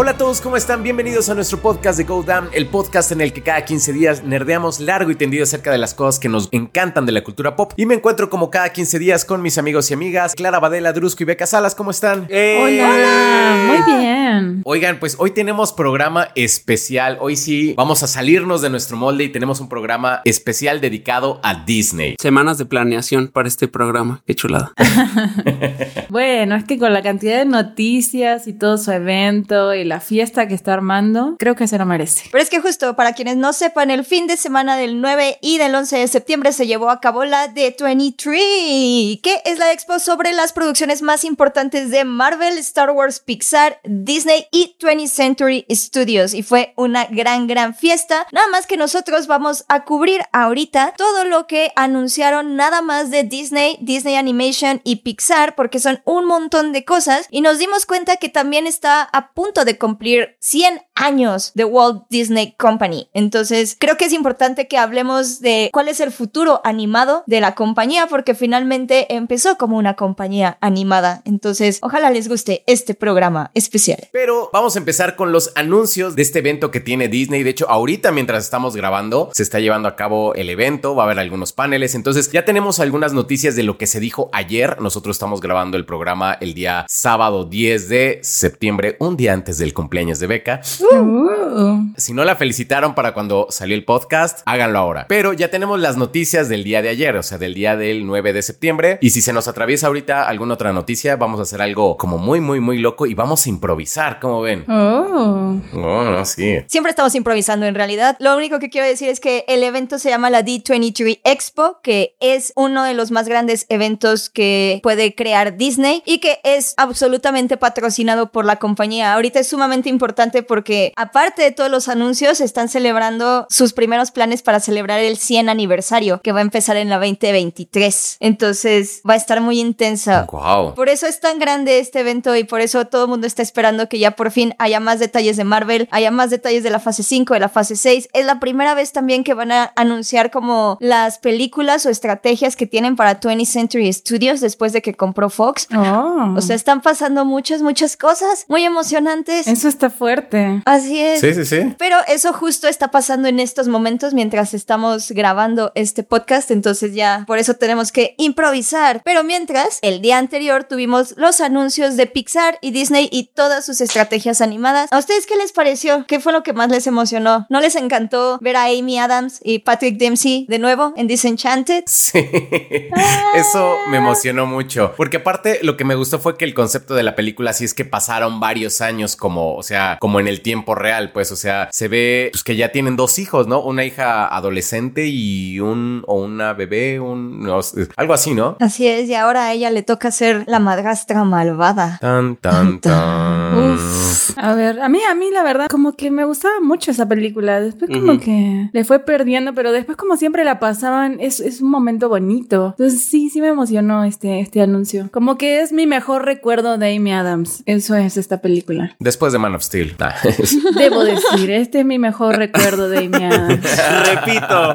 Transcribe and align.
Hola 0.00 0.12
a 0.12 0.16
todos, 0.16 0.40
¿cómo 0.40 0.56
están? 0.56 0.84
Bienvenidos 0.84 1.28
a 1.28 1.34
nuestro 1.34 1.58
podcast 1.58 1.98
de 1.98 2.04
Go 2.04 2.22
Down, 2.22 2.50
el 2.52 2.68
podcast 2.68 3.10
en 3.10 3.20
el 3.20 3.32
que 3.32 3.42
cada 3.42 3.64
15 3.64 3.92
días 3.92 4.22
nerdeamos 4.22 4.78
largo 4.78 5.10
y 5.10 5.16
tendido 5.16 5.42
acerca 5.42 5.72
de 5.72 5.78
las 5.78 5.92
cosas 5.92 6.20
que 6.20 6.28
nos 6.28 6.48
encantan 6.52 7.04
de 7.04 7.10
la 7.10 7.24
cultura 7.24 7.56
pop. 7.56 7.72
Y 7.74 7.84
me 7.84 7.96
encuentro 7.96 8.30
como 8.30 8.48
cada 8.48 8.68
15 8.68 8.96
días 9.00 9.24
con 9.24 9.42
mis 9.42 9.58
amigos 9.58 9.90
y 9.90 9.94
amigas, 9.94 10.36
Clara 10.36 10.60
Badela, 10.60 10.92
Drusco 10.92 11.24
y 11.24 11.26
Beca 11.26 11.48
Salas, 11.48 11.74
¿cómo 11.74 11.90
están? 11.90 12.28
¡Eh! 12.28 12.60
Hola, 12.62 13.56
muy 13.66 13.98
bien. 13.98 14.62
Oigan, 14.64 15.00
pues 15.00 15.16
hoy 15.18 15.32
tenemos 15.32 15.72
programa 15.72 16.28
especial. 16.36 17.18
Hoy 17.20 17.34
sí 17.34 17.74
vamos 17.76 18.04
a 18.04 18.06
salirnos 18.06 18.62
de 18.62 18.70
nuestro 18.70 18.96
molde 18.96 19.24
y 19.24 19.30
tenemos 19.30 19.58
un 19.58 19.68
programa 19.68 20.20
especial 20.24 20.80
dedicado 20.80 21.40
a 21.42 21.64
Disney. 21.64 22.14
Semanas 22.20 22.56
de 22.58 22.66
planeación 22.66 23.26
para 23.26 23.48
este 23.48 23.66
programa. 23.66 24.22
Qué 24.28 24.36
chulada. 24.36 24.70
bueno, 26.08 26.54
es 26.54 26.62
que 26.62 26.78
con 26.78 26.92
la 26.92 27.02
cantidad 27.02 27.38
de 27.38 27.46
noticias 27.46 28.46
y 28.46 28.52
todo 28.52 28.78
su 28.78 28.92
evento 28.92 29.74
y 29.74 29.87
la 29.88 30.00
fiesta 30.00 30.46
que 30.46 30.54
está 30.54 30.74
armando, 30.74 31.36
creo 31.38 31.56
que 31.56 31.66
se 31.66 31.78
lo 31.78 31.86
merece. 31.86 32.28
Pero 32.30 32.42
es 32.42 32.50
que 32.50 32.60
justo 32.60 32.94
para 32.94 33.14
quienes 33.14 33.36
no 33.36 33.52
sepan, 33.52 33.90
el 33.90 34.04
fin 34.04 34.26
de 34.26 34.36
semana 34.36 34.76
del 34.76 35.00
9 35.00 35.38
y 35.40 35.58
del 35.58 35.74
11 35.74 35.98
de 35.98 36.08
septiembre 36.08 36.52
se 36.52 36.66
llevó 36.66 36.90
a 36.90 37.00
cabo 37.00 37.24
la 37.24 37.52
D23, 37.52 39.20
que 39.20 39.42
es 39.44 39.58
la 39.58 39.72
expo 39.72 39.98
sobre 39.98 40.32
las 40.32 40.52
producciones 40.52 41.02
más 41.02 41.24
importantes 41.24 41.90
de 41.90 42.04
Marvel, 42.04 42.58
Star 42.58 42.90
Wars, 42.90 43.20
Pixar, 43.20 43.80
Disney 43.84 44.46
y 44.52 44.76
20th 44.78 45.08
Century 45.08 45.66
Studios. 45.70 46.34
Y 46.34 46.42
fue 46.42 46.72
una 46.76 47.06
gran, 47.06 47.46
gran 47.46 47.74
fiesta. 47.74 48.26
Nada 48.32 48.48
más 48.48 48.66
que 48.66 48.76
nosotros 48.76 49.26
vamos 49.26 49.64
a 49.68 49.84
cubrir 49.84 50.20
ahorita 50.32 50.94
todo 50.96 51.24
lo 51.24 51.46
que 51.46 51.72
anunciaron 51.76 52.56
nada 52.56 52.82
más 52.82 53.10
de 53.10 53.22
Disney, 53.22 53.78
Disney 53.80 54.16
Animation 54.16 54.80
y 54.84 54.96
Pixar, 54.96 55.54
porque 55.54 55.80
son 55.80 56.00
un 56.04 56.26
montón 56.26 56.72
de 56.72 56.84
cosas. 56.84 57.26
Y 57.30 57.40
nos 57.40 57.58
dimos 57.58 57.86
cuenta 57.86 58.16
que 58.16 58.28
también 58.28 58.66
está 58.66 59.02
a 59.02 59.30
punto 59.32 59.64
de 59.64 59.77
cumplir 59.78 60.36
100 60.40 60.82
años 60.94 61.52
de 61.54 61.64
Walt 61.64 62.04
Disney 62.10 62.54
Company. 62.58 63.08
Entonces, 63.14 63.76
creo 63.78 63.96
que 63.96 64.06
es 64.06 64.12
importante 64.12 64.68
que 64.68 64.78
hablemos 64.78 65.40
de 65.40 65.70
cuál 65.72 65.88
es 65.88 66.00
el 66.00 66.12
futuro 66.12 66.60
animado 66.64 67.22
de 67.26 67.40
la 67.40 67.54
compañía, 67.54 68.06
porque 68.08 68.34
finalmente 68.34 69.14
empezó 69.14 69.56
como 69.56 69.78
una 69.78 69.94
compañía 69.94 70.58
animada. 70.60 71.22
Entonces, 71.24 71.78
ojalá 71.82 72.10
les 72.10 72.28
guste 72.28 72.64
este 72.66 72.94
programa 72.94 73.50
especial. 73.54 74.08
Pero 74.12 74.50
vamos 74.52 74.76
a 74.76 74.78
empezar 74.78 75.16
con 75.16 75.32
los 75.32 75.52
anuncios 75.54 76.16
de 76.16 76.22
este 76.22 76.40
evento 76.40 76.70
que 76.70 76.80
tiene 76.80 77.08
Disney. 77.08 77.42
De 77.42 77.50
hecho, 77.50 77.68
ahorita 77.70 78.12
mientras 78.12 78.44
estamos 78.44 78.76
grabando, 78.76 79.30
se 79.32 79.42
está 79.42 79.60
llevando 79.60 79.88
a 79.88 79.96
cabo 79.96 80.34
el 80.34 80.50
evento, 80.50 80.94
va 80.94 81.04
a 81.04 81.06
haber 81.06 81.18
algunos 81.18 81.52
paneles. 81.52 81.94
Entonces, 81.94 82.30
ya 82.32 82.44
tenemos 82.44 82.80
algunas 82.80 83.12
noticias 83.12 83.56
de 83.56 83.62
lo 83.62 83.78
que 83.78 83.86
se 83.86 84.00
dijo 84.00 84.28
ayer. 84.32 84.80
Nosotros 84.80 85.16
estamos 85.16 85.40
grabando 85.40 85.76
el 85.76 85.84
programa 85.84 86.36
el 86.40 86.54
día 86.54 86.86
sábado 86.88 87.44
10 87.44 87.88
de 87.88 88.20
septiembre, 88.22 88.96
un 88.98 89.16
día 89.16 89.32
antes 89.32 89.58
del 89.58 89.67
cumpleaños 89.72 90.18
de 90.18 90.26
Beca. 90.26 90.60
Uh. 90.80 91.92
Si 91.96 92.12
no 92.12 92.24
la 92.24 92.36
felicitaron 92.36 92.94
para 92.94 93.14
cuando 93.14 93.46
salió 93.50 93.74
el 93.76 93.84
podcast, 93.84 94.40
háganlo 94.46 94.78
ahora. 94.78 95.06
Pero 95.08 95.32
ya 95.32 95.50
tenemos 95.50 95.80
las 95.80 95.96
noticias 95.96 96.48
del 96.48 96.64
día 96.64 96.82
de 96.82 96.88
ayer, 96.88 97.16
o 97.16 97.22
sea, 97.22 97.38
del 97.38 97.54
día 97.54 97.76
del 97.76 98.06
9 98.06 98.32
de 98.32 98.42
septiembre. 98.42 98.98
Y 99.00 99.10
si 99.10 99.22
se 99.22 99.32
nos 99.32 99.48
atraviesa 99.48 99.88
ahorita 99.88 100.28
alguna 100.28 100.54
otra 100.54 100.72
noticia, 100.72 101.16
vamos 101.16 101.40
a 101.40 101.42
hacer 101.42 101.62
algo 101.62 101.96
como 101.96 102.18
muy, 102.18 102.40
muy, 102.40 102.60
muy 102.60 102.78
loco 102.78 103.06
y 103.06 103.14
vamos 103.14 103.46
a 103.46 103.48
improvisar, 103.48 104.20
como 104.20 104.40
ven. 104.42 104.64
Oh. 104.68 105.60
Oh, 105.74 106.04
no, 106.04 106.24
sí. 106.24 106.58
Siempre 106.66 106.90
estamos 106.90 107.14
improvisando 107.14 107.66
en 107.66 107.74
realidad. 107.74 108.16
Lo 108.20 108.36
único 108.36 108.58
que 108.58 108.70
quiero 108.70 108.86
decir 108.86 109.08
es 109.08 109.20
que 109.20 109.44
el 109.48 109.62
evento 109.62 109.98
se 109.98 110.10
llama 110.10 110.30
la 110.30 110.44
D23 110.44 111.20
Expo, 111.24 111.80
que 111.82 112.16
es 112.20 112.52
uno 112.56 112.84
de 112.84 112.94
los 112.94 113.10
más 113.10 113.28
grandes 113.28 113.66
eventos 113.68 114.30
que 114.30 114.80
puede 114.82 115.14
crear 115.14 115.56
Disney 115.56 116.02
y 116.04 116.18
que 116.18 116.40
es 116.44 116.74
absolutamente 116.76 117.56
patrocinado 117.56 118.30
por 118.30 118.44
la 118.44 118.56
compañía. 118.56 119.14
Ahorita 119.14 119.40
es 119.40 119.47
sumamente 119.48 119.88
importante 119.88 120.42
porque 120.42 120.92
aparte 120.96 121.42
de 121.42 121.52
todos 121.52 121.70
los 121.70 121.88
anuncios, 121.88 122.40
están 122.40 122.68
celebrando 122.68 123.46
sus 123.50 123.72
primeros 123.72 124.10
planes 124.10 124.42
para 124.42 124.60
celebrar 124.60 125.00
el 125.00 125.16
100 125.16 125.48
aniversario 125.48 126.20
que 126.22 126.32
va 126.32 126.40
a 126.40 126.42
empezar 126.42 126.76
en 126.76 126.88
la 126.88 126.98
2023. 126.98 128.18
Entonces 128.20 129.02
va 129.08 129.14
a 129.14 129.16
estar 129.16 129.40
muy 129.40 129.60
intensa. 129.60 130.26
Wow. 130.30 130.74
Por 130.74 130.88
eso 130.88 131.06
es 131.06 131.20
tan 131.20 131.38
grande 131.38 131.78
este 131.78 132.00
evento 132.00 132.36
y 132.36 132.44
por 132.44 132.60
eso 132.60 132.86
todo 132.86 133.04
el 133.04 133.10
mundo 133.10 133.26
está 133.26 133.42
esperando 133.42 133.88
que 133.88 133.98
ya 133.98 134.12
por 134.12 134.30
fin 134.30 134.54
haya 134.58 134.80
más 134.80 134.98
detalles 134.98 135.36
de 135.36 135.44
Marvel, 135.44 135.88
haya 135.90 136.10
más 136.10 136.30
detalles 136.30 136.62
de 136.62 136.70
la 136.70 136.80
fase 136.80 137.02
5, 137.02 137.34
de 137.34 137.40
la 137.40 137.48
fase 137.48 137.76
6. 137.76 138.08
Es 138.12 138.26
la 138.26 138.40
primera 138.40 138.74
vez 138.74 138.92
también 138.92 139.24
que 139.24 139.34
van 139.34 139.52
a 139.52 139.72
anunciar 139.76 140.30
como 140.30 140.76
las 140.80 141.18
películas 141.18 141.86
o 141.86 141.90
estrategias 141.90 142.56
que 142.56 142.66
tienen 142.66 142.96
para 142.96 143.20
20th 143.20 143.46
Century 143.46 143.92
Studios 143.92 144.40
después 144.40 144.72
de 144.72 144.82
que 144.82 144.94
compró 144.94 145.30
Fox. 145.30 145.68
Oh. 145.74 146.34
O 146.36 146.40
sea, 146.40 146.56
están 146.56 146.80
pasando 146.80 147.24
muchas, 147.24 147.62
muchas 147.62 147.96
cosas 147.96 148.44
muy 148.48 148.64
emocionantes. 148.64 149.37
Eso 149.46 149.68
está 149.68 149.90
fuerte. 149.90 150.62
Así 150.64 151.00
es. 151.00 151.20
Sí, 151.20 151.34
sí, 151.34 151.44
sí. 151.44 151.74
Pero 151.78 151.96
eso 152.08 152.32
justo 152.32 152.68
está 152.68 152.90
pasando 152.90 153.28
en 153.28 153.40
estos 153.40 153.68
momentos 153.68 154.14
mientras 154.14 154.54
estamos 154.54 155.12
grabando 155.12 155.72
este 155.74 156.02
podcast, 156.02 156.50
entonces 156.50 156.94
ya 156.94 157.24
por 157.26 157.38
eso 157.38 157.54
tenemos 157.54 157.92
que 157.92 158.14
improvisar. 158.18 159.02
Pero 159.04 159.24
mientras, 159.24 159.78
el 159.82 160.00
día 160.00 160.18
anterior 160.18 160.64
tuvimos 160.64 161.14
los 161.16 161.40
anuncios 161.40 161.96
de 161.96 162.06
Pixar 162.06 162.58
y 162.60 162.70
Disney 162.70 163.08
y 163.12 163.30
todas 163.34 163.64
sus 163.64 163.80
estrategias 163.80 164.40
animadas. 164.40 164.90
¿A 164.92 164.98
ustedes 164.98 165.26
qué 165.26 165.36
les 165.36 165.52
pareció? 165.52 166.06
¿Qué 166.06 166.20
fue 166.20 166.32
lo 166.32 166.42
que 166.42 166.52
más 166.52 166.70
les 166.70 166.86
emocionó? 166.86 167.46
¿No 167.50 167.60
les 167.60 167.76
encantó 167.76 168.38
ver 168.40 168.56
a 168.56 168.64
Amy 168.64 168.98
Adams 168.98 169.40
y 169.42 169.60
Patrick 169.60 169.98
Dempsey 169.98 170.46
de 170.48 170.58
nuevo 170.58 170.92
en 170.96 171.06
Disenchanted? 171.06 171.84
Sí. 171.86 172.18
Eso 173.34 173.76
me 173.88 173.98
emocionó 173.98 174.46
mucho. 174.46 174.94
Porque 174.96 175.18
aparte 175.18 175.60
lo 175.62 175.76
que 175.76 175.84
me 175.84 175.94
gustó 175.94 176.18
fue 176.18 176.36
que 176.36 176.44
el 176.44 176.54
concepto 176.54 176.94
de 176.94 177.02
la 177.02 177.14
película 177.14 177.52
sí 177.52 177.64
es 177.64 177.74
que 177.74 177.84
pasaron 177.84 178.40
varios 178.40 178.80
años 178.80 179.16
como, 179.28 179.56
o 179.56 179.62
sea, 179.62 179.98
como 180.00 180.20
en 180.20 180.26
el 180.26 180.40
tiempo 180.40 180.74
real, 180.74 181.12
pues, 181.12 181.30
o 181.32 181.36
sea, 181.36 181.68
se 181.70 181.86
ve 181.86 182.30
pues, 182.32 182.42
que 182.42 182.56
ya 182.56 182.72
tienen 182.72 182.96
dos 182.96 183.18
hijos, 183.18 183.46
¿no? 183.46 183.60
Una 183.60 183.84
hija 183.84 184.26
adolescente 184.26 185.06
y 185.06 185.60
un, 185.60 186.02
o 186.06 186.22
una 186.22 186.54
bebé, 186.54 186.98
un, 186.98 187.42
no, 187.42 187.60
algo 187.96 188.14
así, 188.14 188.32
¿no? 188.32 188.56
Así 188.58 188.86
es, 188.86 189.06
y 189.06 189.14
ahora 189.14 189.48
a 189.48 189.52
ella 189.52 189.68
le 189.70 189.82
toca 189.82 190.10
ser 190.12 190.44
la 190.46 190.60
madrastra 190.60 191.24
malvada. 191.24 191.98
Tan, 192.00 192.36
tan, 192.40 192.80
tan. 192.80 193.74
Uf. 193.74 194.30
A 194.38 194.54
ver, 194.54 194.80
a 194.80 194.88
mí, 194.88 195.00
a 195.06 195.14
mí 195.14 195.26
la 195.30 195.42
verdad, 195.42 195.66
como 195.68 195.94
que 195.94 196.10
me 196.10 196.24
gustaba 196.24 196.54
mucho 196.62 196.90
esa 196.90 197.06
película. 197.06 197.60
Después 197.60 197.90
como 197.90 198.18
que 198.18 198.70
le 198.72 198.84
fue 198.84 199.00
perdiendo, 199.00 199.52
pero 199.52 199.72
después 199.72 199.98
como 199.98 200.16
siempre 200.16 200.42
la 200.42 200.58
pasaban, 200.58 201.20
es, 201.20 201.40
es 201.40 201.60
un 201.60 201.68
momento 201.68 202.08
bonito. 202.08 202.74
Entonces 202.78 203.02
sí, 203.02 203.28
sí 203.28 203.42
me 203.42 203.48
emocionó 203.48 204.04
este, 204.04 204.40
este 204.40 204.62
anuncio. 204.62 205.10
Como 205.12 205.36
que 205.36 205.60
es 205.60 205.72
mi 205.72 205.86
mejor 205.86 206.24
recuerdo 206.24 206.78
de 206.78 206.96
Amy 206.96 207.12
Adams. 207.12 207.62
Eso 207.66 207.94
es 207.94 208.16
esta 208.16 208.40
película. 208.40 208.96
Después 208.98 209.17
de 209.26 209.38
Man 209.38 209.54
of 209.54 209.62
Steel. 209.62 209.96
Ah. 209.98 210.14
Debo 210.76 211.04
decir, 211.04 211.50
este 211.50 211.80
es 211.80 211.84
mi 211.84 211.98
mejor 211.98 212.36
recuerdo 212.36 212.88
de 212.88 212.98
Amy 212.98 213.24
Adams. 213.24 213.66
Repito. 214.14 214.74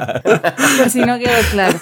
Por 0.78 0.90
si 0.90 1.00
no 1.02 1.18
quedó 1.18 1.32
claro. 1.52 1.80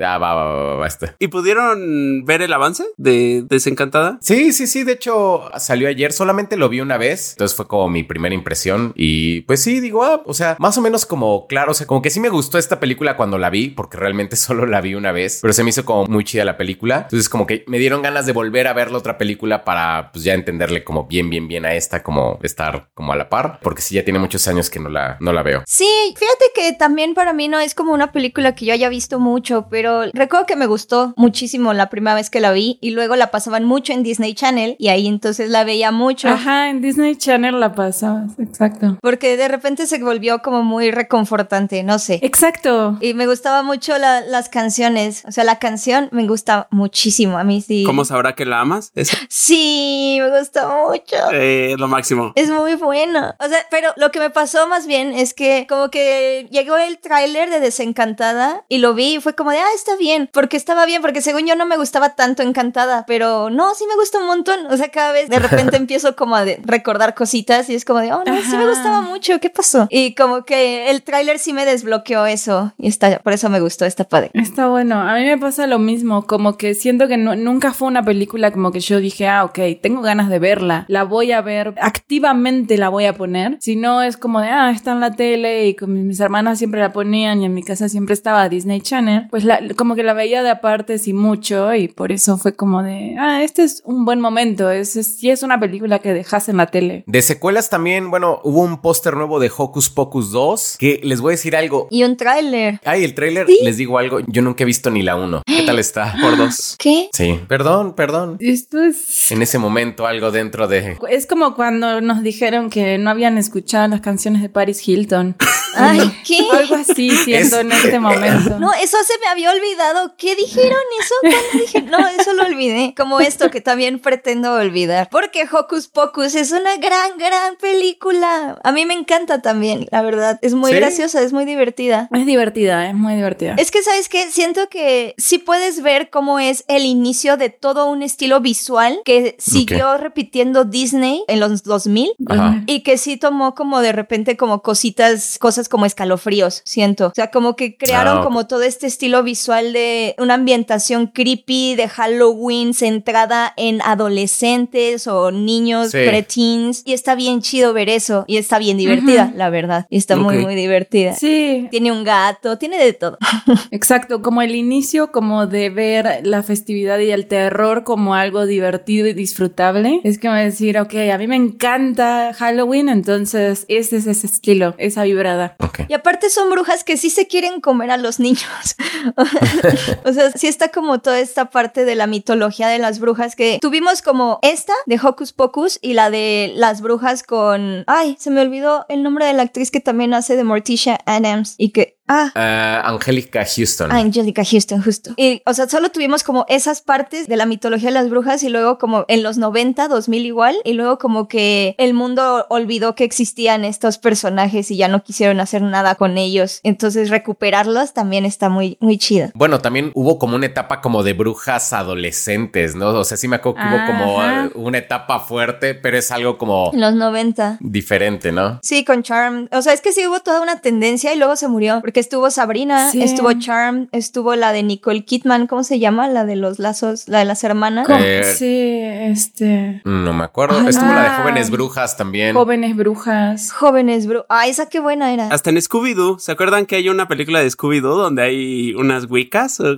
Ah, 0.00 0.18
va, 0.18 0.34
va, 0.34 0.44
va, 0.44 0.64
va, 0.64 0.74
va, 0.76 0.86
este. 0.86 1.12
¿Y 1.18 1.28
pudieron 1.28 2.24
ver 2.24 2.42
el 2.42 2.52
avance 2.52 2.84
de 2.96 3.44
Desencantada? 3.48 4.18
Sí, 4.20 4.52
sí, 4.52 4.66
sí. 4.66 4.84
De 4.84 4.92
hecho, 4.92 5.50
salió 5.58 5.88
ayer. 5.88 6.12
Solamente 6.12 6.56
lo 6.56 6.68
vi 6.68 6.80
una 6.80 6.96
vez. 6.96 7.32
Entonces 7.32 7.56
fue 7.56 7.68
como 7.68 7.88
mi 7.88 8.02
primera 8.02 8.34
impresión. 8.34 8.92
Y 8.96 9.42
pues 9.42 9.62
sí, 9.62 9.80
digo, 9.80 10.04
ah, 10.04 10.22
o 10.24 10.34
sea, 10.34 10.56
más 10.58 10.78
o 10.78 10.80
menos 10.80 11.06
como 11.06 11.46
claro. 11.46 11.72
O 11.72 11.74
sea, 11.74 11.86
como 11.86 12.02
que 12.02 12.10
sí 12.10 12.20
me 12.20 12.28
gustó 12.30 12.58
esta 12.58 12.80
película 12.80 13.16
cuando 13.16 13.38
la 13.38 13.50
vi, 13.50 13.68
porque 13.68 13.98
realmente 13.98 14.36
solo 14.48 14.66
la 14.66 14.80
vi 14.80 14.94
una 14.94 15.12
vez. 15.12 15.38
Pero 15.42 15.52
se 15.52 15.62
me 15.62 15.70
hizo 15.70 15.84
como 15.84 16.06
muy 16.06 16.24
chida 16.24 16.44
la 16.44 16.56
película. 16.56 17.02
Entonces, 17.02 17.28
como 17.28 17.46
que 17.46 17.64
me 17.66 17.78
dieron 17.78 18.02
ganas 18.02 18.26
de 18.26 18.32
volver 18.32 18.66
a 18.66 18.72
ver 18.72 18.90
la 18.90 18.98
otra 18.98 19.18
película 19.18 19.64
para 19.64 20.10
pues 20.12 20.24
ya 20.24 20.34
entenderle 20.34 20.77
como 20.84 21.04
bien, 21.06 21.30
bien, 21.30 21.48
bien 21.48 21.64
a 21.66 21.74
esta, 21.74 22.02
como 22.02 22.38
estar 22.42 22.88
como 22.94 23.12
a 23.12 23.16
la 23.16 23.28
par. 23.28 23.58
Porque 23.62 23.82
sí, 23.82 23.94
ya 23.94 24.04
tiene 24.04 24.18
muchos 24.18 24.46
años 24.48 24.70
que 24.70 24.80
no 24.80 24.88
la, 24.88 25.16
no 25.20 25.32
la 25.32 25.42
veo. 25.42 25.62
Sí, 25.66 25.88
fíjate 26.16 26.44
que 26.54 26.72
también 26.72 27.14
para 27.14 27.32
mí 27.32 27.48
no 27.48 27.58
es 27.60 27.74
como 27.74 27.92
una 27.92 28.12
película 28.12 28.54
que 28.54 28.64
yo 28.66 28.72
haya 28.72 28.88
visto 28.88 29.18
mucho, 29.18 29.66
pero 29.70 30.02
recuerdo 30.12 30.46
que 30.46 30.56
me 30.56 30.66
gustó 30.66 31.12
muchísimo 31.16 31.72
la 31.74 31.90
primera 31.90 32.14
vez 32.14 32.30
que 32.30 32.40
la 32.40 32.52
vi 32.52 32.78
y 32.80 32.90
luego 32.90 33.16
la 33.16 33.30
pasaban 33.30 33.64
mucho 33.64 33.92
en 33.92 34.02
Disney 34.02 34.34
Channel 34.34 34.76
y 34.78 34.88
ahí 34.88 35.06
entonces 35.06 35.50
la 35.50 35.64
veía 35.64 35.90
mucho. 35.90 36.28
Ajá, 36.28 36.70
en 36.70 36.80
Disney 36.80 37.16
Channel 37.16 37.58
la 37.60 37.74
pasabas, 37.74 38.38
exacto. 38.38 38.98
Porque 39.02 39.36
de 39.36 39.48
repente 39.48 39.86
se 39.86 40.02
volvió 40.02 40.40
como 40.42 40.62
muy 40.62 40.90
reconfortante, 40.90 41.82
no 41.82 41.98
sé. 41.98 42.20
Exacto. 42.22 42.96
Y 43.00 43.14
me 43.14 43.26
gustaba 43.26 43.62
mucho 43.62 43.96
la- 43.98 44.20
las 44.20 44.48
canciones. 44.48 45.24
O 45.26 45.32
sea, 45.32 45.44
la 45.44 45.58
canción 45.58 46.08
me 46.12 46.26
gusta 46.26 46.68
muchísimo. 46.70 47.38
A 47.38 47.44
mí 47.44 47.60
sí. 47.60 47.84
¿Cómo 47.84 48.04
sabrá 48.04 48.34
que 48.34 48.44
la 48.44 48.60
amas? 48.60 48.92
Sí, 49.28 50.18
me 50.20 50.38
gusta 50.38 50.67
mucho. 50.68 51.16
eh, 51.32 51.74
lo 51.78 51.88
máximo. 51.88 52.32
Es 52.34 52.50
muy 52.50 52.74
bueno. 52.76 53.34
O 53.38 53.48
sea, 53.48 53.58
pero 53.70 53.92
lo 53.96 54.10
que 54.10 54.18
me 54.20 54.30
pasó 54.30 54.68
más 54.68 54.86
bien 54.86 55.12
es 55.12 55.34
que 55.34 55.66
como 55.68 55.90
que 55.90 56.46
llegó 56.50 56.76
el 56.76 56.98
tráiler 56.98 57.50
de 57.50 57.60
Desencantada 57.60 58.64
y 58.68 58.78
lo 58.78 58.94
vi 58.94 59.16
y 59.16 59.20
fue 59.20 59.34
como 59.34 59.50
de, 59.50 59.58
ah, 59.58 59.66
está 59.74 59.96
bien. 59.96 60.28
Porque 60.32 60.56
estaba 60.56 60.86
bien, 60.86 61.02
porque 61.02 61.20
según 61.22 61.46
yo 61.46 61.56
no 61.56 61.66
me 61.66 61.76
gustaba 61.76 62.14
tanto 62.14 62.42
Encantada, 62.42 63.04
pero 63.06 63.50
no, 63.50 63.74
sí 63.74 63.84
me 63.88 63.94
gusta 63.96 64.18
un 64.18 64.26
montón. 64.26 64.66
O 64.70 64.76
sea, 64.76 64.88
cada 64.90 65.12
vez 65.12 65.28
de 65.28 65.38
repente 65.38 65.76
empiezo 65.76 66.14
como 66.16 66.36
a 66.36 66.44
recordar 66.64 67.14
cositas 67.14 67.68
y 67.70 67.74
es 67.74 67.84
como 67.84 68.00
de, 68.00 68.12
oh, 68.12 68.22
no, 68.24 68.36
sí 68.42 68.50
me 68.52 68.58
Ajá. 68.58 68.68
gustaba 68.68 69.00
mucho. 69.00 69.40
¿Qué 69.40 69.50
pasó? 69.50 69.86
Y 69.90 70.14
como 70.14 70.44
que 70.44 70.90
el 70.90 71.02
tráiler 71.02 71.38
sí 71.38 71.52
me 71.52 71.64
desbloqueó 71.64 72.26
eso 72.26 72.72
y 72.78 72.88
está, 72.88 73.18
por 73.20 73.32
eso 73.32 73.48
me 73.48 73.60
gustó, 73.60 73.84
está 73.84 74.04
padre. 74.04 74.30
Está 74.34 74.68
bueno. 74.68 75.00
A 75.00 75.14
mí 75.14 75.24
me 75.24 75.38
pasa 75.38 75.66
lo 75.66 75.78
mismo, 75.78 76.26
como 76.26 76.56
que 76.56 76.74
siento 76.74 77.08
que 77.08 77.16
no- 77.16 77.36
nunca 77.36 77.72
fue 77.72 77.88
una 77.88 78.04
película 78.04 78.50
como 78.52 78.70
que 78.72 78.80
yo 78.80 79.00
dije, 79.00 79.26
ah, 79.28 79.44
ok, 79.44 79.58
tengo 79.82 80.02
ganas 80.02 80.28
de 80.28 80.38
verla 80.38 80.57
verla, 80.58 80.84
la 80.88 81.04
voy 81.04 81.32
a 81.32 81.40
ver, 81.40 81.74
activamente 81.80 82.76
la 82.76 82.88
voy 82.88 83.06
a 83.06 83.14
poner. 83.14 83.56
Si 83.60 83.76
no 83.76 84.02
es 84.02 84.16
como 84.16 84.40
de, 84.40 84.48
ah, 84.48 84.70
está 84.70 84.92
en 84.92 85.00
la 85.00 85.12
tele 85.12 85.68
y 85.68 85.74
con 85.74 86.06
mis 86.06 86.20
hermanas 86.20 86.58
siempre 86.58 86.80
la 86.80 86.92
ponían 86.92 87.42
y 87.42 87.46
en 87.46 87.54
mi 87.54 87.62
casa 87.62 87.88
siempre 87.88 88.14
estaba 88.14 88.48
Disney 88.48 88.80
Channel, 88.80 89.26
pues 89.30 89.44
la, 89.44 89.60
como 89.76 89.94
que 89.94 90.02
la 90.02 90.14
veía 90.14 90.42
de 90.42 90.50
aparte 90.50 90.96
y 91.04 91.12
mucho 91.12 91.74
y 91.74 91.88
por 91.88 92.12
eso 92.12 92.38
fue 92.38 92.54
como 92.54 92.82
de, 92.82 93.16
ah, 93.18 93.42
este 93.42 93.62
es 93.62 93.82
un 93.84 94.04
buen 94.04 94.20
momento, 94.20 94.70
es, 94.70 94.96
es, 94.96 95.22
es 95.22 95.42
una 95.42 95.60
película 95.60 95.98
que 95.98 96.12
dejas 96.12 96.48
en 96.48 96.56
la 96.56 96.66
tele. 96.66 97.04
De 97.06 97.22
secuelas 97.22 97.70
también, 97.70 98.10
bueno, 98.10 98.40
hubo 98.44 98.62
un 98.62 98.80
póster 98.80 99.16
nuevo 99.16 99.38
de 99.38 99.50
Hocus 99.54 99.90
Pocus 99.90 100.32
2 100.32 100.76
que 100.78 101.00
les 101.04 101.20
voy 101.20 101.32
a 101.32 101.36
decir 101.36 101.56
algo. 101.56 101.88
Y 101.90 102.04
un 102.04 102.16
tráiler. 102.16 102.80
Ay, 102.84 103.04
el 103.04 103.14
tráiler, 103.14 103.46
les 103.62 103.76
digo 103.76 103.98
algo, 103.98 104.20
yo 104.26 104.42
nunca 104.42 104.64
he 104.64 104.66
visto 104.66 104.90
ni 104.90 105.02
la 105.02 105.16
1. 105.16 105.42
¿Qué 105.46 105.62
tal 105.62 105.78
está? 105.78 106.14
Por 106.22 106.36
dos. 106.36 106.76
¿Qué? 106.78 107.08
Sí, 107.12 107.40
perdón, 107.48 107.94
perdón. 107.94 108.36
Esto 108.40 108.82
es... 108.82 109.30
En 109.30 109.42
ese 109.42 109.58
momento 109.58 110.06
algo 110.06 110.30
dentro 110.48 110.66
de... 110.68 110.96
Es 111.10 111.26
como 111.26 111.54
cuando 111.54 112.00
nos 112.00 112.22
dijeron 112.22 112.70
que 112.70 112.96
no 112.98 113.10
habían 113.10 113.36
escuchado 113.38 113.86
las 113.88 114.00
canciones 114.00 114.40
de 114.42 114.48
Paris 114.48 114.86
Hilton. 114.86 115.36
Ay, 115.76 116.00
¿qué? 116.26 116.38
Algo 116.50 116.76
así 116.76 117.10
siento 117.10 117.56
Es- 117.56 117.64
en 117.64 117.70
este 117.72 118.00
momento. 118.00 118.58
No, 118.58 118.72
eso 118.72 118.96
se 119.06 119.12
me 119.20 119.26
había 119.28 119.50
olvidado. 119.52 120.14
¿Qué 120.16 120.34
dijeron 120.34 120.78
eso? 121.00 121.14
¿Cuándo 121.20 121.38
dije? 121.64 121.82
No, 121.82 122.08
eso 122.08 122.32
lo 122.32 122.44
olvidé. 122.44 122.94
Como 122.96 123.20
esto 123.20 123.50
que 123.50 123.60
también 123.60 123.98
pretendo 124.00 124.54
olvidar. 124.54 125.08
Porque 125.10 125.46
Hocus 125.50 125.88
Pocus 125.88 126.34
es 126.34 126.50
una 126.52 126.76
gran, 126.78 127.16
gran 127.18 127.56
película. 127.60 128.58
A 128.64 128.72
mí 128.72 128.86
me 128.86 128.94
encanta 128.94 129.42
también, 129.42 129.86
la 129.92 130.02
verdad. 130.02 130.38
Es 130.42 130.54
muy 130.54 130.70
¿Sí? 130.72 130.76
graciosa, 130.78 131.22
es 131.22 131.32
muy 131.32 131.44
divertida. 131.44 132.08
Es 132.12 132.26
divertida, 132.26 132.88
es 132.88 132.94
muy 132.94 133.14
divertida. 133.14 133.54
Es 133.58 133.70
que, 133.70 133.82
¿sabes 133.82 134.08
qué? 134.08 134.30
Siento 134.30 134.68
que 134.68 135.14
sí 135.18 135.38
puedes 135.38 135.82
ver 135.82 136.10
cómo 136.10 136.38
es 136.38 136.64
el 136.68 136.84
inicio 136.86 137.36
de 137.36 137.50
todo 137.50 137.86
un 137.90 138.02
estilo 138.02 138.40
visual 138.40 139.00
que 139.04 139.36
siguió 139.38 139.96
repitiendo 139.98 140.27
Disney 140.64 141.22
en 141.28 141.40
los 141.40 141.62
2000 141.62 142.10
Ajá. 142.26 142.62
y 142.66 142.80
que 142.80 142.98
sí 142.98 143.16
tomó 143.16 143.54
como 143.54 143.80
de 143.80 143.92
repente 143.92 144.36
como 144.36 144.62
cositas, 144.62 145.38
cosas 145.38 145.68
como 145.68 145.86
escalofríos, 145.86 146.62
siento. 146.64 147.06
O 147.08 147.12
sea, 147.14 147.30
como 147.30 147.56
que 147.56 147.76
crearon 147.76 148.18
Ah, 148.18 148.22
como 148.24 148.46
todo 148.46 148.62
este 148.62 148.86
estilo 148.86 149.22
visual 149.22 149.72
de 149.72 150.14
una 150.18 150.34
ambientación 150.34 151.06
creepy 151.08 151.74
de 151.74 151.88
Halloween 151.88 152.74
centrada 152.74 153.52
en 153.56 153.80
adolescentes 153.82 155.06
o 155.06 155.30
niños, 155.30 155.90
Sí. 155.90 155.98
preteens. 156.06 156.82
Y 156.84 156.92
está 156.92 157.14
bien 157.14 157.40
chido 157.42 157.72
ver 157.72 157.88
eso. 157.88 158.24
Y 158.26 158.36
está 158.36 158.58
bien 158.58 158.76
divertida, 158.76 159.32
la 159.34 159.50
verdad. 159.50 159.86
Y 159.90 159.96
está 159.98 160.16
muy, 160.16 160.38
muy 160.38 160.54
divertida. 160.54 161.14
Sí, 161.14 161.68
Tiene 161.70 161.92
un 161.92 162.04
gato, 162.04 162.58
tiene 162.58 162.78
de 162.82 162.92
todo. 162.92 163.18
exacto, 163.70 164.22
como 164.22 164.42
el 164.42 164.54
inicio 164.54 165.12
como 165.12 165.46
de 165.46 165.70
ver 165.70 166.20
la 166.24 166.42
festividad 166.42 166.98
y 166.98 167.10
el 167.10 167.26
terror 167.26 167.84
como 167.84 168.14
algo 168.14 168.46
divertido 168.46 169.06
y 169.06 169.12
disfrutable. 169.12 170.00
Es 170.04 170.17
como 170.18 170.34
decir, 170.34 170.78
ok, 170.78 170.94
a 171.12 171.18
mí 171.18 171.26
me 171.26 171.36
encanta 171.36 172.32
Halloween, 172.34 172.88
entonces 172.88 173.64
ese 173.68 173.96
es 173.96 174.06
ese 174.06 174.26
estilo, 174.26 174.74
esa 174.78 175.04
vibrada. 175.04 175.56
Ok. 175.60 175.80
Y 175.88 175.94
aparte 175.94 176.30
son 176.30 176.50
brujas 176.50 176.84
que 176.84 176.96
sí 176.96 177.10
se 177.10 177.26
quieren 177.26 177.60
comer 177.60 177.90
a 177.90 177.96
los 177.96 178.20
niños. 178.20 178.76
o 180.04 180.12
sea, 180.12 180.30
sí 180.32 180.46
está 180.46 180.68
como 180.68 181.00
toda 181.00 181.20
esta 181.20 181.50
parte 181.50 181.84
de 181.84 181.94
la 181.94 182.06
mitología 182.06 182.68
de 182.68 182.78
las 182.78 183.00
brujas 183.00 183.36
que 183.36 183.58
tuvimos 183.60 184.02
como 184.02 184.38
esta 184.42 184.72
de 184.86 185.00
Hocus 185.02 185.32
Pocus 185.32 185.78
y 185.82 185.94
la 185.94 186.10
de 186.10 186.52
las 186.56 186.80
brujas 186.80 187.22
con... 187.22 187.84
Ay, 187.86 188.16
se 188.18 188.30
me 188.30 188.40
olvidó 188.40 188.86
el 188.88 189.02
nombre 189.02 189.26
de 189.26 189.32
la 189.32 189.42
actriz 189.42 189.70
que 189.70 189.80
también 189.80 190.14
hace 190.14 190.36
de 190.36 190.44
Morticia 190.44 190.98
Adams 191.06 191.54
y 191.58 191.70
que... 191.70 191.97
Ah, 192.08 192.32
Ah, 192.34 192.82
Angélica 192.86 193.44
Houston. 193.44 193.92
Angelica 193.92 194.42
Houston, 194.44 194.82
justo. 194.82 195.12
Y, 195.16 195.42
o 195.46 195.54
sea, 195.54 195.68
solo 195.68 195.90
tuvimos 195.90 196.22
como 196.22 196.44
esas 196.48 196.80
partes 196.80 197.26
de 197.28 197.36
la 197.36 197.46
mitología 197.46 197.88
de 197.90 197.94
las 197.94 198.08
brujas 198.10 198.42
y 198.42 198.48
luego 198.48 198.78
como 198.78 199.04
en 199.08 199.22
los 199.22 199.36
90, 199.38 199.88
2000 199.88 200.26
igual, 200.26 200.56
y 200.64 200.72
luego 200.72 200.98
como 200.98 201.28
que 201.28 201.74
el 201.78 201.94
mundo 201.94 202.46
olvidó 202.48 202.94
que 202.94 203.04
existían 203.04 203.64
estos 203.64 203.98
personajes 203.98 204.70
y 204.70 204.76
ya 204.76 204.88
no 204.88 205.02
quisieron 205.02 205.40
hacer 205.40 205.62
nada 205.62 205.94
con 205.96 206.18
ellos. 206.18 206.60
Entonces 206.62 207.10
recuperarlos 207.10 207.92
también 207.92 208.24
está 208.24 208.48
muy, 208.48 208.76
muy 208.80 208.98
chido. 208.98 209.28
Bueno, 209.34 209.60
también 209.60 209.90
hubo 209.94 210.18
como 210.18 210.36
una 210.36 210.46
etapa 210.46 210.80
como 210.80 211.02
de 211.02 211.12
brujas 211.12 211.72
adolescentes, 211.72 212.74
¿no? 212.74 212.88
O 212.90 213.04
sea, 213.04 213.16
sí 213.16 213.28
me 213.28 213.36
acuerdo 213.36 213.58
que 213.60 213.68
hubo 213.68 213.86
como 213.86 214.20
Ajá. 214.20 214.44
eh, 214.46 214.50
una 214.54 214.78
etapa 214.78 215.20
fuerte, 215.20 215.74
pero 215.74 215.98
es 215.98 216.10
algo 216.10 216.38
como 216.38 216.70
En 216.72 216.80
los 216.80 216.94
90. 216.94 217.58
diferente, 217.60 218.32
¿no? 218.32 218.58
Sí, 218.62 218.84
con 218.84 219.02
Charm. 219.02 219.48
O 219.52 219.62
sea, 219.62 219.72
es 219.72 219.80
que 219.80 219.92
sí 219.92 220.06
hubo 220.06 220.20
toda 220.20 220.40
una 220.40 220.60
tendencia 220.60 221.12
y 221.12 221.18
luego 221.18 221.36
se 221.36 221.48
murió. 221.48 221.80
Porque 221.80 221.97
estuvo 222.00 222.30
Sabrina, 222.30 222.90
Sí. 222.90 223.02
estuvo 223.02 223.32
Charm, 223.34 223.88
estuvo 223.92 224.34
la 224.36 224.52
de 224.52 224.62
Nicole 224.62 225.04
Kidman, 225.04 225.46
¿cómo 225.46 225.64
se 225.64 225.78
llama? 225.78 226.08
La 226.08 226.24
de 226.24 226.36
los 226.36 226.58
lazos, 226.58 227.08
la 227.08 227.18
de 227.20 227.24
las 227.24 227.44
hermanas. 227.44 227.86
Eh, 227.90 228.22
Sí, 228.38 228.80
este... 229.12 229.82
No 229.84 230.12
me 230.12 230.24
acuerdo. 230.24 230.58
Ay, 230.60 230.68
Estuvo 230.68 230.88
la 230.92 231.02
de 231.02 231.06
ah. 231.08 231.18
jóvenes 231.22 231.50
brujas 231.50 231.96
también. 231.96 232.34
Jóvenes 232.34 232.76
brujas. 232.76 233.52
Jóvenes, 233.52 234.06
bro. 234.06 234.26
Ah, 234.28 234.46
esa 234.46 234.68
qué 234.68 234.80
buena 234.80 235.12
era. 235.12 235.28
Hasta 235.28 235.50
en 235.50 235.56
Scooby-Doo. 235.56 236.18
¿Se 236.18 236.32
acuerdan 236.32 236.66
que 236.66 236.76
hay 236.76 236.88
una 236.88 237.08
película 237.08 237.40
de 237.40 237.48
Scooby-Doo 237.48 237.96
donde 237.96 238.22
hay 238.22 238.74
unas 238.74 239.06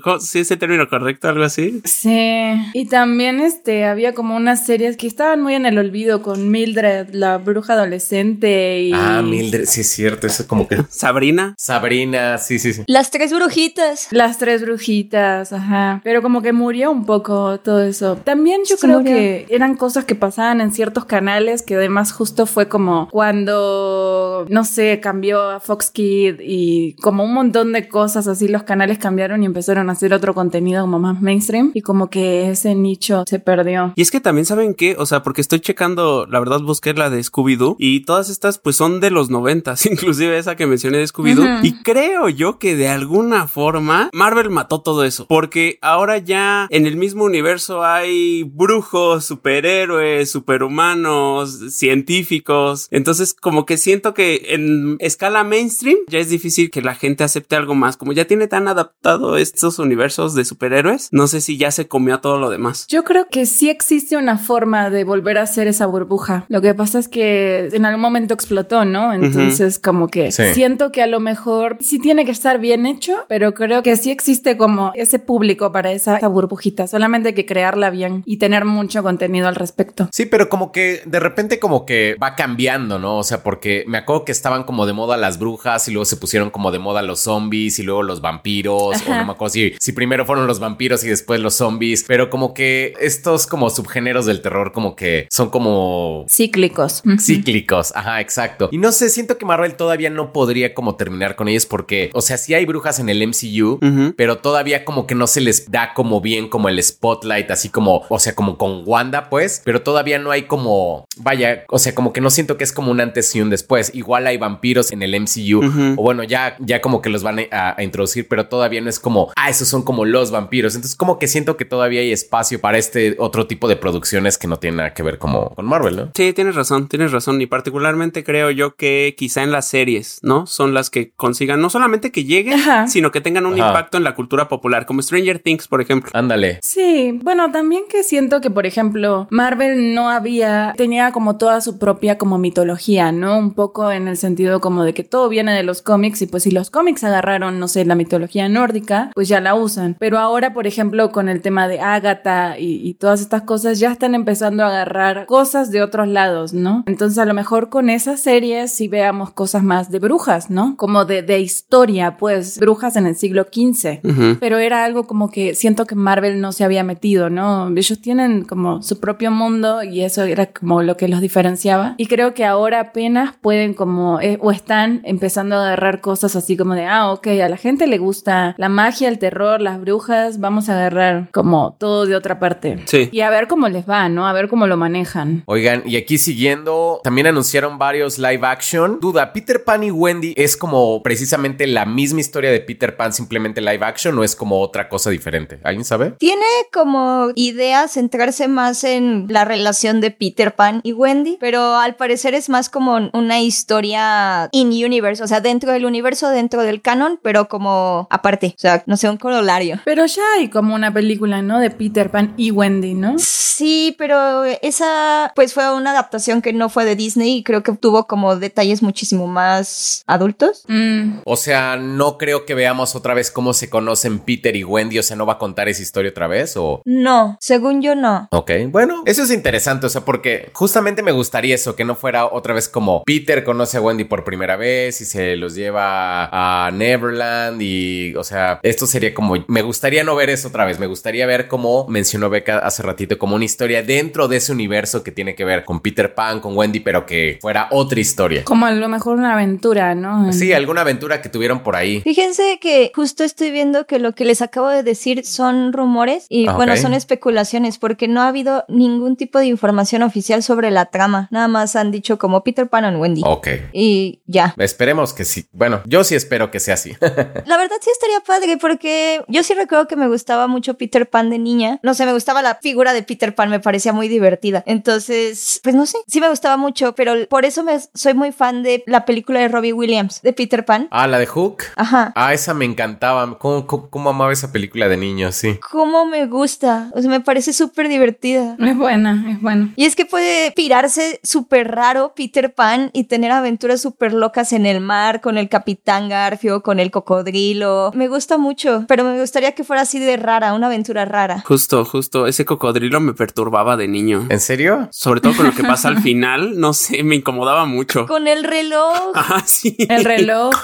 cómo- 0.03 0.19
¿Sí 0.21 0.41
es 0.41 0.51
el 0.51 0.59
término 0.59 0.89
correcto? 0.89 1.29
¿Algo 1.29 1.45
así? 1.45 1.81
Sí, 1.85 2.53
y 2.75 2.87
también 2.87 3.41
este 3.41 3.85
había 3.87 4.15
como 4.15 4.37
unas 4.37 4.65
series 4.67 4.97
que 4.97 5.07
estaban 5.07 5.41
muy 5.43 5.55
en 5.55 5.67
el 5.67 5.79
olvido 5.79 6.23
con 6.23 6.51
Mildred, 6.51 7.09
la 7.13 7.39
bruja 7.39 7.75
adolescente 7.75 8.81
y 8.83 8.93
Ah, 8.95 9.23
Mildred, 9.23 9.67
sí 9.67 9.83
es 9.83 9.91
cierto, 9.91 10.27
eso 10.27 10.43
es 10.43 10.49
como 10.49 10.67
que 10.69 10.83
Sabrina. 10.89 11.55
Sabrina, 11.59 12.10
sí, 12.39 12.59
sí, 12.59 12.73
sí. 12.73 12.83
Las 12.87 13.11
tres 13.11 13.33
brujitas. 13.33 14.09
las 14.11 14.39
tres 14.39 14.63
brujitas, 14.63 15.53
ajá. 15.53 16.01
Pero 16.05 16.23
como 16.23 16.43
que 16.43 16.53
murió 16.53 16.91
un 16.91 17.05
poco 17.07 17.59
todo 17.61 17.83
eso. 17.83 18.17
También 18.17 18.63
yo 18.69 18.77
creo 18.77 19.01
murió. 19.01 19.15
que 19.15 19.47
eran 19.51 19.77
cosas 19.77 20.05
que 20.05 20.15
pasaban 20.15 20.61
en 20.61 20.73
ciertos 20.73 21.05
canales 21.05 21.63
que 21.63 21.77
además 21.77 22.13
justo 22.13 22.47
fue 22.47 22.69
como 22.69 23.09
cuando 23.11 24.47
no 24.49 24.65
sé, 24.65 25.01
cambió 25.01 25.43
a 25.51 25.61
Fox 25.61 25.91
Kid 25.91 26.37
y 26.41 26.95
como 27.03 27.25
un 27.25 27.35
montón 27.35 27.73
de 27.73 27.89
cosas 27.89 28.27
así 28.27 28.49
los 28.49 28.63
canales 28.63 28.99
cambiaron 28.99 29.43
y 29.43 29.47
empezaron 29.47 29.89
a 29.89 29.93
hacer 29.93 30.13
otro 30.15 30.35
contenido 30.35 30.83
como 30.83 30.99
más 30.99 31.21
mainstream 31.21 31.71
y 31.75 31.83
como 31.83 32.11
que 32.11 32.51
ese 32.51 32.75
nicho 32.75 33.25
se 33.27 33.39
perdió. 33.39 33.93
Y 33.97 34.03
es 34.03 34.11
que 34.11 34.21
también 34.21 34.45
saben 34.45 34.75
qué, 34.75 34.97
o 34.99 35.07
sea, 35.07 35.23
porque 35.23 35.41
estoy 35.41 35.61
checando, 35.61 36.27
la 36.27 36.39
verdad 36.39 36.61
busqué 36.61 36.95
la 36.95 37.11
de 37.11 37.21
Scooby-Doo 37.21 37.77
y 37.79 38.01
todas 38.05 38.31
estas 38.31 38.59
pues 38.59 38.77
son 38.77 39.01
de 39.01 39.11
los 39.11 39.31
noventas, 39.31 39.87
inclusive 39.91 40.39
esa 40.39 40.57
que 40.57 40.67
mencioné 40.67 40.99
de 40.99 41.05
Scooby-Doo. 41.05 41.61
Y 41.63 41.75
creo 41.83 42.00
yo 42.29 42.59
que 42.59 42.77
de 42.77 42.89
alguna 42.89 43.47
forma 43.49 44.11
Marvel 44.13 44.51
mató 44.51 44.81
todo 44.83 45.05
eso, 45.05 45.27
porque 45.27 45.79
ahora 45.83 46.19
ya 46.19 46.67
en 46.71 46.87
el 46.87 46.97
mismo 46.97 47.25
universo 47.25 47.85
hay 47.85 48.43
brujos, 48.45 49.25
superhéroes, 49.25 50.31
superhumanos, 50.31 51.59
científicos. 51.75 52.89
Entonces 52.91 53.35
como 53.35 53.67
que 53.67 53.77
siento 53.77 54.15
que 54.15 54.43
en 54.51 54.97
escala 55.01 55.45
mainstream 55.45 55.99
ya 56.09 56.19
es 56.19 56.29
difícil 56.31 56.71
que 56.71 56.83
la 56.83 56.95
gente 56.95 57.25
acepte 57.25 57.57
algo 57.57 57.75
más, 57.75 57.97
como 57.97 58.13
ya 58.13 58.25
tiene 58.27 58.47
tan 58.47 58.69
adaptado 58.69 59.37
estos 59.37 59.79
universos 59.79 60.35
de 60.35 60.45
superhéroes, 60.45 61.09
no 61.13 61.27
sé 61.27 61.41
si 61.41 61.57
ya 61.57 61.71
se 61.71 61.89
comió 61.89 62.17
a 62.17 62.21
todo 62.21 62.39
lo 62.39 62.51
demás. 62.51 62.87
Yo 62.89 63.05
creo 63.05 63.27
que 63.31 63.47
sí 63.47 63.69
existe 63.71 64.17
una 64.17 64.39
forma 64.39 64.91
de 64.91 65.05
volver 65.05 65.39
a 65.39 65.43
hacer 65.43 65.67
esa 65.69 65.87
burbuja. 65.87 66.47
Lo 66.49 66.61
que 66.61 66.75
pasa 66.75 66.99
es 66.99 67.09
que 67.09 67.69
en 67.73 67.85
algún 67.85 68.01
momento 68.03 68.35
explotó, 68.35 68.85
¿no? 68.85 69.13
Entonces, 69.13 69.79
como 69.79 70.09
que 70.09 70.33
Sí. 70.33 70.55
siento 70.55 70.93
que 70.93 71.03
a 71.03 71.07
lo 71.07 71.21
mejor 71.21 71.77
sí 71.81 71.99
tiene 71.99 72.25
que 72.25 72.31
estar 72.31 72.59
bien 72.59 72.87
hecho, 72.87 73.25
pero 73.29 73.55
creo 73.55 73.83
que 73.83 73.97
sí 73.97 74.11
existe 74.11 74.57
como 74.57 74.93
ese 74.95 75.19
público 75.19 75.73
para 75.73 75.93
esa, 75.93 76.17
esa 76.17 76.29
burbujita. 76.29 76.87
Solamente 76.87 77.31
hay 77.31 77.35
que 77.35 77.47
crearla 77.47 77.91
bien 77.91 78.23
y 78.27 78.37
tener 78.37 78.65
mucho 78.65 79.03
contenido 79.03 79.49
al 79.49 79.55
respecto. 79.55 80.09
Sí, 80.13 80.27
pero 80.27 80.49
como 80.49 80.73
que 80.73 81.03
de 81.07 81.21
repente 81.21 81.59
como 81.59 81.87
que 81.87 82.17
va 82.23 82.35
cambiando, 82.35 82.99
¿no? 82.99 83.19
O 83.19 83.23
sea, 83.23 83.43
porque 83.43 83.85
me 83.87 83.99
acuerdo 83.99 84.25
que 84.25 84.33
estaban 84.33 84.65
como 84.65 84.87
de 84.87 84.93
moda 84.93 85.17
las 85.17 85.39
brujas 85.39 85.89
y 85.89 85.93
luego 85.93 86.05
se 86.05 86.17
pusieron 86.17 86.51
como 86.51 86.71
de 86.71 86.79
moda 86.79 87.03
los 87.03 87.21
zombies 87.21 87.79
y 87.79 87.83
luego 87.83 88.03
los 88.03 88.21
vampiros, 88.21 89.03
o 89.07 89.11
no 89.11 89.25
me 89.25 89.33
acuerdo 89.33 89.53
si, 89.53 89.75
si 89.79 89.93
primero 89.93 90.27
fueron 90.27 90.47
los 90.47 90.61
vampiros 90.61 91.05
y 91.05 91.09
después 91.09 91.41
los 91.41 91.55
zombies, 91.55 92.05
pero 92.07 92.31
como 92.31 92.55
que 92.55 92.95
estos 93.01 93.47
como 93.47 93.71
subgéneros 93.71 94.27
del 94.27 94.43
terror 94.43 94.73
como 94.73 94.97
que 94.97 95.27
son 95.31 95.51
como 95.51 96.25
Cíclicos. 96.29 97.03
Cíclicos, 97.19 97.93
ajá, 97.95 98.21
exacto. 98.21 98.69
Y 98.73 98.79
no 98.79 98.93
sé, 98.93 99.09
siento 99.09 99.39
que 99.39 99.47
Marvel 99.47 99.77
todavía 99.77 100.11
no 100.11 100.33
podría 100.33 100.75
como 100.75 100.97
terminar 100.97 101.37
con 101.37 101.49
ellos 101.49 101.67
porque, 101.71 102.11
o 102.13 102.21
sea, 102.21 102.37
sí 102.37 102.53
hay 102.53 102.67
brujas 102.67 102.99
en 102.99 103.09
el 103.09 103.27
MCU, 103.27 103.79
pero 104.17 104.39
todavía 104.39 104.85
como 104.85 105.07
que 105.07 105.15
no 105.15 105.27
se 105.27 105.41
les 105.41 105.71
da 105.71 105.95
como 105.95 106.21
bien 106.21 106.49
como 106.49 106.69
el 106.69 106.83
spotlight, 106.83 107.51
así 107.51 107.69
como, 107.69 108.05
o 108.09 108.19
sea, 108.19 108.35
como 108.35 108.59
con 108.59 108.83
Wanda, 108.85 109.31
pues, 109.31 109.63
pero 109.65 109.81
todavía 109.81 110.19
no 110.19 110.33
hay 110.33 110.43
como, 110.43 111.07
vaya, 111.17 111.65
o 111.69 111.79
sea, 111.79 111.95
como 111.95 112.13
que 112.13 112.21
no 112.21 112.29
siento 112.29 112.59
que 112.59 112.65
es 112.65 112.73
como 112.73 112.91
un 112.91 113.01
antes 113.01 113.35
y 113.37 113.41
un 113.41 113.51
después. 113.51 113.93
Igual 113.95 114.27
hay 114.27 114.37
vampiros 114.37 114.91
en 114.91 115.03
el 115.03 115.19
MCU, 115.19 115.63
o 115.97 116.03
bueno, 116.03 116.25
ya, 116.25 116.57
ya 116.59 116.81
como 116.81 117.01
que 117.01 117.09
los 117.09 117.23
van 117.23 117.39
a, 117.53 117.77
a 117.79 117.83
introducir, 117.83 118.27
pero 118.29 118.49
todavía 118.49 118.81
no 118.81 118.91
es 118.91 118.99
como, 118.99 119.33
ah, 119.37 119.49
esos 119.49 119.69
son 119.69 119.83
como 119.83 120.05
los 120.05 120.33
vampiros. 120.33 120.75
Entonces, 120.75 120.97
como 120.97 121.19
que 121.19 121.29
siento 121.29 121.57
que 121.57 121.65
todavía 121.65 122.01
hay 122.01 122.11
espacio 122.11 122.61
para 122.61 122.79
este 122.79 123.15
otro 123.19 123.47
tipo 123.47 123.69
de 123.69 123.77
producciones 123.77 124.39
que 124.39 124.49
no 124.49 124.59
tienen 124.59 124.79
nada 124.79 124.95
que 124.95 125.05
ver 125.05 125.19
como 125.19 125.55
con 125.55 125.67
Marvel, 125.67 125.97
¿no? 125.97 126.11
Sí, 126.15 126.33
tienes 126.33 126.57
razón, 126.57 126.89
tienes 126.89 127.13
razón. 127.13 127.41
Y 127.41 127.47
particularmente 127.47 128.25
creo 128.25 128.51
yo 128.51 128.75
que 128.75 129.15
quizá 129.17 129.45
en 129.45 129.53
las 129.53 129.69
series, 129.69 130.19
¿no? 130.23 130.47
Son 130.47 130.75
las 130.75 130.91
que 130.91 131.13
consigan 131.13 131.60
no 131.61 131.71
solamente 131.71 132.11
que 132.11 132.25
lleguen, 132.25 132.55
Ajá. 132.61 132.87
sino 132.89 133.13
que 133.13 133.21
tengan 133.21 133.47
un 133.47 133.55
Ajá. 133.61 133.69
impacto 133.69 133.97
en 133.99 134.05
la 134.05 134.15
cultura 134.15 134.49
popular, 134.49 134.87
como 134.87 135.03
Stranger 135.03 135.39
Things, 135.39 135.69
por 135.69 135.81
ejemplo. 135.81 136.11
Ándale. 136.15 136.59
Sí, 136.63 137.19
bueno, 137.23 137.53
también 137.53 137.85
que 137.89 138.03
siento 138.03 138.41
que, 138.41 138.51
por 138.51 138.67
ejemplo, 138.67 139.27
Marvel 139.31 139.95
no 139.95 140.11
había, 140.11 140.75
tenía 140.77 141.13
como 141.13 141.37
toda 141.37 141.61
su 141.61 141.79
propia 141.79 142.19
como 142.19 142.39
mitología, 142.39 143.13
¿no? 143.13 143.39
Un 143.39 143.55
poco 143.55 143.91
en 143.93 144.09
el 144.09 144.17
sentido 144.17 144.61
como 144.61 144.85
de 144.85 144.95
que 144.95 145.05
todo 145.05 145.29
viene 145.29 145.55
de 145.55 145.63
los 145.63 145.83
cómics 145.83 146.23
y 146.23 146.27
pues 146.27 146.43
si 146.45 146.51
los 146.51 146.71
cómics 146.71 147.05
agarraron, 147.05 147.59
no 147.59 147.69
sé, 147.69 147.85
la 147.85 147.95
mitología 147.95 148.49
nórdica, 148.49 149.11
pues 149.15 149.29
ya 149.29 149.41
la 149.41 149.55
usan. 149.55 149.97
Pero 149.99 150.19
ahora, 150.19 150.53
por 150.53 150.67
ejemplo, 150.67 151.11
con 151.13 151.29
el 151.29 151.43
tema 151.43 151.69
de 151.69 151.81
Agatha 151.81 152.59
y, 152.59 152.81
y 152.89 152.95
todas 152.95 153.21
estas 153.21 153.43
cosas, 153.43 153.79
ya 153.79 153.93
están 153.93 154.15
empezando 154.15 154.65
a 154.65 154.69
agarrar 154.69 155.27
cosas 155.27 155.71
de 155.71 155.83
otros 155.83 156.09
lados, 156.09 156.53
¿no? 156.53 156.85
Entonces 156.87 157.19
a 157.19 157.25
lo 157.25 157.35
mejor 157.35 157.69
con 157.69 157.91
esas 157.91 158.21
series 158.21 158.73
sí 158.73 158.89
veamos 158.89 159.31
cosas 159.33 159.63
más 159.63 159.91
de 159.91 159.99
brujas, 159.99 160.51
¿no? 160.51 160.77
Como 160.77 161.05
de, 161.05 161.23
de 161.23 161.39
historia, 161.51 162.17
pues, 162.17 162.59
brujas 162.59 162.97
en 162.97 163.07
el 163.07 163.17
siglo 163.17 163.45
XV 163.45 164.01
Ujú. 164.05 164.37
pero 164.41 164.59
era 164.59 164.85
algo 164.85 165.07
como 165.07 165.31
que 165.31 165.55
siento 165.55 165.87
que 165.87 165.95
Marvel 165.95 166.41
no 166.41 166.53
se 166.53 166.65
había 166.65 166.85
metido, 166.85 167.31
¿no? 167.31 167.69
Ellos 167.77 168.01
tienen 168.01 168.45
como 168.45 168.83
su 168.83 169.01
propio 169.01 169.31
mundo 169.31 169.83
y 169.83 170.03
eso 170.03 170.23
era 170.25 170.47
como 170.47 170.83
lo 170.83 170.97
que 170.97 171.09
los 171.09 171.21
diferenciaba. 171.21 171.95
Y 171.99 172.07
creo 172.07 172.35
que 172.35 172.45
ahora 172.45 172.81
apenas 172.81 173.35
pueden 173.41 173.75
como, 173.75 174.21
eh, 174.21 174.39
o 174.41 174.53
están 174.53 175.01
empezando 175.05 175.57
a 175.57 175.67
agarrar 175.67 176.01
cosas 176.01 176.37
así 176.37 176.57
como 176.57 176.75
de, 176.75 176.87
ah, 176.87 177.11
ok, 177.13 177.27
a 177.29 177.49
la 177.49 177.57
gente 177.57 177.87
le 177.87 177.99
gusta 177.99 178.55
la 178.59 178.69
magia, 178.69 179.09
el 179.09 179.19
terror, 179.19 179.61
las 179.61 179.81
brujas, 179.81 180.39
vamos 180.41 180.69
a 180.69 180.75
agarrar 180.77 181.29
como 181.33 181.77
todo 181.79 182.07
de 182.07 182.15
otra 182.17 182.39
parte. 182.39 182.79
Sí. 182.87 183.09
Y 183.13 183.21
a 183.21 183.31
ver 183.31 183.49
cómo 183.49 183.69
les 183.69 183.89
va, 183.89 184.09
¿no? 184.09 184.27
A 184.27 184.33
ver 184.33 184.49
cómo 184.49 184.67
lo 184.67 184.77
manejan. 184.77 185.43
Oigan, 185.47 185.83
y 185.87 185.97
aquí 185.97 186.19
siguiendo, 186.19 187.01
también 187.03 187.27
anunciaron 187.27 187.79
varios 187.79 188.19
live 188.19 188.47
action. 188.47 188.99
Duda, 189.01 189.33
¿Peter 189.33 189.65
Pan 189.65 189.83
y 189.85 189.91
Wendy 189.91 190.35
es 190.37 190.57
como 190.57 191.03
precisamente 191.03 191.40
la 191.67 191.87
misma 191.87 192.21
historia 192.21 192.51
de 192.51 192.61
Peter 192.61 192.97
Pan, 192.97 193.13
simplemente 193.13 193.61
live 193.61 193.85
action, 193.85 194.19
o 194.19 194.25
es 194.25 194.37
como 194.37 194.61
otra 194.61 194.89
cosa 194.89 195.11
diferente? 195.11 195.61
¿Alguien 195.65 195.85
sabe? 195.85 196.13
Tiene 196.13 196.45
como 196.73 197.31
idea 197.35 197.89
centrarse 197.89 198.49
más 198.49 198.85
en 198.85 199.27
la 199.29 199.45
relación 199.45 200.01
de 200.01 200.11
Peter 200.11 200.55
Pan 200.55 200.81
y 200.83 200.93
Wendy, 200.93 201.37
pero 201.41 201.77
al 201.77 201.97
parecer 201.97 202.35
es 202.35 202.49
más 202.49 202.69
como 202.69 203.11
una 203.13 203.41
historia 203.41 204.49
in-universe, 204.53 205.23
o 205.23 205.27
sea, 205.27 205.41
dentro 205.41 205.73
del 205.73 205.85
universo, 205.85 206.29
dentro 206.29 206.63
del 206.63 206.83
canon, 206.83 207.19
pero 207.23 207.49
como 207.49 208.07
aparte, 208.11 208.55
o 208.57 208.61
sea, 208.61 208.83
no 208.87 208.97
sé, 208.97 209.09
un 209.09 209.17
corolario. 209.17 209.81
Pero 209.85 210.07
ya 210.07 210.23
hay 210.37 210.49
como 210.49 210.75
una 210.75 210.93
película, 210.93 211.43
¿no? 211.43 211.59
De 211.59 211.71
Peter 211.71 212.11
Pan 212.11 212.35
y 212.37 212.51
Wendy, 212.51 212.95
¿no? 212.95 213.15
Sí, 213.61 213.95
pero 213.99 214.45
esa 214.45 215.33
pues 215.35 215.53
fue 215.53 215.75
una 215.75 215.91
adaptación 215.91 216.41
que 216.41 216.53
no 216.53 216.71
fue 216.71 216.85
de 216.85 216.97
Disney 216.97 217.37
y 217.37 217.43
creo 217.43 217.63
que 217.63 217.73
tuvo 217.73 218.07
como 218.07 218.37
detalles 218.37 218.83
muchísimo 218.83 219.27
más 219.27 220.03
adultos. 220.07 220.65
Mm, 220.69 221.19
O 221.33 221.37
sea, 221.37 221.77
no 221.77 222.19
creo 222.19 222.45
que 222.45 222.55
veamos 222.55 222.97
otra 222.97 223.15
vez 223.15 223.31
cómo 223.31 223.55
se 223.55 223.71
conocen 223.71 224.19
Peter 224.19 224.57
y 224.57 224.65
Wendy, 224.65 224.99
o 224.99 225.03
sea, 225.05 225.17
¿no 225.17 225.27
va 225.27 225.35
a 225.35 225.39
contar 225.39 225.69
esa 225.69 225.81
historia 225.81 226.11
otra 226.11 226.27
vez 226.27 226.57
o...? 226.57 226.83
No, 226.85 227.37
según 227.41 227.83
yo 227.83 227.95
no. 227.95 228.27
Ok, 228.33 228.51
bueno, 228.67 229.05
eso 229.07 229.23
es 229.23 229.31
interesante, 229.31 229.87
o 229.87 229.89
sea, 229.89 230.05
porque 230.05 230.51
justamente 230.55 231.05
me 231.05 231.13
gustaría 231.13 231.55
eso, 231.55 231.77
que 231.77 231.85
no 231.85 231.95
fuera 231.95 232.27
otra 232.27 232.53
vez 232.53 232.69
como 232.69 233.05
Peter 233.05 233.45
conoce 233.45 233.77
a 233.77 233.81
Wendy 233.81 234.03
por 234.03 234.25
primera 234.25 234.57
vez 234.57 235.01
y 235.03 235.05
se 235.05 235.37
los 235.37 235.55
lleva 235.55 236.25
a 236.33 236.69
Neverland 236.73 237.63
y, 237.63 238.13
o 238.17 238.25
sea, 238.25 238.59
esto 238.65 238.89
sería 238.89 239.15
como, 239.15 239.37
me 239.47 239.63
gustaría 239.63 240.03
no 240.03 240.17
ver 240.17 240.31
eso 240.31 240.49
otra 240.49 240.65
vez, 240.65 240.81
me 240.81 240.89
gustaría 240.89 241.27
ver 241.27 241.47
como 241.47 241.87
mencionó 241.87 242.29
Beca 242.29 242.59
hace 242.59 242.83
ratito, 242.83 243.19
como 243.19 243.37
una 243.37 243.45
historia 243.45 243.85
dentro 243.85 244.27
de 244.27 244.39
ese 244.39 244.51
universo 244.51 245.05
que 245.05 245.13
tiene 245.13 245.37
que 245.37 245.45
ver 245.45 245.65
con 245.65 245.79
Peter 245.79 246.13
Pan, 246.13 246.41
con 246.41 246.57
Wendy, 246.57 246.81
pero 246.81 247.07
que 247.07 247.39
fuera 247.41 247.69
otra 247.71 248.01
historia. 248.01 248.43
como 248.45 248.67
a 248.67 248.73
lo 248.73 248.89
mejor 248.89 249.17
una 249.17 249.35
aventura, 249.35 249.95
¿no? 249.95 250.33
Sí, 250.33 250.53
alguna 250.53 250.81
aventura 250.81 251.20
que 251.23 251.29
tuvieron 251.29 251.63
por 251.63 251.77
ahí. 251.77 252.01
Fíjense 252.01 252.59
que 252.61 252.93
justo 252.95 253.25
estoy 253.25 253.51
viendo 253.51 253.87
que 253.87 253.99
lo 253.99 254.15
que 254.15 254.25
les 254.25 254.43
acabo 254.43 254.69
de 254.69 254.83
decir 254.83 255.25
son 255.25 255.73
rumores 255.73 256.27
y 256.29 256.47
Ah, 256.49 256.55
bueno, 256.55 256.77
son 256.77 256.95
especulaciones 256.95 257.79
porque 257.79 258.09
no 258.09 258.23
ha 258.23 258.29
habido 258.29 258.65
ningún 258.69 259.17
tipo 259.17 259.39
de 259.39 259.47
información 259.47 260.03
oficial 260.03 260.43
sobre 260.43 260.71
la 260.71 260.87
trama. 260.87 261.29
Nada 261.31 261.49
más 261.49 261.77
han 261.77 261.91
dicho 261.91 262.19
como 262.19 262.43
Peter 262.43 262.69
Pan 262.69 262.85
and 262.85 263.01
Wendy. 263.01 263.23
Ok. 263.25 263.49
Y 263.73 264.21
ya. 264.27 264.55
Esperemos 264.59 265.13
que 265.13 265.25
sí. 265.25 265.47
Bueno, 265.53 265.83
yo 265.87 266.05
sí 266.05 266.15
espero 266.15 266.51
que 266.51 266.61
sea 266.61 266.75
así. 266.75 266.93
La 267.01 267.57
verdad 267.57 267.77
sí 267.81 267.91
estaría 267.91 268.21
padre 268.21 268.57
porque 268.57 269.23
yo 269.29 269.43
sí 269.43 269.55
recuerdo 269.55 269.87
que 269.87 269.97
me 269.97 270.09
gustaba 270.09 270.47
mucho 270.47 270.75
Peter 270.75 271.09
Pan 271.09 271.31
de 271.31 271.39
niña. 271.39 271.79
No 271.83 271.95
sé, 271.95 272.07
me 272.07 272.13
gustaba 272.13 272.43
la 272.43 272.57
figura 272.57 272.93
de 272.93 273.03
Peter 273.03 273.35
Pan, 273.35 273.51
me 273.51 273.61
parecía 273.61 273.93
muy 273.93 274.09
divertida. 274.09 274.63
Entonces, 274.67 275.61
pues 275.63 275.75
no 275.75 275.87
sé, 275.87 275.99
sí 276.07 276.21
me 276.21 276.29
gustaba 276.29 276.57
mucho, 276.57 276.95
pero 276.95 277.15
por 277.29 277.45
eso 277.45 277.63
me, 277.65 277.79
soy 277.95 278.15
muy 278.15 278.33
fan 278.33 278.63
de 278.63 278.83
la 278.87 279.05
película 279.05 279.41
de 279.41 279.49
Robbie 279.49 279.73
Williams, 279.73 280.23
de 280.23 280.33
Peter 280.33 280.65
Pan. 280.65 280.89
ah, 280.91 281.07
la 281.11 281.19
de 281.19 281.27
Hook. 281.27 281.65
Ajá. 281.77 282.13
Ah, 282.15 282.33
esa 282.33 282.55
me 282.55 282.65
encantaba. 282.65 283.39
¿Cómo, 283.39 283.67
cómo, 283.67 283.91
cómo 283.91 284.11
amaba 284.11 284.33
esa 284.33 284.53
película 284.53 284.89
de 284.89 284.97
niño? 284.97 285.33
Sí. 285.33 285.59
Cómo 285.71 286.07
me 286.07 286.27
gusta. 286.27 286.91
O 286.95 287.01
sea, 287.01 287.11
me 287.11 287.21
parece 287.21 287.53
súper 287.53 287.89
divertida. 287.89 288.57
Es 288.59 288.77
buena, 288.77 289.25
es 289.31 289.41
buena. 289.41 289.73
Y 289.77 289.85
es 289.85 289.97
que 289.97 290.07
puede 290.07 290.53
pirarse 290.53 291.21
súper 291.23 291.71
raro 291.71 292.13
Peter 292.15 292.55
Pan 292.55 292.91
y 292.93 293.05
tener 293.05 293.31
aventuras 293.33 293.81
súper 293.81 294.13
locas 294.13 294.53
en 294.53 294.67
el 294.67 294.81
mar 294.81 295.21
con 295.21 295.39
el 295.39 295.49
Capitán 295.49 296.09
Garfio, 296.09 296.63
con 296.63 296.81
el 296.81 296.91
cocodrilo. 296.91 297.93
Me 297.95 298.09
gusta 298.09 298.39
mucho, 298.39 298.85
pero 298.89 299.05
me 299.05 299.19
gustaría 299.21 299.53
que 299.53 299.65
fuera 299.65 299.83
así 299.83 299.99
de 299.99 300.17
rara, 300.17 300.55
una 300.55 300.67
aventura 300.67 301.05
rara. 301.05 301.43
Justo, 301.47 301.85
justo, 301.85 302.27
ese 302.27 302.45
cocodrilo 302.45 303.01
me 303.01 303.15
perturbaba 303.15 303.77
de 303.77 303.89
niño. 303.89 304.27
¿En 304.29 304.41
serio? 304.41 304.89
Sobre 304.91 305.21
todo 305.21 305.35
con 305.37 305.47
lo 305.47 305.53
que 305.55 305.65
pasa 305.65 305.89
al 305.89 305.99
final, 306.03 306.59
no 306.59 306.73
sé, 306.73 307.03
me 307.03 307.17
incomodaba 307.17 307.65
mucho. 307.67 308.07
Con 308.07 308.29
el 308.29 308.45
reloj. 308.45 309.13
Ajá, 309.15 309.43
sí. 309.47 309.77
El 309.89 310.05
reloj. 310.05 310.55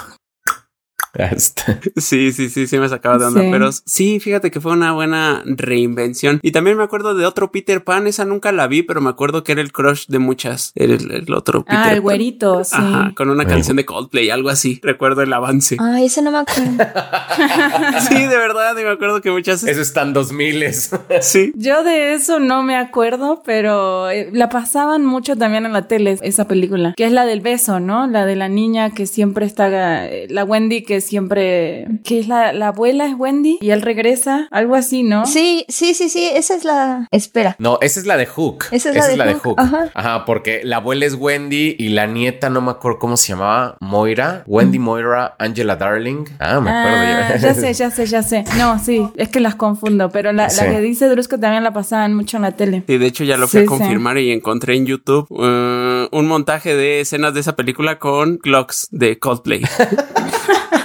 Este, 1.31 1.79
Sí, 1.97 2.31
sí, 2.31 2.49
sí, 2.49 2.67
sí 2.67 2.77
me 2.77 2.87
sacaba 2.89 3.17
de 3.17 3.25
onda, 3.25 3.41
Sí. 3.41 3.47
pero 3.51 3.71
sí, 3.71 4.19
fíjate 4.19 4.51
que 4.51 4.61
fue 4.61 4.71
una 4.73 4.93
buena 4.93 5.41
reinvención. 5.45 6.39
Y 6.43 6.51
también 6.51 6.77
me 6.77 6.83
acuerdo 6.83 7.15
de 7.15 7.25
otro 7.25 7.51
Peter 7.51 7.83
Pan, 7.83 8.07
esa 8.07 8.23
nunca 8.25 8.51
la 8.51 8.67
vi, 8.67 8.83
pero 8.83 9.01
me 9.01 9.09
acuerdo 9.09 9.43
que 9.43 9.51
era 9.53 9.61
el 9.61 9.71
crush 9.71 10.05
de 10.07 10.19
muchas, 10.19 10.71
el, 10.75 10.91
el 11.11 11.33
otro 11.33 11.63
Peter 11.63 11.79
Ah, 11.79 11.89
el 11.89 11.95
Pan. 11.97 12.03
güerito, 12.03 12.63
sí. 12.63 12.75
Ajá, 12.77 13.13
con 13.15 13.29
una 13.29 13.45
canción 13.45 13.77
de 13.77 13.85
Coldplay, 13.85 14.29
algo 14.29 14.49
así. 14.49 14.79
Recuerdo 14.83 15.21
el 15.21 15.33
avance. 15.33 15.77
Ay, 15.79 16.05
ese 16.05 16.21
no 16.21 16.31
me 16.31 16.37
acuerdo. 16.39 16.71
Sí, 18.07 18.15
de 18.15 18.37
verdad, 18.37 18.75
y 18.77 18.83
me 18.83 18.89
acuerdo 18.89 19.21
que 19.21 19.31
muchas. 19.31 19.63
eso 19.63 19.81
están 19.81 20.13
dos 20.13 20.31
miles. 20.31 20.91
Sí. 21.21 21.51
Yo 21.55 21.83
de 21.83 22.13
eso 22.13 22.39
no 22.39 22.63
me 22.63 22.75
acuerdo, 22.75 23.41
pero 23.45 24.09
eh, 24.09 24.29
la 24.33 24.49
pasaban 24.49 25.05
mucho 25.05 25.35
también 25.35 25.65
en 25.65 25.73
la 25.73 25.87
tele, 25.87 26.17
esa 26.21 26.47
película, 26.47 26.93
que 26.95 27.05
es 27.05 27.11
la 27.11 27.25
del 27.25 27.41
beso, 27.41 27.79
¿no? 27.79 28.07
La 28.07 28.25
de 28.25 28.35
la 28.35 28.49
niña 28.49 28.91
que 28.91 29.05
siempre 29.07 29.45
está, 29.45 30.05
eh, 30.07 30.27
la 30.29 30.43
Wendy 30.43 30.83
que 30.83 31.01
siempre, 31.07 31.87
que 32.03 32.19
es 32.19 32.27
la, 32.27 32.53
la 32.53 32.67
abuela 32.69 33.05
es 33.07 33.15
Wendy 33.17 33.57
y 33.61 33.71
él 33.71 33.81
regresa, 33.81 34.47
algo 34.51 34.75
así, 34.75 35.03
¿no? 35.03 35.25
Sí, 35.25 35.65
sí, 35.69 35.93
sí, 35.93 36.09
sí, 36.09 36.29
esa 36.33 36.55
es 36.55 36.63
la... 36.63 37.07
Espera. 37.11 37.55
No, 37.59 37.79
esa 37.81 37.99
es 37.99 38.05
la 38.05 38.17
de 38.17 38.25
Hook. 38.25 38.65
Esa 38.71 38.89
es 38.91 39.17
la 39.17 39.25
de 39.25 39.33
Hook, 39.35 39.59
ajá. 39.59 40.25
porque 40.25 40.61
la 40.63 40.77
abuela 40.77 41.05
es 41.05 41.15
Wendy 41.15 41.75
y 41.77 41.89
la 41.89 42.05
nieta 42.07 42.49
no 42.49 42.61
me 42.61 42.71
acuerdo 42.71 42.99
cómo 42.99 43.17
se 43.17 43.29
llamaba. 43.33 43.77
Moira. 43.81 44.43
Wendy 44.47 44.79
Moira, 44.79 45.35
Angela 45.39 45.75
Darling. 45.75 46.25
Ah, 46.39 46.59
me 46.59 46.69
acuerdo 46.69 46.97
Ah, 46.97 47.35
ya 47.37 47.53
sé, 47.53 47.73
ya 47.73 47.91
sé, 47.91 48.05
ya 48.05 48.23
sé. 48.23 48.43
No, 48.57 48.79
sí, 48.79 49.07
es 49.15 49.29
que 49.29 49.39
las 49.39 49.55
confundo, 49.55 50.09
pero 50.09 50.31
la, 50.33 50.49
Sí. 50.49 50.61
la 50.63 50.71
que 50.71 50.81
dice 50.81 51.07
Drusco 51.09 51.39
también 51.39 51.63
la 51.63 51.73
pasaban 51.73 52.13
mucho 52.13 52.37
en 52.37 52.43
la 52.43 52.51
tele. 52.51 52.83
Sí, 52.87 52.97
de 52.97 53.05
hecho 53.05 53.23
ya 53.23 53.37
lo 53.37 53.47
fui 53.47 53.59
Sí, 53.61 53.65
a 53.65 53.69
sí. 53.69 53.77
confirmar 53.77 54.17
y 54.17 54.31
encontré 54.31 54.75
en 54.75 54.85
YouTube 54.85 55.27
eh, 55.41 56.07
un 56.11 56.27
montaje 56.27 56.75
de 56.75 57.01
escenas 57.01 57.33
de 57.33 57.39
esa 57.41 57.55
película 57.55 57.99
con 57.99 58.37
clocks 58.37 58.87
de 58.91 59.19
Coldplay. 59.19 59.61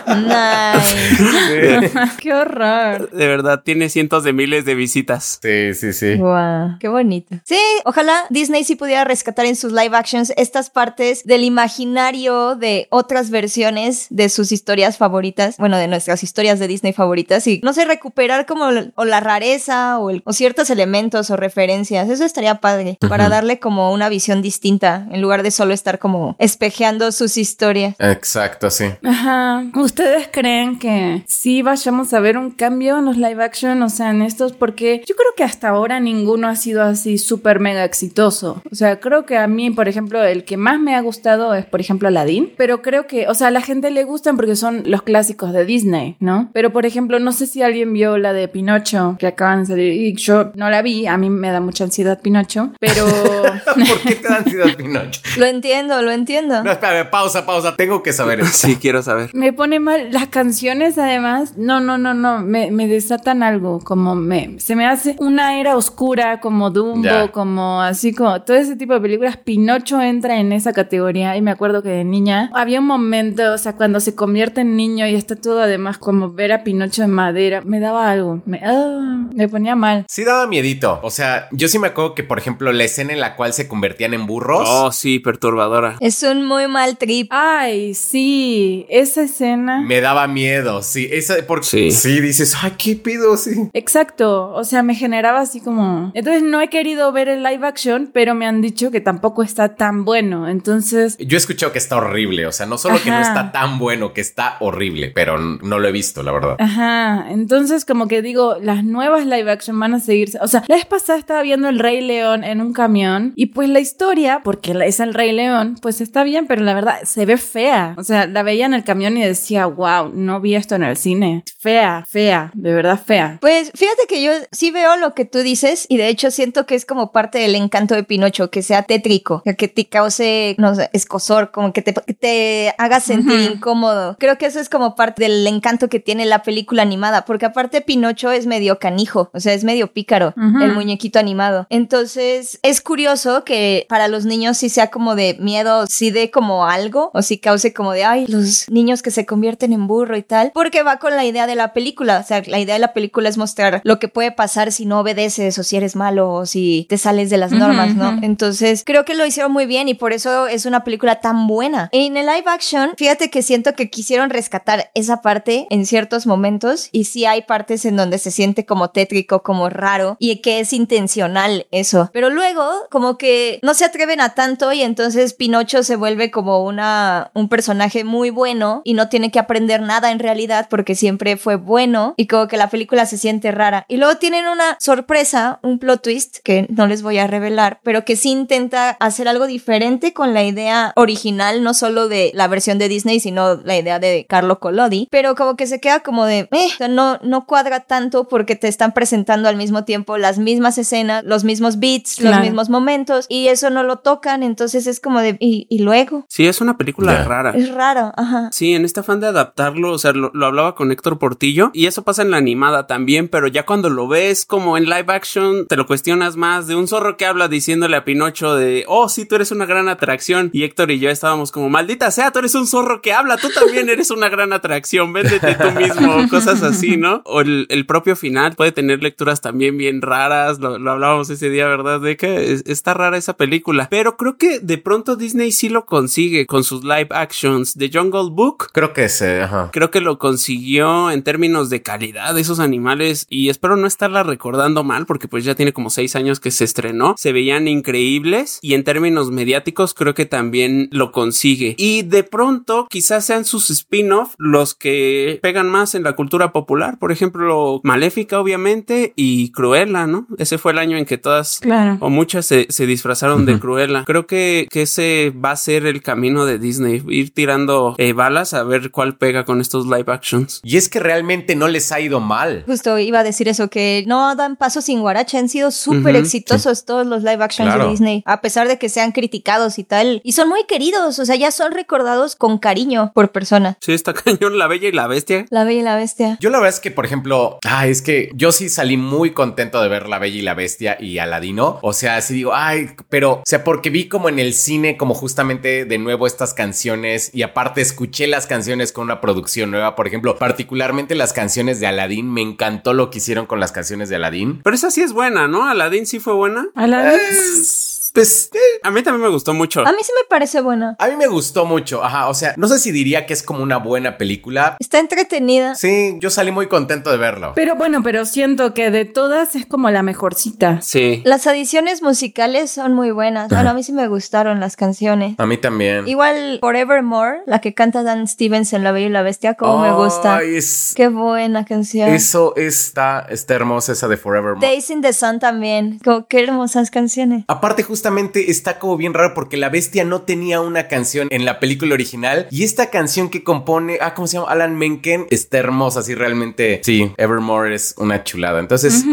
Nice. 0.06 1.90
Qué 2.20 2.32
horror. 2.34 3.10
De 3.10 3.26
verdad, 3.26 3.62
tiene 3.64 3.88
cientos 3.88 4.24
de 4.24 4.32
miles 4.32 4.64
de 4.64 4.74
visitas. 4.74 5.38
Sí, 5.42 5.74
sí, 5.74 5.92
sí. 5.92 6.14
Wow, 6.16 6.78
qué 6.80 6.88
bonito. 6.88 7.36
Sí, 7.44 7.58
ojalá 7.84 8.14
Disney 8.30 8.64
sí 8.64 8.76
pudiera 8.76 9.04
rescatar 9.04 9.46
en 9.46 9.56
sus 9.56 9.72
live 9.72 9.96
actions 9.96 10.32
estas 10.36 10.70
partes 10.70 11.24
del 11.24 11.44
imaginario 11.44 12.56
de 12.56 12.86
otras 12.90 13.30
versiones 13.30 14.06
de 14.10 14.28
sus 14.28 14.52
historias 14.52 14.98
favoritas, 14.98 15.56
bueno, 15.58 15.76
de 15.78 15.88
nuestras 15.88 16.22
historias 16.22 16.58
de 16.58 16.68
Disney 16.68 16.92
favoritas 16.92 17.46
y 17.46 17.60
no 17.62 17.72
sé, 17.72 17.84
recuperar 17.84 18.46
como 18.46 18.68
o 18.94 19.04
la 19.04 19.20
rareza 19.20 19.98
o, 19.98 20.10
el- 20.10 20.22
o 20.24 20.32
ciertos 20.32 20.70
elementos 20.70 21.30
o 21.30 21.36
referencias. 21.36 22.08
Eso 22.08 22.24
estaría 22.24 22.56
padre 22.56 22.98
para 23.08 23.28
darle 23.28 23.58
como 23.58 23.92
una 23.92 24.08
visión 24.08 24.42
distinta 24.42 25.06
en 25.10 25.20
lugar 25.22 25.42
de 25.42 25.50
solo 25.50 25.74
estar 25.74 25.98
como 25.98 26.36
espejeando 26.38 27.12
sus 27.12 27.36
historias. 27.36 27.94
Exacto, 27.98 28.70
sí. 28.70 28.86
Ajá. 29.04 29.51
¿Ustedes 29.74 30.28
creen 30.32 30.78
que 30.78 31.22
sí 31.26 31.62
vayamos 31.62 32.12
a 32.14 32.20
ver 32.20 32.38
un 32.38 32.50
cambio 32.50 32.98
en 32.98 33.04
los 33.04 33.16
live 33.16 33.42
action? 33.42 33.82
O 33.82 33.88
sea, 33.88 34.10
en 34.10 34.22
estos, 34.22 34.52
porque 34.52 35.02
yo 35.06 35.14
creo 35.14 35.30
que 35.36 35.44
hasta 35.44 35.68
ahora 35.68 36.00
ninguno 36.00 36.48
ha 36.48 36.56
sido 36.56 36.82
así 36.82 37.18
súper 37.18 37.60
mega 37.60 37.84
exitoso. 37.84 38.62
O 38.70 38.74
sea, 38.74 39.00
creo 39.00 39.26
que 39.26 39.36
a 39.38 39.46
mí, 39.46 39.70
por 39.70 39.88
ejemplo, 39.88 40.22
el 40.22 40.44
que 40.44 40.56
más 40.56 40.80
me 40.80 40.94
ha 40.94 41.00
gustado 41.00 41.54
es, 41.54 41.64
por 41.64 41.80
ejemplo, 41.80 42.08
Aladdin. 42.08 42.52
Pero 42.56 42.82
creo 42.82 43.06
que, 43.06 43.28
o 43.28 43.34
sea, 43.34 43.48
a 43.48 43.50
la 43.50 43.60
gente 43.60 43.90
le 43.90 44.04
gustan 44.04 44.36
porque 44.36 44.56
son 44.56 44.82
los 44.86 45.02
clásicos 45.02 45.52
de 45.52 45.64
Disney, 45.64 46.16
¿no? 46.20 46.50
Pero, 46.52 46.72
por 46.72 46.86
ejemplo, 46.86 47.18
no 47.18 47.32
sé 47.32 47.46
si 47.46 47.62
alguien 47.62 47.92
vio 47.92 48.18
la 48.18 48.32
de 48.32 48.48
Pinocho 48.48 49.16
que 49.18 49.26
acaban 49.26 49.60
de 49.60 49.66
salir. 49.66 49.92
Y 49.92 50.14
yo 50.16 50.52
no 50.54 50.70
la 50.70 50.82
vi, 50.82 51.06
a 51.06 51.16
mí 51.16 51.30
me 51.30 51.50
da 51.50 51.60
mucha 51.60 51.84
ansiedad 51.84 52.20
Pinocho, 52.20 52.72
pero... 52.80 53.04
¿Por 53.64 54.00
qué 54.06 54.14
te 54.16 54.28
dan 54.28 54.38
ansiedad, 54.38 54.76
Pinocho? 54.76 55.20
Lo 55.36 55.46
entiendo, 55.46 56.00
lo 56.02 56.10
entiendo. 56.10 56.62
No, 56.62 56.70
espérame, 56.70 57.10
pausa, 57.10 57.46
pausa. 57.46 57.76
Tengo 57.76 58.02
que 58.02 58.12
saber 58.12 58.40
eso. 58.40 58.52
Sí, 58.52 58.76
quiero 58.76 59.02
saber. 59.02 59.30
Me 59.42 59.52
pone 59.52 59.80
mal. 59.80 60.08
Las 60.12 60.28
canciones, 60.28 60.98
además, 60.98 61.54
no, 61.56 61.80
no, 61.80 61.98
no, 61.98 62.14
no, 62.14 62.38
me, 62.40 62.70
me 62.70 62.86
desatan 62.86 63.42
algo, 63.42 63.80
como 63.80 64.14
me, 64.14 64.60
se 64.60 64.76
me 64.76 64.86
hace 64.86 65.16
una 65.18 65.58
era 65.58 65.76
oscura, 65.76 66.40
como 66.40 66.70
Dumbo, 66.70 67.02
Ya. 67.02 67.28
como 67.32 67.82
así, 67.82 68.14
como 68.14 68.40
todo 68.42 68.56
ese 68.56 68.76
tipo 68.76 68.94
de 68.94 69.00
películas. 69.00 69.36
Pinocho 69.36 70.00
entra 70.00 70.38
en 70.38 70.52
esa 70.52 70.72
categoría 70.72 71.36
y 71.36 71.42
me 71.42 71.50
acuerdo 71.50 71.82
que 71.82 71.88
de 71.88 72.04
niña 72.04 72.50
había 72.54 72.78
un 72.78 72.86
momento, 72.86 73.52
o 73.52 73.58
sea, 73.58 73.72
cuando 73.74 73.98
se 73.98 74.14
convierte 74.14 74.60
en 74.60 74.76
niño 74.76 75.06
y 75.08 75.14
está 75.16 75.34
todo 75.34 75.60
además 75.62 75.98
como 75.98 76.30
ver 76.32 76.52
a 76.52 76.62
Pinocho 76.62 77.02
en 77.02 77.10
madera, 77.10 77.62
me 77.64 77.80
daba 77.80 78.10
algo, 78.12 78.40
me, 78.46 78.60
ah, 78.64 79.26
me 79.34 79.48
ponía 79.48 79.74
mal. 79.74 80.04
Sí 80.08 80.22
daba 80.24 80.46
miedito. 80.46 81.00
O 81.02 81.10
sea, 81.10 81.48
yo 81.50 81.66
sí 81.66 81.80
me 81.80 81.88
acuerdo 81.88 82.14
que, 82.14 82.22
por 82.22 82.38
ejemplo, 82.38 82.72
la 82.72 82.84
escena 82.84 83.12
en 83.12 83.18
la 83.20 83.34
cual 83.34 83.52
se 83.52 83.66
convertían 83.66 84.14
en 84.14 84.26
burros. 84.26 84.68
Oh, 84.70 84.92
sí, 84.92 85.18
perturbadora. 85.18 85.96
Es 85.98 86.22
un 86.22 86.46
muy 86.46 86.68
mal 86.68 86.96
trip. 86.96 87.26
Ay, 87.30 87.94
sí, 87.94 88.86
esa 88.88 89.22
escena. 89.32 89.80
Me 89.80 90.00
daba 90.00 90.26
miedo, 90.28 90.82
sí. 90.82 91.08
Esa, 91.10 91.34
porque 91.46 91.66
Sí. 91.66 91.90
sí. 91.90 92.20
dices, 92.20 92.54
ay, 92.62 92.72
¿qué 92.78 92.96
pido? 92.96 93.36
Sí. 93.36 93.68
Exacto, 93.72 94.52
o 94.52 94.64
sea, 94.64 94.82
me 94.82 94.94
generaba 94.94 95.40
así 95.40 95.60
como... 95.60 96.10
Entonces 96.14 96.42
no 96.42 96.60
he 96.60 96.68
querido 96.68 97.10
ver 97.12 97.28
el 97.28 97.42
live 97.42 97.66
action, 97.66 98.10
pero 98.12 98.34
me 98.34 98.46
han 98.46 98.60
dicho 98.60 98.90
que 98.90 99.00
tampoco 99.00 99.42
está 99.42 99.74
tan 99.74 100.04
bueno, 100.04 100.48
entonces... 100.48 101.16
Yo 101.18 101.36
he 101.36 101.38
escuchado 101.38 101.72
que 101.72 101.78
está 101.78 101.96
horrible. 101.96 102.46
O 102.46 102.52
sea, 102.52 102.66
no 102.66 102.78
solo 102.78 102.98
que 103.02 103.10
no 103.10 103.16
Ajá. 103.16 103.28
está 103.28 103.52
tan 103.52 103.78
bueno, 103.78 104.12
que 104.12 104.20
está 104.20 104.56
horrible, 104.60 105.10
pero 105.14 105.38
no 105.38 105.78
lo 105.78 105.88
he 105.88 105.92
visto, 105.92 106.22
la 106.22 106.32
verdad. 106.32 106.56
Ajá, 106.58 107.26
entonces 107.30 107.84
como 107.84 108.08
que 108.08 108.22
digo, 108.22 108.56
las 108.60 108.84
nuevas 108.84 109.26
live 109.26 109.50
action 109.50 109.78
van 109.78 109.94
a 109.94 110.00
seguirse. 110.00 110.38
O 110.40 110.48
sea, 110.48 110.62
la 110.68 110.76
vez 110.76 110.84
pasada 110.86 111.18
estaba 111.18 111.42
viendo 111.42 111.68
el 111.68 111.78
Rey 111.78 112.00
León 112.00 112.44
en 112.44 112.60
un 112.60 112.72
camión 112.72 113.32
y 113.36 113.46
pues 113.46 113.68
la 113.68 113.80
historia, 113.80 114.40
porque 114.44 114.72
es 114.84 115.00
el 115.00 115.14
Rey 115.14 115.32
León, 115.32 115.76
pues 115.80 116.00
está 116.00 116.24
bien, 116.24 116.46
pero 116.46 116.62
la 116.62 116.74
verdad 116.74 116.96
se 117.04 117.24
ve 117.26 117.36
fea. 117.36 117.94
O 117.96 118.04
sea, 118.04 118.26
la 118.26 118.42
veía 118.42 118.66
en 118.66 118.74
el 118.74 118.84
camión 118.84 119.16
y 119.16 119.21
decía, 119.26 119.66
wow, 119.66 120.10
no 120.12 120.40
vi 120.40 120.54
esto 120.54 120.74
en 120.74 120.82
el 120.82 120.96
cine. 120.96 121.44
Fea, 121.58 122.04
fea, 122.08 122.50
de 122.54 122.72
verdad 122.72 123.00
fea. 123.04 123.38
Pues 123.40 123.70
fíjate 123.74 124.06
que 124.08 124.22
yo 124.22 124.32
sí 124.50 124.70
veo 124.70 124.96
lo 124.96 125.14
que 125.14 125.24
tú 125.24 125.38
dices 125.38 125.86
y 125.88 125.96
de 125.96 126.08
hecho 126.08 126.30
siento 126.30 126.66
que 126.66 126.74
es 126.74 126.84
como 126.84 127.12
parte 127.12 127.38
del 127.38 127.54
encanto 127.54 127.94
de 127.94 128.04
Pinocho, 128.04 128.50
que 128.50 128.62
sea 128.62 128.82
tétrico, 128.82 129.42
que 129.42 129.68
te 129.68 129.86
cause, 129.86 130.56
no 130.58 130.74
sé, 130.74 130.90
escosor, 130.92 131.50
como 131.50 131.72
que 131.72 131.82
te, 131.82 131.94
que 131.94 132.14
te 132.14 132.74
haga 132.78 133.00
sentir 133.00 133.40
incómodo. 133.40 134.16
Creo 134.18 134.38
que 134.38 134.46
eso 134.46 134.60
es 134.60 134.68
como 134.68 134.94
parte 134.94 135.22
del 135.22 135.46
encanto 135.46 135.88
que 135.88 136.00
tiene 136.00 136.26
la 136.26 136.42
película 136.42 136.82
animada, 136.82 137.24
porque 137.24 137.46
aparte 137.46 137.80
Pinocho 137.80 138.30
es 138.30 138.46
medio 138.46 138.78
canijo, 138.78 139.30
o 139.32 139.40
sea, 139.40 139.54
es 139.54 139.64
medio 139.64 139.92
pícaro, 139.92 140.34
el 140.36 140.72
muñequito 140.72 141.18
animado. 141.18 141.66
Entonces 141.70 142.58
es 142.62 142.80
curioso 142.80 143.44
que 143.44 143.86
para 143.88 144.08
los 144.08 144.24
niños 144.24 144.56
sí 144.56 144.68
sea 144.68 144.90
como 144.90 145.14
de 145.14 145.36
miedo, 145.40 145.86
sí 145.86 146.10
de 146.10 146.30
como 146.30 146.66
algo, 146.66 147.10
o 147.14 147.22
sí 147.22 147.38
cause 147.38 147.72
como 147.72 147.92
de, 147.92 148.04
ay, 148.04 148.26
los 148.28 148.68
niños 148.70 149.01
que 149.02 149.10
se 149.10 149.26
convierten 149.26 149.72
en 149.72 149.86
burro 149.86 150.16
y 150.16 150.22
tal, 150.22 150.52
porque 150.54 150.82
va 150.82 150.98
con 150.98 151.16
la 151.16 151.24
idea 151.24 151.46
de 151.46 151.54
la 151.54 151.72
película, 151.72 152.20
o 152.20 152.26
sea, 152.26 152.42
la 152.46 152.58
idea 152.58 152.74
de 152.74 152.80
la 152.80 152.92
película 152.92 153.28
es 153.28 153.36
mostrar 153.36 153.80
lo 153.84 153.98
que 153.98 154.08
puede 154.08 154.32
pasar 154.32 154.72
si 154.72 154.86
no 154.86 155.00
obedeces 155.00 155.58
o 155.58 155.62
si 155.62 155.76
eres 155.76 155.96
malo 155.96 156.32
o 156.32 156.46
si 156.46 156.86
te 156.88 156.98
sales 156.98 157.30
de 157.30 157.36
las 157.36 157.52
normas, 157.52 157.94
¿no? 157.94 158.18
Entonces 158.22 158.82
creo 158.84 159.04
que 159.04 159.14
lo 159.14 159.26
hicieron 159.26 159.52
muy 159.52 159.66
bien 159.66 159.88
y 159.88 159.94
por 159.94 160.12
eso 160.12 160.46
es 160.46 160.66
una 160.66 160.84
película 160.84 161.20
tan 161.20 161.46
buena. 161.46 161.88
En 161.92 162.16
el 162.16 162.26
live 162.26 162.44
action, 162.46 162.92
fíjate 162.96 163.30
que 163.30 163.42
siento 163.42 163.74
que 163.74 163.90
quisieron 163.90 164.30
rescatar 164.30 164.90
esa 164.94 165.22
parte 165.22 165.66
en 165.70 165.86
ciertos 165.86 166.26
momentos 166.26 166.88
y 166.92 167.04
sí 167.04 167.24
hay 167.24 167.42
partes 167.42 167.84
en 167.84 167.96
donde 167.96 168.18
se 168.18 168.30
siente 168.30 168.64
como 168.64 168.90
tétrico, 168.90 169.42
como 169.42 169.68
raro 169.68 170.16
y 170.18 170.36
que 170.40 170.60
es 170.60 170.72
intencional 170.72 171.66
eso. 171.70 172.10
Pero 172.12 172.30
luego 172.30 172.64
como 172.90 173.18
que 173.18 173.58
no 173.62 173.74
se 173.74 173.84
atreven 173.84 174.20
a 174.20 174.34
tanto 174.34 174.72
y 174.72 174.82
entonces 174.82 175.34
Pinocho 175.34 175.82
se 175.82 175.96
vuelve 175.96 176.30
como 176.30 176.64
una 176.64 177.30
un 177.34 177.48
personaje 177.48 178.04
muy 178.04 178.30
bueno 178.30 178.82
y 178.84 178.91
no 178.94 179.08
tiene 179.08 179.30
que 179.30 179.38
aprender 179.38 179.80
nada 179.82 180.10
en 180.10 180.18
realidad 180.18 180.66
porque 180.70 180.94
siempre 180.94 181.36
fue 181.36 181.56
bueno 181.56 182.14
y 182.16 182.26
como 182.26 182.48
que 182.48 182.56
la 182.56 182.68
película 182.70 183.06
se 183.06 183.18
siente 183.18 183.50
rara. 183.52 183.84
Y 183.88 183.96
luego 183.96 184.16
tienen 184.16 184.46
una 184.48 184.76
sorpresa, 184.80 185.58
un 185.62 185.78
plot 185.78 186.02
twist 186.02 186.38
que 186.44 186.66
no 186.70 186.86
les 186.86 187.02
voy 187.02 187.18
a 187.18 187.26
revelar, 187.26 187.80
pero 187.82 188.04
que 188.04 188.16
sí 188.16 188.30
intenta 188.30 188.90
hacer 188.90 189.28
algo 189.28 189.46
diferente 189.46 190.12
con 190.12 190.34
la 190.34 190.44
idea 190.44 190.92
original, 190.96 191.62
no 191.62 191.74
solo 191.74 192.08
de 192.08 192.30
la 192.34 192.48
versión 192.48 192.78
de 192.78 192.88
Disney, 192.88 193.20
sino 193.20 193.56
la 193.56 193.76
idea 193.76 193.98
de 193.98 194.26
Carlo 194.28 194.58
Collodi, 194.60 195.08
pero 195.10 195.34
como 195.34 195.56
que 195.56 195.66
se 195.66 195.80
queda 195.80 196.00
como 196.00 196.24
de, 196.26 196.40
eh, 196.40 196.48
o 196.74 196.76
sea, 196.76 196.88
no, 196.88 197.18
no 197.22 197.46
cuadra 197.46 197.80
tanto 197.80 198.28
porque 198.28 198.56
te 198.56 198.68
están 198.68 198.92
presentando 198.92 199.48
al 199.48 199.56
mismo 199.56 199.84
tiempo 199.84 200.18
las 200.18 200.38
mismas 200.38 200.78
escenas, 200.78 201.24
los 201.24 201.44
mismos 201.44 201.78
beats, 201.78 202.20
los 202.20 202.30
Claro. 202.30 202.44
mismos 202.44 202.68
momentos, 202.70 203.26
y 203.28 203.48
eso 203.48 203.70
no 203.70 203.82
lo 203.82 203.96
tocan, 203.98 204.42
entonces 204.42 204.86
es 204.86 205.00
como 205.00 205.20
de, 205.20 205.36
y, 205.40 205.66
y 205.68 205.80
luego, 205.80 206.24
Sí, 206.28 206.46
es 206.46 206.60
una 206.60 206.76
película 206.76 207.12
Ya. 207.18 207.24
rara. 207.24 207.50
es 207.56 207.70
raro, 207.70 208.12
ajá. 208.16 208.48
Sí, 208.52 208.74
en 208.82 208.86
este 208.86 209.00
afán 209.00 209.20
de 209.20 209.28
adaptarlo, 209.28 209.92
o 209.92 209.98
sea, 209.98 210.12
lo, 210.12 210.32
hablaba 210.44 210.74
con 210.74 210.90
Héctor 210.90 211.18
Portillo 211.18 211.70
y 211.72 211.86
eso 211.86 212.02
pasa 212.02 212.22
en 212.22 212.32
la 212.32 212.36
animada 212.36 212.88
también, 212.88 213.28
pero 213.28 213.46
ya 213.46 213.64
cuando 213.64 213.88
lo 213.90 214.08
ves 214.08 214.44
como 214.44 214.76
en 214.76 214.86
live 214.86 215.06
action, 215.06 215.66
te 215.68 215.76
lo 215.76 215.86
cuestionas 215.86 216.36
más 216.36 216.66
de 216.66 216.74
un 216.74 216.88
zorro 216.88 217.16
que 217.16 217.24
habla 217.24 217.46
diciéndole 217.46 217.96
a 217.96 218.04
Pinocho 218.04 218.56
de, 218.56 218.84
oh, 218.88 219.08
sí, 219.08 219.24
tú 219.24 219.36
eres 219.36 219.52
una 219.52 219.66
gran 219.66 219.88
atracción. 219.88 220.50
Y 220.52 220.64
Héctor 220.64 220.90
y 220.90 220.98
yo 220.98 221.10
estábamos 221.10 221.52
como, 221.52 221.68
maldita 221.68 222.10
sea, 222.10 222.32
tú 222.32 222.40
eres 222.40 222.56
un 222.56 222.66
zorro 222.66 223.00
que 223.02 223.12
habla, 223.12 223.36
tú 223.36 223.50
también 223.54 223.88
eres 223.88 224.10
una 224.10 224.28
gran 224.28 224.52
atracción, 224.52 225.12
véndete 225.12 225.54
tú 225.54 225.70
mismo, 225.70 226.28
cosas 226.28 226.62
así, 226.64 226.96
¿no? 226.96 227.22
O 227.24 227.40
el, 227.40 227.86
propio 227.86 228.16
final 228.16 228.54
puede 228.56 228.72
tener 228.72 229.02
lecturas 229.02 229.40
también 229.40 229.78
bien 229.78 230.02
raras, 230.02 230.58
lo, 230.58 230.74
hablábamos 230.90 231.30
ese 231.30 231.50
día, 231.50 231.68
¿verdad? 231.68 232.00
De 232.00 232.16
que 232.16 232.52
es- 232.52 232.64
está 232.66 232.94
rara 232.94 233.16
esa 233.16 233.36
película, 233.36 233.86
pero 233.90 234.16
creo 234.16 234.36
que 234.36 234.58
de 234.58 234.78
pronto 234.78 235.14
Disney 235.14 235.52
sí 235.52 235.68
lo 235.68 235.84
consigue 235.86 236.46
con 236.46 236.64
sus 236.64 236.82
live 236.82 237.08
actions. 237.10 237.74
The 237.74 237.90
Jungle 237.92 238.30
Book 238.32 238.71
Creo 238.72 238.92
que 238.92 239.08
se, 239.08 239.42
ajá. 239.42 239.70
creo 239.72 239.90
que 239.90 240.00
lo 240.00 240.18
consiguió 240.18 241.10
en 241.10 241.22
términos 241.22 241.70
de 241.70 241.82
calidad 241.82 242.34
de 242.34 242.40
esos 242.40 242.58
animales 242.60 243.26
y 243.28 243.48
espero 243.48 243.76
no 243.76 243.86
estarla 243.86 244.22
recordando 244.22 244.84
mal 244.84 245.06
porque 245.06 245.28
pues 245.28 245.44
ya 245.44 245.54
tiene 245.54 245.72
como 245.72 245.90
seis 245.90 246.16
años 246.16 246.40
que 246.40 246.50
se 246.50 246.64
estrenó 246.64 247.14
se 247.18 247.32
veían 247.32 247.68
increíbles 247.68 248.58
y 248.62 248.74
en 248.74 248.84
términos 248.84 249.30
mediáticos 249.30 249.94
creo 249.94 250.14
que 250.14 250.26
también 250.26 250.88
lo 250.92 251.12
consigue 251.12 251.74
y 251.78 252.02
de 252.02 252.22
pronto 252.24 252.86
quizás 252.90 253.24
sean 253.26 253.44
sus 253.44 253.70
spin-off 253.70 254.34
los 254.38 254.74
que 254.74 255.38
pegan 255.42 255.68
más 255.68 255.94
en 255.94 256.02
la 256.02 256.12
cultura 256.14 256.52
popular 256.52 256.98
por 256.98 257.12
ejemplo 257.12 257.80
Maléfica 257.84 258.40
obviamente 258.40 259.12
y 259.16 259.50
Cruella 259.52 260.06
no 260.06 260.26
ese 260.38 260.58
fue 260.58 260.72
el 260.72 260.78
año 260.78 260.96
en 260.96 261.04
que 261.04 261.18
todas 261.18 261.60
Claro. 261.60 261.98
o 262.00 262.10
muchas 262.10 262.46
se, 262.46 262.66
se 262.70 262.86
disfrazaron 262.86 263.46
de 263.46 263.58
Cruella. 263.58 264.04
Creo 264.04 264.26
que, 264.26 264.66
que 264.70 264.82
ese 264.82 265.32
va 265.32 265.52
a 265.52 265.56
ser 265.56 265.86
el 265.86 266.02
camino 266.02 266.44
de 266.44 266.58
Disney, 266.58 267.02
ir 267.08 267.32
tirando 267.32 267.94
eh, 267.98 268.12
balas 268.12 268.54
a 268.54 268.61
ver 268.64 268.90
cuál 268.90 269.16
pega 269.16 269.44
con 269.44 269.60
estos 269.60 269.86
live 269.86 270.12
actions. 270.12 270.60
Y 270.62 270.76
es 270.76 270.88
que 270.88 271.00
realmente 271.00 271.54
no 271.56 271.68
les 271.68 271.92
ha 271.92 272.00
ido 272.00 272.20
mal. 272.20 272.64
Justo 272.66 272.98
iba 272.98 273.20
a 273.20 273.24
decir 273.24 273.48
eso, 273.48 273.68
que 273.68 274.04
no 274.06 274.34
dan 274.36 274.56
paso 274.56 274.80
sin 274.80 275.00
guaracha, 275.00 275.38
han 275.38 275.48
sido 275.48 275.70
súper 275.70 276.16
exitosos 276.16 276.84
todos 276.84 277.06
los 277.06 277.22
live 277.22 277.42
actions 277.42 277.68
Claro. 277.72 277.84
de 277.84 277.90
Disney, 277.90 278.22
a 278.26 278.40
pesar 278.40 278.68
de 278.68 278.78
que 278.78 278.88
sean 278.88 279.12
criticados 279.12 279.78
y 279.78 279.84
tal, 279.84 280.20
y 280.24 280.32
son 280.32 280.48
muy 280.48 280.64
queridos, 280.66 281.18
o 281.18 281.24
sea, 281.24 281.36
ya 281.36 281.50
son 281.50 281.72
recordados 281.72 282.36
con 282.36 282.58
cariño 282.58 283.12
por 283.14 283.30
persona. 283.32 283.76
Sí, 283.80 283.92
está 283.92 284.12
cañón 284.14 284.58
la 284.58 284.66
bella 284.66 284.88
y 284.88 284.92
la 284.92 285.06
bestia. 285.06 285.46
La 285.50 285.64
Bella 285.64 285.80
y 285.80 285.82
la 285.84 285.96
Bestia. 285.96 286.38
Yo 286.40 286.50
la 286.50 286.58
verdad 286.58 286.74
es 286.74 286.80
que, 286.80 286.90
por 286.90 287.04
ejemplo, 287.06 287.58
ah, 287.64 287.86
es 287.86 288.02
que 288.02 288.30
yo 288.34 288.52
sí 288.52 288.68
salí 288.68 288.96
muy 288.96 289.32
contento 289.32 289.80
de 289.80 289.88
ver 289.88 290.08
La 290.08 290.18
Bella 290.18 290.36
y 290.38 290.42
la 290.42 290.54
Bestia 290.54 290.96
y 291.00 291.18
Aladino. 291.18 291.78
O 291.82 291.92
sea, 291.92 292.20
sí 292.20 292.34
digo, 292.34 292.52
ay, 292.54 292.90
pero, 293.08 293.32
o 293.34 293.42
sea, 293.44 293.64
porque 293.64 293.90
vi 293.90 294.08
como 294.08 294.28
en 294.28 294.38
el 294.38 294.52
cine, 294.54 294.96
como 294.96 295.14
justamente 295.14 295.84
de 295.84 295.98
nuevo 295.98 296.26
estas 296.26 296.54
canciones 296.54 297.30
y 297.32 297.42
aparte 297.42 297.80
escuché 297.80 298.26
las 298.26 298.46
canciones 298.52 298.92
con 298.92 299.04
una 299.04 299.22
producción 299.22 299.70
nueva. 299.70 299.96
Por 299.96 300.06
ejemplo, 300.06 300.36
particularmente 300.36 301.14
las 301.14 301.32
canciones 301.32 301.80
de 301.80 301.86
Aladdin. 301.86 302.30
Me 302.30 302.42
encantó 302.42 302.92
lo 302.92 303.08
que 303.08 303.16
hicieron 303.16 303.46
con 303.46 303.60
las 303.60 303.72
canciones 303.72 304.10
de 304.10 304.16
Aladdin. 304.16 304.60
Pero 304.62 304.76
esa 304.76 304.90
sí 304.90 305.00
es 305.00 305.14
buena, 305.14 305.48
¿no? 305.48 305.66
Aladdin 305.66 306.04
sí 306.04 306.20
fue 306.20 306.34
buena. 306.34 306.68
A 306.74 306.86
la 306.86 307.02
vez. 307.02 307.91
Pues 308.12 308.50
eh, 308.52 308.58
A 308.82 308.90
mí 308.90 309.02
también 309.02 309.22
me 309.22 309.28
gustó 309.32 309.54
mucho. 309.54 309.80
A 309.80 309.92
mí 309.92 309.98
sí 310.02 310.12
me 310.14 310.26
parece 310.28 310.60
buena. 310.60 310.96
a 310.98 311.08
mí 311.08 311.16
me 311.16 311.26
gustó 311.26 311.64
mucho. 311.64 312.04
Ajá, 312.04 312.28
o 312.28 312.34
sea, 312.34 312.54
no 312.56 312.68
sé 312.68 312.78
si 312.78 312.92
diría 312.92 313.24
que 313.26 313.32
es 313.32 313.42
como 313.42 313.62
una 313.62 313.78
buena 313.78 314.18
película. 314.18 314.76
Está 314.80 314.98
entretenida. 314.98 315.74
Sí, 315.74 316.16
yo 316.20 316.28
salí 316.30 316.50
muy 316.50 316.66
contento 316.68 317.10
de 317.10 317.16
verlo. 317.16 317.52
Pero 317.54 317.74
bueno, 317.76 318.02
pero 318.02 318.26
siento 318.26 318.74
que 318.74 318.90
de 318.90 319.04
todas 319.06 319.54
es 319.56 319.64
como 319.66 319.90
la 319.90 320.02
mejorcita. 320.02 320.80
Sí. 320.82 321.22
Las 321.24 321.46
adiciones 321.46 322.02
musicales 322.02 322.70
son 322.70 322.92
muy 322.92 323.10
buenas. 323.12 323.48
Bueno, 323.48 323.70
a 323.70 323.74
mí 323.74 323.82
sí 323.82 323.92
me 323.92 324.08
gustaron 324.08 324.60
las 324.60 324.76
canciones. 324.76 325.34
A 325.38 325.46
mí 325.46 325.56
también. 325.56 326.06
Igual 326.06 326.58
Forevermore, 326.60 327.40
la 327.46 327.60
que 327.60 327.72
canta 327.74 328.02
Dan 328.02 328.28
Stevens 328.28 328.72
en 328.74 328.84
La 328.84 328.92
Bella 328.92 329.06
y 329.06 329.10
la 329.10 329.22
Bestia, 329.22 329.54
como 329.54 329.80
me 329.80 329.92
gusta. 329.92 330.36
Ay, 330.36 330.56
es- 330.56 330.92
Qué 330.94 331.08
buena 331.08 331.64
canción. 331.64 332.10
Eso 332.10 332.54
está, 332.56 333.26
está 333.30 333.54
hermosa 333.54 333.92
esa 333.92 334.08
de 334.08 334.16
Forevermore. 334.18 334.66
Days 334.66 334.90
in 334.90 335.00
the 335.00 335.12
Sun 335.14 335.38
también. 335.38 335.98
Como 336.04 336.26
qué 336.26 336.42
hermosas 336.44 336.90
canciones. 336.90 337.44
Aparte, 337.48 337.82
justamente 337.82 338.01
justamente 338.02 338.50
está 338.50 338.80
como 338.80 338.96
bien 338.96 339.14
raro 339.14 339.32
porque 339.32 339.56
la 339.56 339.68
bestia 339.68 340.04
no 340.04 340.22
tenía 340.22 340.60
una 340.60 340.88
canción 340.88 341.28
en 341.30 341.44
la 341.44 341.60
película 341.60 341.94
original 341.94 342.48
y 342.50 342.64
esta 342.64 342.90
canción 342.90 343.30
que 343.30 343.44
compone, 343.44 343.98
ah, 344.00 344.12
¿cómo 344.12 344.26
se 344.26 344.38
llama? 344.38 344.50
Alan 344.50 344.76
Menken, 344.76 345.28
está 345.30 345.58
hermosa, 345.58 346.00
así 346.00 346.16
realmente, 346.16 346.80
sí, 346.82 347.12
Evermore 347.16 347.72
es 347.72 347.94
una 347.98 348.24
chulada. 348.24 348.58
Entonces, 348.58 349.04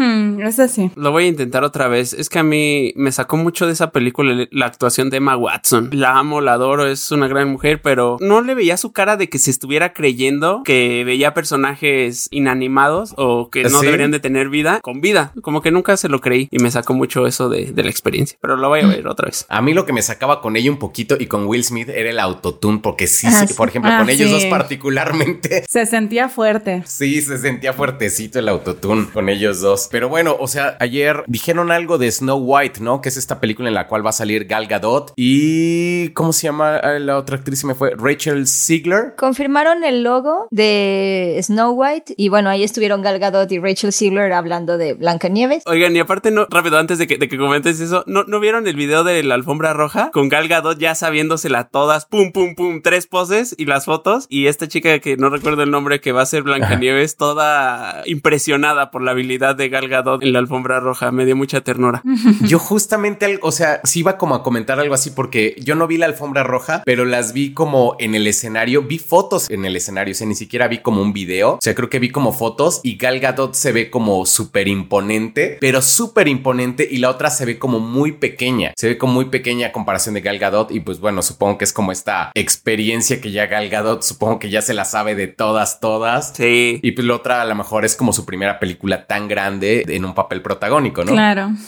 es 0.42 0.58
así. 0.58 0.90
Lo 0.96 1.12
voy 1.12 1.26
a 1.26 1.28
intentar 1.28 1.62
otra 1.62 1.86
vez. 1.86 2.14
Es 2.14 2.28
que 2.28 2.40
a 2.40 2.42
mí 2.42 2.92
me 2.96 3.12
sacó 3.12 3.36
mucho 3.36 3.68
de 3.68 3.74
esa 3.74 3.92
película 3.92 4.48
la 4.50 4.66
actuación 4.66 5.08
de 5.08 5.18
Emma 5.18 5.36
Watson. 5.36 5.90
La 5.92 6.18
amo, 6.18 6.40
la 6.40 6.54
adoro, 6.54 6.88
es 6.88 7.12
una 7.12 7.28
gran 7.28 7.48
mujer, 7.48 7.82
pero 7.82 8.16
no 8.18 8.40
le 8.40 8.56
veía 8.56 8.76
su 8.76 8.90
cara 8.90 9.16
de 9.16 9.28
que 9.28 9.38
se 9.38 9.52
estuviera 9.52 9.92
creyendo 9.92 10.62
que 10.64 11.04
veía 11.04 11.32
personajes 11.32 12.26
inanimados 12.32 13.14
o 13.16 13.50
que 13.50 13.62
no 13.62 13.78
¿Sí? 13.78 13.86
deberían 13.86 14.10
de 14.10 14.18
tener 14.18 14.48
vida 14.48 14.80
con 14.80 15.00
vida. 15.00 15.32
Como 15.42 15.62
que 15.62 15.70
nunca 15.70 15.96
se 15.96 16.08
lo 16.08 16.20
creí 16.20 16.48
y 16.50 16.58
me 16.58 16.72
sacó 16.72 16.92
mucho 16.92 17.28
eso 17.28 17.48
de, 17.48 17.66
de 17.70 17.84
la 17.84 17.90
experiencia. 17.90 18.36
Pero 18.40 18.56
lo 18.56 18.68
voy 18.68 18.79
a 18.84 18.86
ver 18.88 19.06
otra 19.06 19.26
vez. 19.26 19.46
A 19.48 19.60
mí 19.62 19.74
lo 19.74 19.86
que 19.86 19.92
me 19.92 20.02
sacaba 20.02 20.40
con 20.40 20.56
ella 20.56 20.70
un 20.70 20.78
poquito 20.78 21.16
y 21.18 21.26
con 21.26 21.46
Will 21.46 21.64
Smith 21.64 21.88
era 21.88 22.10
el 22.10 22.18
autotune, 22.18 22.80
porque 22.82 23.06
sí, 23.06 23.26
Ah, 23.30 23.46
sí, 23.46 23.54
por 23.54 23.68
ejemplo, 23.68 23.90
Ah, 23.92 23.98
con 23.98 24.10
ellos 24.10 24.30
dos 24.30 24.44
particularmente. 24.46 25.64
Se 25.68 25.86
sentía 25.86 26.28
fuerte. 26.28 26.82
Sí, 26.86 27.20
se 27.22 27.38
sentía 27.38 27.72
fuertecito 27.72 28.38
el 28.38 28.48
autotune 28.48 29.06
con 29.12 29.28
ellos 29.28 29.60
dos. 29.60 29.88
Pero 29.90 30.08
bueno, 30.08 30.36
o 30.38 30.48
sea, 30.48 30.76
ayer 30.80 31.22
dijeron 31.26 31.70
algo 31.70 31.98
de 31.98 32.10
Snow 32.10 32.38
White, 32.38 32.80
¿no? 32.80 33.00
Que 33.00 33.08
es 33.08 33.16
esta 33.16 33.40
película 33.40 33.68
en 33.68 33.74
la 33.74 33.86
cual 33.86 34.04
va 34.04 34.10
a 34.10 34.14
salir 34.14 34.46
Gal 34.46 34.66
Gadot 34.66 35.12
y 35.16 36.08
¿cómo 36.10 36.32
se 36.32 36.46
llama 36.48 36.76
Ah, 36.76 36.98
la 36.98 37.16
otra 37.18 37.36
actriz? 37.36 37.60
Se 37.60 37.66
me 37.66 37.74
fue 37.74 37.92
Rachel 37.96 38.46
Ziegler. 38.46 39.14
Confirmaron 39.16 39.84
el 39.84 40.02
logo 40.02 40.46
de 40.50 41.38
Snow 41.42 41.72
White 41.72 42.14
y 42.16 42.28
bueno, 42.28 42.48
ahí 42.50 42.62
estuvieron 42.64 43.02
Gal 43.02 43.18
Gadot 43.18 43.50
y 43.52 43.58
Rachel 43.58 43.92
Ziegler 43.92 44.32
hablando 44.32 44.78
de 44.78 44.94
Blancanieves. 44.94 45.62
Oigan, 45.66 45.94
y 45.94 45.98
aparte, 46.00 46.30
no, 46.30 46.46
rápido, 46.50 46.78
antes 46.78 46.98
de 46.98 47.06
que, 47.06 47.18
de 47.18 47.28
que 47.28 47.36
comentes 47.38 47.80
eso, 47.80 48.04
¿no, 48.06 48.24
¿no 48.24 48.40
vieron 48.40 48.64
el 48.70 48.76
video 48.76 49.04
de 49.04 49.22
la 49.22 49.34
alfombra 49.34 49.72
roja? 49.72 50.10
Con 50.12 50.28
Gal 50.28 50.48
Gadot 50.48 50.78
ya 50.78 50.94
sabiéndosela 50.94 51.68
todas, 51.68 52.06
pum, 52.06 52.32
pum, 52.32 52.54
pum, 52.54 52.80
tres 52.82 53.06
poses 53.06 53.54
y 53.58 53.66
las 53.66 53.84
fotos. 53.84 54.26
Y 54.28 54.46
esta 54.46 54.68
chica 54.68 54.98
que 55.00 55.16
no 55.16 55.28
recuerdo 55.28 55.62
el 55.62 55.70
nombre, 55.70 56.00
que 56.00 56.12
va 56.12 56.22
a 56.22 56.26
ser 56.26 56.42
Blancanieves, 56.42 57.16
toda 57.16 58.02
impresionada 58.06 58.90
por 58.90 59.02
la 59.02 59.10
habilidad 59.10 59.56
de 59.56 59.68
Gal 59.68 59.88
Gadot 59.88 60.22
en 60.22 60.32
la 60.32 60.38
alfombra 60.38 60.80
roja. 60.80 61.10
Me 61.12 61.24
dio 61.24 61.36
mucha 61.36 61.60
ternura. 61.60 62.02
Yo 62.42 62.58
justamente, 62.58 63.38
o 63.42 63.52
sea, 63.52 63.80
sí 63.84 64.00
iba 64.00 64.16
como 64.16 64.34
a 64.34 64.42
comentar 64.42 64.80
algo 64.80 64.94
así 64.94 65.10
porque 65.10 65.56
yo 65.58 65.74
no 65.74 65.86
vi 65.86 65.96
la 65.96 66.06
alfombra 66.06 66.42
roja, 66.42 66.82
pero 66.84 67.04
las 67.04 67.32
vi 67.32 67.52
como 67.52 67.96
en 67.98 68.14
el 68.14 68.26
escenario, 68.26 68.82
vi 68.82 68.98
fotos 68.98 69.50
en 69.50 69.64
el 69.64 69.76
escenario, 69.76 70.12
o 70.12 70.14
sea, 70.14 70.26
ni 70.26 70.34
siquiera 70.34 70.68
vi 70.68 70.78
como 70.78 71.02
un 71.02 71.12
video, 71.12 71.54
o 71.54 71.58
sea, 71.60 71.74
creo 71.74 71.90
que 71.90 71.98
vi 71.98 72.10
como 72.10 72.32
fotos 72.32 72.80
y 72.82 72.96
Gal 72.96 73.20
Gadot 73.20 73.54
se 73.54 73.72
ve 73.72 73.90
como 73.90 74.24
súper 74.26 74.68
imponente, 74.68 75.58
pero 75.60 75.82
súper 75.82 76.28
imponente 76.28 76.86
y 76.90 76.98
la 76.98 77.10
otra 77.10 77.30
se 77.30 77.44
ve 77.44 77.58
como 77.58 77.80
muy 77.80 78.12
pequeña, 78.12 78.59
se 78.76 78.88
ve 78.88 78.98
como 78.98 79.14
muy 79.14 79.26
pequeña 79.26 79.68
a 79.68 79.72
comparación 79.72 80.14
de 80.14 80.20
Gal 80.20 80.38
Gadot 80.38 80.70
y 80.70 80.80
pues 80.80 81.00
bueno, 81.00 81.22
supongo 81.22 81.58
que 81.58 81.64
es 81.64 81.72
como 81.72 81.92
esta 81.92 82.30
experiencia 82.34 83.20
que 83.20 83.30
ya 83.30 83.46
Gal 83.46 83.68
Gadot, 83.68 84.02
supongo 84.02 84.38
que 84.38 84.50
ya 84.50 84.62
se 84.62 84.74
la 84.74 84.84
sabe 84.84 85.14
de 85.14 85.26
todas, 85.26 85.80
todas. 85.80 86.32
Sí. 86.34 86.80
Y 86.82 86.92
pues 86.92 87.06
la 87.06 87.14
otra 87.14 87.42
a 87.42 87.44
lo 87.44 87.54
mejor 87.54 87.84
es 87.84 87.96
como 87.96 88.12
su 88.12 88.24
primera 88.24 88.58
película 88.58 89.06
tan 89.06 89.28
grande 89.28 89.84
en 89.88 90.04
un 90.04 90.14
papel 90.14 90.42
protagónico, 90.42 91.04
¿no? 91.04 91.12
Claro. 91.12 91.50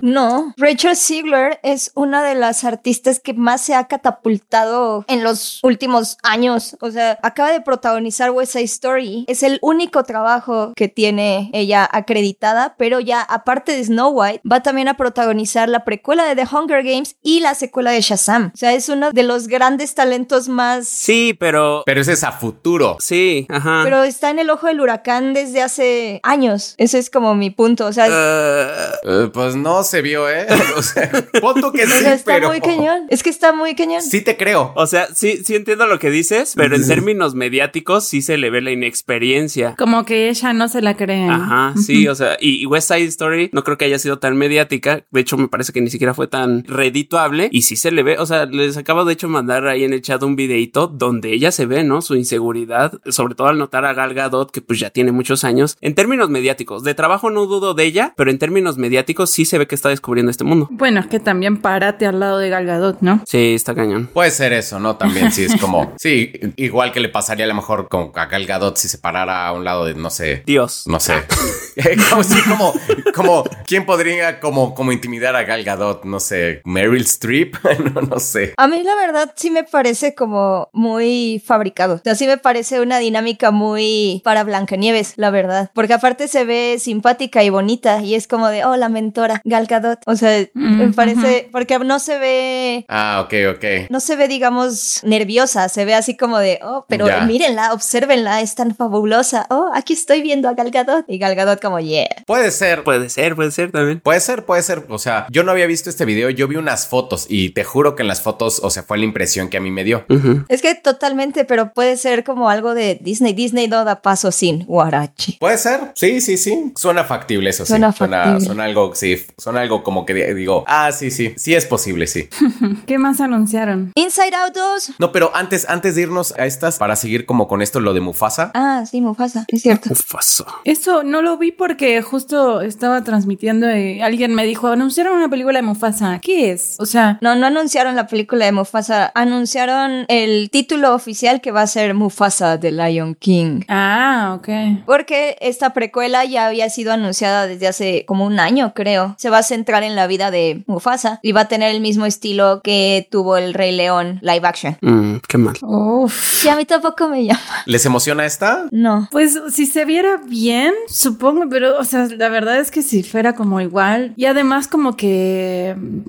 No, 0.00 0.54
Rachel 0.56 0.96
Ziegler 0.96 1.60
es 1.62 1.92
una 1.94 2.22
de 2.22 2.34
las 2.34 2.64
artistas 2.64 3.20
que 3.20 3.34
más 3.34 3.60
se 3.60 3.74
ha 3.74 3.86
catapultado 3.86 5.04
en 5.08 5.22
los 5.22 5.60
últimos 5.62 6.16
años. 6.22 6.76
O 6.80 6.90
sea, 6.90 7.18
acaba 7.22 7.50
de 7.50 7.60
protagonizar 7.60 8.30
West 8.30 8.52
Side 8.52 8.64
Story. 8.64 9.24
Es 9.28 9.42
el 9.42 9.58
único 9.62 10.04
trabajo 10.04 10.72
que 10.74 10.88
tiene 10.88 11.50
ella 11.52 11.88
acreditada, 11.90 12.74
pero 12.78 13.00
ya 13.00 13.22
aparte 13.22 13.72
de 13.72 13.84
Snow 13.84 14.10
White, 14.10 14.42
va 14.50 14.62
también 14.62 14.88
a 14.88 14.94
protagonizar 14.94 15.68
la 15.68 15.84
precuela 15.84 16.19
de 16.24 16.36
The 16.36 16.46
Hunger 16.54 16.82
Games 16.82 17.16
y 17.22 17.40
la 17.40 17.54
secuela 17.54 17.90
de 17.90 18.00
Shazam. 18.00 18.50
O 18.54 18.56
sea, 18.56 18.74
es 18.74 18.88
uno 18.88 19.10
de 19.12 19.22
los 19.22 19.48
grandes 19.48 19.94
talentos 19.94 20.48
más... 20.48 20.88
Sí, 20.88 21.34
pero... 21.38 21.82
Pero 21.86 22.00
ese 22.00 22.12
es 22.12 22.24
a 22.24 22.32
futuro. 22.32 22.96
Sí, 23.00 23.46
ajá. 23.48 23.80
Pero 23.84 24.02
está 24.04 24.30
en 24.30 24.38
el 24.38 24.50
ojo 24.50 24.66
del 24.66 24.80
huracán 24.80 25.32
desde 25.34 25.62
hace 25.62 26.20
años. 26.22 26.74
Ese 26.78 26.98
es 26.98 27.10
como 27.10 27.34
mi 27.34 27.50
punto. 27.50 27.86
O 27.86 27.92
sea, 27.92 28.06
Eh, 28.08 28.90
Eh, 29.04 29.30
pues 29.32 29.56
no 29.56 29.82
se 29.82 30.02
vio, 30.02 30.28
¿eh? 30.28 30.46
O 30.76 30.82
sea, 30.82 31.10
punto 31.40 31.72
que 31.72 31.84
o 31.84 31.86
sí, 31.86 31.92
sea, 32.02 32.14
está 32.14 32.34
pero... 32.34 32.48
muy 32.48 32.60
cañón. 32.60 33.06
Es 33.08 33.22
que 33.22 33.30
está 33.30 33.52
muy 33.52 33.74
cañón. 33.74 34.02
Sí 34.02 34.20
te 34.22 34.36
creo. 34.36 34.72
o 34.76 34.86
sea, 34.86 35.08
sí, 35.14 35.42
sí 35.44 35.54
entiendo 35.56 35.86
lo 35.86 35.98
que 35.98 36.10
dices, 36.10 36.52
pero 36.56 36.76
en 36.76 36.86
términos 36.86 37.34
mediáticos 37.34 38.06
sí 38.06 38.22
se 38.22 38.36
le 38.38 38.50
ve 38.50 38.60
la 38.60 38.70
inexperiencia. 38.70 39.74
Como 39.76 40.04
que 40.04 40.28
ella 40.28 40.52
no 40.52 40.68
se 40.68 40.80
la 40.82 40.96
cree. 40.96 41.28
Ajá, 41.28 41.74
sí, 41.76 42.06
o 42.08 42.14
sea, 42.14 42.36
y, 42.40 42.62
y 42.62 42.66
West 42.66 42.88
Side 42.88 43.04
Story 43.06 43.50
no 43.52 43.64
creo 43.64 43.76
que 43.78 43.84
haya 43.86 43.98
sido 43.98 44.18
tan 44.18 44.36
mediática. 44.36 45.04
De 45.10 45.20
hecho, 45.20 45.36
me 45.36 45.48
parece 45.48 45.72
que 45.72 45.80
ni 45.80 45.90
siquiera 45.90 45.99
fue 46.14 46.26
tan 46.26 46.64
redituable. 46.64 47.48
Y 47.52 47.62
sí 47.62 47.76
se 47.76 47.90
le 47.90 48.02
ve, 48.02 48.18
o 48.18 48.26
sea, 48.26 48.46
les 48.46 48.76
acabo 48.76 49.04
de 49.04 49.12
hecho 49.12 49.28
mandar 49.28 49.66
ahí 49.66 49.84
en 49.84 49.92
el 49.92 50.02
chat 50.02 50.22
un 50.22 50.36
videito 50.36 50.86
donde 50.86 51.32
ella 51.32 51.52
se 51.52 51.66
ve, 51.66 51.84
¿no? 51.84 52.02
Su 52.02 52.16
inseguridad, 52.16 53.00
sobre 53.06 53.34
todo 53.34 53.48
al 53.48 53.58
notar 53.58 53.84
a 53.84 53.94
Gal 53.94 54.14
Gadot, 54.14 54.50
que 54.50 54.60
pues 54.60 54.78
ya 54.78 54.90
tiene 54.90 55.12
muchos 55.12 55.44
años. 55.44 55.76
En 55.80 55.94
términos 55.94 56.30
mediáticos, 56.30 56.84
de 56.84 56.94
trabajo 56.94 57.30
no 57.30 57.46
dudo 57.46 57.74
de 57.74 57.84
ella, 57.84 58.14
pero 58.16 58.30
en 58.30 58.38
términos 58.38 58.78
mediáticos 58.78 59.30
sí 59.30 59.44
se 59.44 59.58
ve 59.58 59.66
que 59.66 59.74
está 59.74 59.88
descubriendo 59.88 60.30
este 60.30 60.44
mundo. 60.44 60.68
Bueno, 60.70 61.00
es 61.00 61.06
que 61.06 61.20
también 61.20 61.58
párate 61.58 62.06
al 62.06 62.20
lado 62.20 62.38
de 62.38 62.48
Gal 62.48 62.66
Gadot, 62.66 63.00
¿no? 63.00 63.22
Sí, 63.26 63.54
está 63.54 63.74
cañón. 63.74 64.08
Puede 64.12 64.30
ser 64.30 64.52
eso, 64.52 64.78
¿no? 64.78 64.96
También 64.96 65.32
sí 65.32 65.44
es 65.44 65.60
como... 65.60 65.94
Sí, 66.00 66.32
igual 66.56 66.92
que 66.92 67.00
le 67.00 67.08
pasaría 67.08 67.44
a 67.44 67.48
lo 67.48 67.54
mejor 67.54 67.88
con 67.88 68.12
a 68.14 68.26
Gal 68.26 68.46
Gadot 68.46 68.76
si 68.76 68.88
se 68.88 68.98
parara 68.98 69.46
a 69.46 69.52
un 69.52 69.64
lado 69.64 69.84
de, 69.84 69.94
no 69.94 70.10
sé... 70.10 70.42
Dios. 70.46 70.84
No 70.86 70.98
sé. 70.98 71.14
como, 72.10 72.22
sí, 72.22 72.40
como, 72.48 72.72
como, 73.14 73.44
¿quién 73.66 73.84
podría 73.84 74.40
como, 74.40 74.74
como 74.74 74.92
intimidar 74.92 75.36
a 75.36 75.44
Gal 75.44 75.62
Gadot? 75.62 75.89
No 76.04 76.20
sé, 76.20 76.60
Meryl 76.64 77.02
Streep, 77.02 77.56
no, 77.94 78.02
no 78.02 78.18
sé. 78.18 78.54
A 78.56 78.66
mí 78.68 78.82
la 78.82 78.94
verdad 78.94 79.32
sí 79.36 79.50
me 79.50 79.64
parece 79.64 80.14
como 80.14 80.68
muy 80.72 81.42
fabricado. 81.44 81.94
O 81.94 81.98
sea, 82.02 82.14
sí 82.14 82.26
me 82.26 82.38
parece 82.38 82.80
una 82.80 82.98
dinámica 82.98 83.50
muy 83.50 84.20
para 84.24 84.44
Blancanieves, 84.44 85.14
la 85.16 85.30
verdad. 85.30 85.70
Porque 85.74 85.94
aparte 85.94 86.28
se 86.28 86.44
ve 86.44 86.76
simpática 86.78 87.42
y 87.42 87.50
bonita 87.50 88.02
y 88.02 88.14
es 88.14 88.26
como 88.28 88.48
de, 88.48 88.64
oh, 88.64 88.76
la 88.76 88.88
mentora, 88.88 89.40
Gal 89.44 89.66
Gadot. 89.66 90.00
O 90.06 90.16
sea, 90.16 90.46
me 90.54 90.86
Mm, 90.86 90.94
parece, 90.94 91.48
porque 91.52 91.78
no 91.78 91.98
se 91.98 92.18
ve... 92.18 92.84
Ah, 92.88 93.22
ok, 93.24 93.56
ok. 93.56 93.64
No 93.90 94.00
se 94.00 94.16
ve, 94.16 94.28
digamos, 94.28 95.00
nerviosa, 95.04 95.68
se 95.68 95.84
ve 95.84 95.94
así 95.94 96.16
como 96.16 96.38
de, 96.38 96.60
oh, 96.62 96.84
pero 96.88 97.06
Ya. 97.06 97.20
mírenla, 97.22 97.72
obsérvenla, 97.72 98.40
es 98.40 98.54
tan 98.54 98.74
fabulosa. 98.74 99.46
Oh, 99.50 99.70
aquí 99.74 99.92
estoy 99.94 100.20
viendo 100.22 100.48
a 100.48 100.54
Gal 100.54 100.70
Gadot. 100.70 101.04
Y 101.08 101.18
Gal 101.18 101.34
Gadot 101.34 101.60
como, 101.60 101.80
yeah. 101.80 102.06
Puede 102.26 102.50
ser. 102.50 102.84
Puede 102.84 103.08
ser, 103.08 103.34
puede 103.36 103.50
ser 103.50 103.70
también. 103.72 104.00
Puede 104.00 104.20
ser, 104.20 104.44
puede 104.44 104.62
ser. 104.62 104.84
O 104.88 104.98
sea, 104.98 105.26
yo 105.30 105.42
no 105.44 105.52
había 105.52 105.66
visto 105.66 105.79
este 105.88 106.04
video, 106.04 106.28
yo 106.28 106.46
vi 106.48 106.56
unas 106.56 106.86
fotos 106.86 107.26
y 107.28 107.50
te 107.50 107.64
juro 107.64 107.96
que 107.96 108.02
en 108.02 108.08
las 108.08 108.20
fotos, 108.20 108.60
o 108.62 108.68
sea, 108.68 108.82
fue 108.82 108.98
la 108.98 109.04
impresión 109.04 109.48
que 109.48 109.56
a 109.56 109.60
mí 109.60 109.70
me 109.70 109.84
dio. 109.84 110.04
Es 110.48 110.60
que 110.60 110.74
totalmente, 110.74 111.44
pero 111.46 111.72
puede 111.72 111.96
ser 111.96 112.24
como 112.24 112.50
algo 112.50 112.74
de 112.74 112.98
Disney. 113.00 113.32
Disney 113.32 113.68
no 113.68 113.84
da 113.84 114.02
paso 114.02 114.30
sin 114.32 114.64
Warachi. 114.68 115.38
Puede 115.40 115.56
ser, 115.56 115.92
sí, 115.94 116.20
sí, 116.20 116.36
sí. 116.36 116.72
Suena 116.76 117.04
factible, 117.04 117.50
eso 117.50 117.64
sí. 117.64 117.70
Suena 117.70 117.92
Suena, 117.92 118.16
factible. 118.24 118.46
suena 118.46 118.64
algo, 118.64 118.94
sí, 118.94 119.16
suena 119.38 119.60
algo 119.60 119.82
como 119.82 120.04
que 120.04 120.34
digo, 120.34 120.64
ah, 120.66 120.90
sí, 120.92 121.10
sí, 121.10 121.32
sí 121.36 121.54
es 121.54 121.64
posible, 121.66 122.06
sí. 122.06 122.28
¿Qué 122.86 122.98
más 122.98 123.20
anunciaron? 123.20 123.92
Inside 123.94 124.34
Out 124.34 124.54
2. 124.54 124.92
No, 124.98 125.12
pero 125.12 125.30
antes, 125.34 125.66
antes 125.68 125.94
de 125.94 126.02
irnos 126.02 126.34
a 126.38 126.46
estas, 126.46 126.78
para 126.78 126.96
seguir 126.96 127.24
como 127.26 127.48
con 127.48 127.62
esto, 127.62 127.80
lo 127.80 127.94
de 127.94 128.00
Mufasa. 128.00 128.50
Ah, 128.54 128.84
sí, 128.90 129.00
Mufasa, 129.00 129.44
es 129.48 129.62
cierto. 129.62 129.90
Ufazo. 129.92 130.46
Eso 130.64 131.02
no 131.02 131.22
lo 131.22 131.38
vi 131.38 131.52
porque 131.52 132.00
justo 132.02 132.60
estaba 132.60 133.02
transmitiendo 133.04 133.74
y 133.76 134.00
alguien 134.00 134.34
me 134.34 134.44
dijo, 134.44 134.68
anunciaron 134.68 135.16
una 135.16 135.28
película 135.28 135.58
de 135.58 135.62
Mufasa. 135.70 136.18
¿Qué 136.20 136.50
es? 136.52 136.76
O 136.78 136.86
sea, 136.86 137.18
No, 137.20 137.34
no 137.36 137.46
anunciaron 137.46 137.94
la 137.96 138.06
película 138.06 138.44
de 138.44 138.52
Mufasa, 138.52 139.12
anunciaron 139.14 140.04
el 140.08 140.50
título 140.50 140.94
oficial 140.94 141.40
que 141.40 141.52
va 141.52 141.62
a 141.62 141.66
ser 141.66 141.94
Mufasa 141.94 142.56
de 142.56 142.72
Lion 142.72 143.14
King. 143.14 143.60
ah, 143.68 144.36
ok. 144.38 144.48
Porque 144.86 145.36
esta 145.40 145.72
precuela 145.72 146.24
ya 146.24 146.46
había 146.46 146.68
sido 146.70 146.92
anunciada 146.92 147.46
desde 147.46 147.68
hace 147.68 148.04
como 148.06 148.24
un 148.26 148.40
año, 148.40 148.72
creo. 148.74 149.14
Se 149.18 149.30
va 149.30 149.38
a 149.38 149.42
centrar 149.42 149.82
en 149.84 149.94
la 149.94 150.06
vida 150.06 150.30
de 150.30 150.64
Mufasa 150.66 151.20
y 151.22 151.32
va 151.32 151.42
a 151.42 151.48
tener 151.48 151.74
el 151.74 151.80
mismo 151.80 152.04
estilo 152.06 152.60
que 152.64 153.06
tuvo 153.10 153.36
el 153.36 153.54
Rey 153.54 153.72
León 153.76 154.18
live 154.22 154.46
action. 154.46 154.76
Mm, 154.80 155.16
qué 155.28 155.38
mal. 155.38 155.56
Uf. 155.62 156.44
Y 156.44 156.48
a 156.48 156.56
mí 156.56 156.64
tampoco 156.64 157.08
me 157.08 157.24
llama. 157.24 157.40
¿Les 157.66 157.84
emociona 157.86 158.26
esta? 158.26 158.66
No. 158.72 159.08
Pues 159.12 159.38
si 159.52 159.66
se 159.66 159.84
viera 159.84 160.16
bien, 160.26 160.72
supongo, 160.88 161.44
pero, 161.48 161.78
o 161.78 161.84
sea, 161.84 162.06
la 162.16 162.28
verdad 162.28 162.58
es 162.58 162.70
que 162.70 162.82
si 162.82 163.02
fuera 163.02 163.34
como 163.34 163.60
igual. 163.60 164.12
Y 164.16 164.24
además 164.26 164.66
como 164.68 164.96
que, 164.96 165.59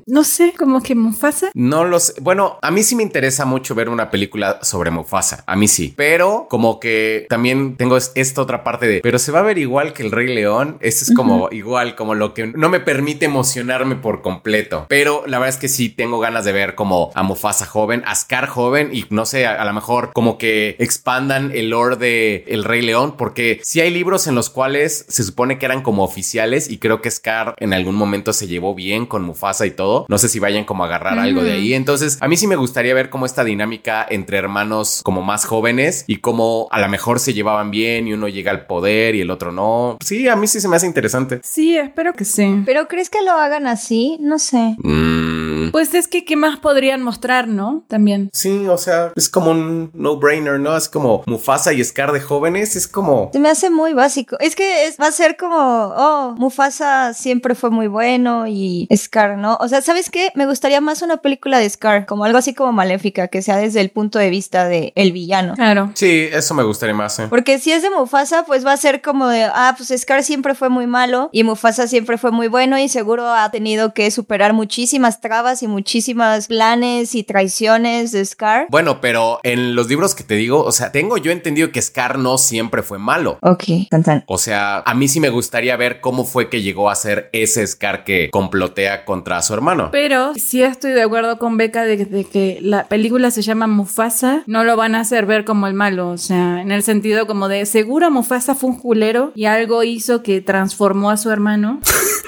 no 0.05 0.23
sé, 0.23 0.53
como 0.57 0.81
que 0.81 0.95
Mufasa. 0.95 1.51
No 1.53 1.83
los. 1.85 2.13
Bueno, 2.21 2.57
a 2.61 2.71
mí 2.71 2.83
sí 2.83 2.95
me 2.95 3.03
interesa 3.03 3.45
mucho 3.45 3.75
ver 3.75 3.89
una 3.89 4.09
película 4.11 4.59
sobre 4.63 4.91
Mufasa. 4.91 5.43
A 5.47 5.55
mí 5.55 5.67
sí. 5.67 5.93
Pero 5.95 6.47
como 6.49 6.79
que 6.79 7.25
también 7.29 7.75
tengo 7.77 7.97
es- 7.97 8.11
esta 8.15 8.41
otra 8.41 8.63
parte 8.63 8.87
de. 8.87 9.01
Pero 9.01 9.19
se 9.19 9.31
va 9.31 9.39
a 9.39 9.43
ver 9.43 9.57
igual 9.57 9.93
que 9.93 10.03
el 10.03 10.11
Rey 10.11 10.27
León. 10.33 10.77
Este 10.81 11.03
es 11.05 11.13
como 11.15 11.49
igual, 11.51 11.95
como 11.95 12.15
lo 12.15 12.33
que 12.33 12.47
no 12.47 12.69
me 12.69 12.79
permite 12.79 13.25
emocionarme 13.25 13.95
por 13.95 14.21
completo. 14.21 14.85
Pero 14.89 15.23
la 15.27 15.39
verdad 15.39 15.55
es 15.55 15.59
que 15.61 15.67
sí 15.69 15.89
tengo 15.89 16.19
ganas 16.19 16.45
de 16.45 16.51
ver 16.51 16.75
como 16.75 17.11
a 17.15 17.23
Mufasa 17.23 17.65
joven, 17.65 18.03
a 18.05 18.15
Scar 18.15 18.47
joven 18.47 18.89
y 18.93 19.05
no 19.09 19.25
sé, 19.25 19.45
a, 19.45 19.61
a 19.61 19.65
lo 19.65 19.73
mejor 19.73 20.11
como 20.13 20.37
que 20.37 20.75
expandan 20.79 21.51
el 21.53 21.69
lore 21.69 21.95
de 21.95 22.45
El 22.47 22.63
Rey 22.63 22.81
León. 22.81 23.15
Porque 23.17 23.59
sí 23.63 23.79
hay 23.81 23.91
libros 23.91 24.27
en 24.27 24.35
los 24.35 24.49
cuales 24.49 25.05
se 25.07 25.23
supone 25.23 25.57
que 25.57 25.65
eran 25.65 25.81
como 25.81 26.03
oficiales 26.03 26.69
y 26.69 26.77
creo 26.77 27.01
que 27.01 27.09
Scar 27.11 27.55
en 27.59 27.73
algún 27.73 27.95
momento 27.95 28.33
se 28.33 28.47
llevó 28.47 28.75
bien 28.75 29.05
con 29.05 29.23
Mufasa. 29.23 29.40
Mufasa 29.41 29.65
y 29.65 29.71
todo. 29.71 30.05
No 30.07 30.17
sé 30.19 30.29
si 30.29 30.39
vayan 30.39 30.65
como 30.65 30.83
a 30.83 30.87
agarrar 30.87 31.17
algo 31.17 31.41
de 31.43 31.53
ahí. 31.53 31.73
Entonces, 31.73 32.17
a 32.21 32.27
mí 32.27 32.37
sí 32.37 32.45
me 32.45 32.55
gustaría 32.55 32.93
ver 32.93 33.09
cómo 33.09 33.25
esta 33.25 33.43
dinámica 33.43 34.05
entre 34.07 34.37
hermanos 34.37 35.01
como 35.03 35.23
más 35.23 35.45
jóvenes 35.45 36.03
y 36.07 36.17
cómo 36.17 36.67
a 36.71 36.79
lo 36.79 36.87
mejor 36.89 37.19
se 37.19 37.33
llevaban 37.33 37.71
bien 37.71 38.07
y 38.07 38.13
uno 38.13 38.27
llega 38.27 38.51
al 38.51 38.67
poder 38.67 39.15
y 39.15 39.21
el 39.21 39.31
otro 39.31 39.51
no. 39.51 39.97
Sí, 40.03 40.27
a 40.27 40.35
mí 40.35 40.45
sí 40.47 40.61
se 40.61 40.67
me 40.67 40.75
hace 40.75 40.85
interesante. 40.85 41.39
Sí, 41.43 41.75
espero 41.75 42.13
que 42.13 42.23
sí. 42.25 42.61
¿Pero 42.65 42.87
crees 42.87 43.09
que 43.09 43.21
lo 43.23 43.31
hagan 43.31 43.65
así? 43.65 44.17
No 44.19 44.37
sé. 44.37 44.75
Mm, 44.77 45.71
Pues 45.71 45.93
es 45.95 46.07
que, 46.07 46.23
¿qué 46.25 46.35
más 46.35 46.59
podrían 46.59 47.01
mostrar, 47.01 47.47
no? 47.47 47.83
También. 47.87 48.29
sí, 48.33 48.67
o 48.67 48.77
sea, 48.77 49.11
es 49.15 49.27
como 49.29 49.51
un 49.51 49.89
no-brainer, 49.93 50.59
¿no? 50.59 50.75
Es 50.77 50.87
como 50.89 51.23
Mufasa 51.25 51.73
y 51.73 51.83
Scar 51.83 52.11
de 52.11 52.19
jóvenes. 52.21 52.75
Es 52.75 52.87
como... 52.87 53.29
Se 53.33 53.39
me 53.39 53.49
hace 53.49 53.69
muy 53.71 53.93
básico. 53.93 54.37
Es 54.39 54.55
que 54.55 54.85
es- 54.85 54.97
va 55.01 55.07
a 55.07 55.11
ser 55.11 55.35
como, 55.37 55.55
oh, 55.57 56.35
Mufasa 56.37 57.13
siempre 57.13 57.55
fue 57.55 57.69
muy 57.71 57.87
bueno 57.87 58.45
y 58.47 58.87
Scar, 58.95 59.30
¿no? 59.37 59.57
O 59.59 59.67
sea, 59.67 59.81
¿sabes 59.81 60.09
qué? 60.09 60.31
Me 60.35 60.45
gustaría 60.45 60.81
más 60.81 61.01
una 61.01 61.17
película 61.17 61.59
de 61.59 61.69
Scar, 61.69 62.05
como 62.05 62.25
algo 62.25 62.37
así 62.37 62.53
como 62.53 62.71
maléfica, 62.71 63.27
que 63.27 63.41
sea 63.41 63.57
desde 63.57 63.81
el 63.81 63.89
punto 63.89 64.19
de 64.19 64.29
vista 64.29 64.67
de 64.67 64.93
el 64.95 65.11
villano. 65.11 65.55
Claro. 65.55 65.91
Sí, 65.95 66.27
eso 66.31 66.53
me 66.53 66.63
gustaría 66.63 66.95
más. 66.95 67.19
¿eh? 67.19 67.27
Porque 67.29 67.59
si 67.59 67.71
es 67.71 67.81
de 67.81 67.89
Mufasa, 67.89 68.45
pues 68.45 68.65
va 68.65 68.73
a 68.73 68.77
ser 68.77 69.01
como 69.01 69.27
de, 69.27 69.43
ah, 69.43 69.75
pues 69.77 69.93
Scar 70.01 70.23
siempre 70.23 70.55
fue 70.55 70.69
muy 70.69 70.87
malo 70.87 71.29
y 71.31 71.43
Mufasa 71.43 71.87
siempre 71.87 72.17
fue 72.17 72.31
muy 72.31 72.47
bueno 72.47 72.77
y 72.77 72.89
seguro 72.89 73.31
ha 73.31 73.49
tenido 73.51 73.93
que 73.93 74.09
superar 74.11 74.53
muchísimas 74.53 75.21
trabas 75.21 75.63
y 75.63 75.67
muchísimas 75.67 76.47
planes 76.47 77.15
y 77.15 77.23
traiciones 77.23 78.11
de 78.11 78.25
Scar. 78.25 78.67
Bueno, 78.69 79.01
pero 79.01 79.39
en 79.43 79.75
los 79.75 79.87
libros 79.87 80.15
que 80.15 80.23
te 80.23 80.35
digo, 80.35 80.63
o 80.63 80.71
sea, 80.71 80.91
tengo 80.91 81.17
yo 81.17 81.31
entendido 81.31 81.71
que 81.71 81.81
Scar 81.81 82.17
no 82.17 82.37
siempre 82.37 82.83
fue 82.83 82.99
malo. 82.99 83.37
Ok, 83.41 83.63
tan 83.89 84.03
tan. 84.03 84.23
O 84.27 84.37
sea, 84.37 84.79
a 84.85 84.93
mí 84.93 85.07
sí 85.07 85.19
me 85.19 85.29
gustaría 85.29 85.75
ver 85.77 86.01
cómo 86.01 86.25
fue 86.25 86.49
que 86.49 86.61
llegó 86.61 86.89
a 86.89 86.95
ser 86.95 87.29
ese 87.33 87.65
Scar 87.65 88.03
que 88.03 88.29
complotea 88.31 89.05
contra 89.21 89.41
su 89.43 89.53
hermano. 89.53 89.89
Pero 89.91 90.33
sí 90.33 90.63
estoy 90.63 90.93
de 90.93 91.03
acuerdo 91.03 91.37
con 91.37 91.55
Beca 91.55 91.83
de, 91.83 92.05
de 92.05 92.23
que 92.23 92.57
la 92.61 92.87
película 92.87 93.29
se 93.29 93.43
llama 93.43 93.67
Mufasa, 93.67 94.41
no 94.47 94.63
lo 94.63 94.75
van 94.75 94.95
a 94.95 95.01
hacer 95.01 95.27
ver 95.27 95.45
como 95.45 95.67
el 95.67 95.75
malo, 95.75 96.09
o 96.09 96.17
sea, 96.17 96.59
en 96.59 96.71
el 96.71 96.81
sentido 96.81 97.27
como 97.27 97.47
de 97.47 97.65
seguro 97.67 98.09
Mufasa 98.09 98.55
fue 98.55 98.71
un 98.71 98.77
culero 98.79 99.31
y 99.35 99.45
algo 99.45 99.83
hizo 99.83 100.23
que 100.23 100.41
transformó 100.41 101.11
a 101.11 101.17
su 101.17 101.29
hermano 101.29 101.79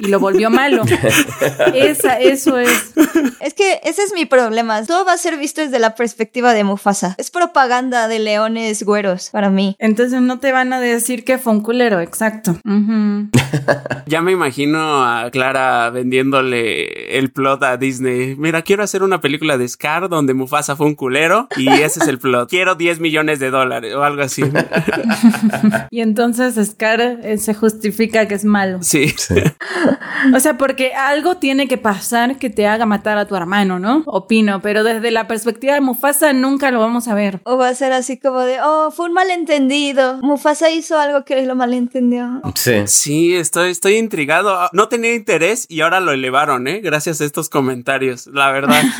y 0.02 0.08
lo 0.08 0.20
volvió 0.20 0.50
malo. 0.50 0.84
Esa, 1.74 2.20
eso 2.20 2.58
es. 2.58 2.94
Es 3.40 3.54
que 3.54 3.80
ese 3.84 4.04
es 4.04 4.14
mi 4.14 4.26
problema. 4.26 4.84
Todo 4.86 5.06
va 5.06 5.14
a 5.14 5.18
ser 5.18 5.38
visto 5.38 5.62
desde 5.62 5.80
la 5.80 5.96
perspectiva 5.96 6.54
de 6.54 6.64
Mufasa. 6.64 7.16
Es 7.18 7.32
propaganda 7.32 8.08
de 8.08 8.20
leones 8.20 8.84
güeros 8.84 9.30
para 9.32 9.50
mí. 9.50 9.76
Entonces 9.80 10.22
no 10.22 10.40
te 10.40 10.52
van 10.52 10.74
a 10.74 10.80
decir 10.80 11.24
que 11.24 11.38
fue 11.38 11.54
un 11.54 11.62
culero, 11.62 12.00
exacto. 12.00 12.52
Ujú. 12.66 13.30
Ya 14.06 14.22
me 14.22 14.32
imagino 14.32 15.04
a 15.04 15.30
Clara 15.32 15.90
vendiéndole 15.90 17.18
el 17.18 17.32
plot 17.32 17.64
a 17.64 17.78
Disney. 17.78 18.36
Mira, 18.36 18.62
quiero 18.62 18.84
hacer 18.84 19.02
una 19.02 19.22
película 19.22 19.58
de 19.58 19.68
Scar 19.68 20.10
donde 20.10 20.34
Mufasa 20.34 20.76
fue 20.76 20.88
un 20.88 20.96
culero 20.96 21.48
y 21.56 21.70
ese 21.70 22.00
es 22.00 22.08
el 22.08 22.20
plot. 22.20 22.50
Quiero 22.50 22.76
10 22.76 23.00
millones 23.00 23.40
de 23.40 23.50
dólares 23.50 23.96
o 23.96 24.04
algo 24.04 24.24
así. 24.24 24.44
Y 25.90 26.02
entonces 26.02 26.56
Scar 26.68 27.02
eh, 27.02 27.38
se 27.38 27.54
justifica 27.54 28.28
que 28.28 28.36
es 28.36 28.46
malo. 28.46 28.80
Sí. 28.82 29.14
O 30.34 30.40
sea, 30.40 30.58
porque 30.58 30.94
algo 30.94 31.36
tiene 31.36 31.68
que 31.68 31.78
pasar 31.78 32.38
que 32.38 32.50
te 32.50 32.66
haga 32.66 32.86
matar 32.86 33.18
a 33.18 33.26
tu 33.28 33.36
hermano, 33.36 33.78
¿no? 33.78 34.04
Opino, 34.06 34.62
pero 34.62 34.86
desde 34.86 35.12
la 35.12 35.28
perspectiva 35.28 35.74
de 35.74 35.82
Mufasa 35.82 36.32
nunca 36.32 36.72
lo 36.72 36.80
vamos 36.80 37.10
a 37.10 37.14
ver. 37.14 37.42
O 37.44 37.58
va 37.58 37.68
a 37.68 37.76
ser 37.76 37.92
así 37.92 38.18
como 38.18 38.40
de, 38.40 38.62
oh, 38.64 38.92
fue 38.92 39.08
un 39.08 39.14
malentendido. 39.14 40.20
Mufasa 40.22 40.70
hizo 40.72 40.98
algo 40.98 41.26
que 41.26 41.46
lo 41.46 41.56
malentendió. 41.56 42.42
Sí. 42.56 42.84
Sí, 42.86 43.36
estoy, 43.44 43.70
estoy 43.72 43.96
intrigado. 43.98 44.70
No 44.74 44.88
tenía 44.88 45.14
interés 45.14 45.66
y 45.70 45.82
ahora 45.82 46.00
lo 46.00 46.12
elevaron, 46.12 46.68
¿eh? 46.68 46.80
Gracias 46.82 47.22
a 47.22 47.26
estos 47.26 47.50
comentarios, 47.50 48.28
la 48.28 48.52
verdad. 48.52 48.84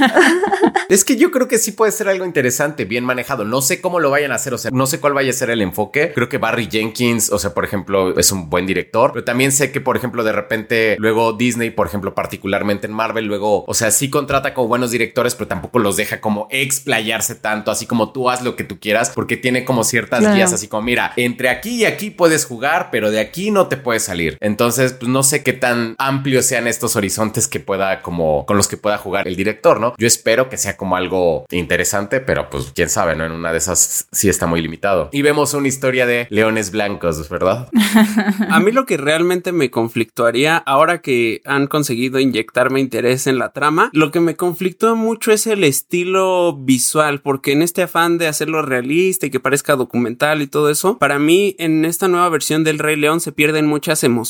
Es 0.90 1.04
que 1.06 1.16
yo 1.16 1.32
creo 1.32 1.48
que 1.48 1.58
sí 1.58 1.72
puede 1.72 1.92
ser 1.92 2.08
algo 2.10 2.26
interesante, 2.26 2.86
bien 2.86 3.04
manejado. 3.06 3.46
No 3.46 3.62
sé 3.62 3.82
cómo 3.82 4.00
lo 4.00 4.10
vayan 4.12 4.32
a 4.32 4.36
hacer, 4.36 4.54
o 4.54 4.58
sea, 4.58 4.70
no 4.72 4.86
sé 4.86 5.00
cuál 5.00 5.14
vaya 5.14 5.30
a 5.30 5.34
ser 5.34 5.50
el 5.50 5.62
enfoque. 5.62 6.12
Creo 6.14 6.30
que 6.30 6.38
Barry 6.38 6.68
Jenkins, 6.70 7.32
o 7.32 7.40
sea, 7.40 7.54
por 7.54 7.64
ejemplo, 7.66 8.18
es 8.20 8.32
un 8.32 8.50
buen 8.50 8.66
director, 8.68 9.12
pero 9.14 9.24
también 9.24 9.52
sé 9.52 9.72
que, 9.72 9.82
por 9.82 9.98
ejemplo, 9.98 10.24
de 10.24 10.32
repente 10.34 10.96
luego 11.00 11.34
Disney, 11.34 11.70
por 11.72 11.88
ejemplo, 11.88 12.14
particularmente 12.14 12.86
en 12.88 12.94
Marvel, 12.94 13.26
luego, 13.26 13.64
o 13.66 13.74
sea, 13.74 13.92
sí 13.92 14.10
contrata 14.10 14.54
como 14.54 14.68
buenos 14.68 14.92
directores, 14.92 15.36
pero 15.36 15.48
tampoco 15.48 15.80
los 15.80 15.96
deja 15.98 16.22
como 16.22 16.48
explayarse 16.52 17.36
tanto, 17.36 17.72
así 17.72 17.86
como 17.86 18.12
tú 18.12 18.30
haz 18.30 18.44
lo 18.44 18.56
que 18.56 18.64
tú 18.64 18.80
quieras, 18.80 19.10
porque 19.10 19.38
tiene 19.38 19.66
como 19.66 19.84
ciertas 19.84 20.20
Claro. 20.20 20.36
guías, 20.36 20.54
así 20.54 20.68
como, 20.68 20.84
mira, 20.84 21.14
entre 21.16 21.50
aquí 21.50 21.76
y 21.82 21.86
aquí 21.86 22.10
puedes 22.12 22.46
jugar, 22.46 22.90
pero 22.92 23.10
de 23.10 23.20
aquí 23.20 23.52
no 23.52 23.68
te 23.68 23.78
puedes 23.78 24.04
salir. 24.04 24.33
Entonces, 24.40 24.94
pues 24.94 25.10
no 25.10 25.24
sé 25.24 25.44
qué 25.44 25.54
tan 25.54 25.96
amplios 25.98 26.46
sean 26.46 26.68
estos 26.68 26.96
horizontes 26.96 27.48
que 27.48 27.60
pueda 27.60 28.02
como 28.02 28.46
con 28.46 28.58
los 28.58 28.68
que 28.68 28.78
pueda 28.78 28.98
jugar 28.98 29.28
el 29.28 29.36
director, 29.36 29.80
¿no? 29.80 29.94
Yo 29.98 30.08
espero 30.08 30.50
que 30.50 30.58
sea 30.58 30.78
como 30.78 30.96
algo 30.96 31.46
interesante, 31.52 32.20
pero 32.20 32.50
pues 32.50 32.72
quién 32.74 32.90
sabe, 32.90 33.16
¿no? 33.16 33.26
En 33.26 33.32
una 33.32 33.52
de 33.52 33.58
esas 33.58 34.08
sí 34.12 34.30
está 34.30 34.48
muy 34.48 34.62
limitado. 34.62 35.10
Y 35.12 35.22
vemos 35.22 35.54
una 35.54 35.68
historia 35.68 36.06
de 36.06 36.28
leones 36.30 36.72
blancos, 36.72 37.30
¿verdad? 37.30 37.70
A 38.50 38.60
mí 38.60 38.72
lo 38.72 38.86
que 38.86 38.98
realmente 38.98 39.52
me 39.52 39.70
conflictuaría 39.70 40.58
ahora 40.58 41.02
que 41.02 41.42
han 41.46 41.68
conseguido 41.68 42.20
inyectarme 42.20 42.80
interés 42.80 43.28
en 43.28 43.38
la 43.38 43.52
trama, 43.52 43.90
lo 43.94 44.12
que 44.12 44.20
me 44.20 44.36
conflictúa 44.36 44.96
mucho 44.96 45.32
es 45.32 45.48
el 45.48 45.64
estilo 45.64 46.56
visual, 46.58 47.22
porque 47.22 47.52
en 47.52 47.62
este 47.62 47.84
afán 47.84 48.18
de 48.18 48.28
hacerlo 48.28 48.62
realista 48.62 49.26
y 49.26 49.30
que 49.30 49.40
parezca 49.40 49.76
documental 49.76 50.42
y 50.42 50.48
todo 50.48 50.70
eso, 50.70 50.98
para 50.98 51.20
mí 51.20 51.56
en 51.60 51.86
esta 51.86 52.08
nueva 52.08 52.30
versión 52.30 52.64
del 52.64 52.80
Rey 52.80 52.96
León 52.96 53.20
se 53.20 53.32
pierden 53.32 53.68
muchas 53.68 54.04
emociones 54.04 54.23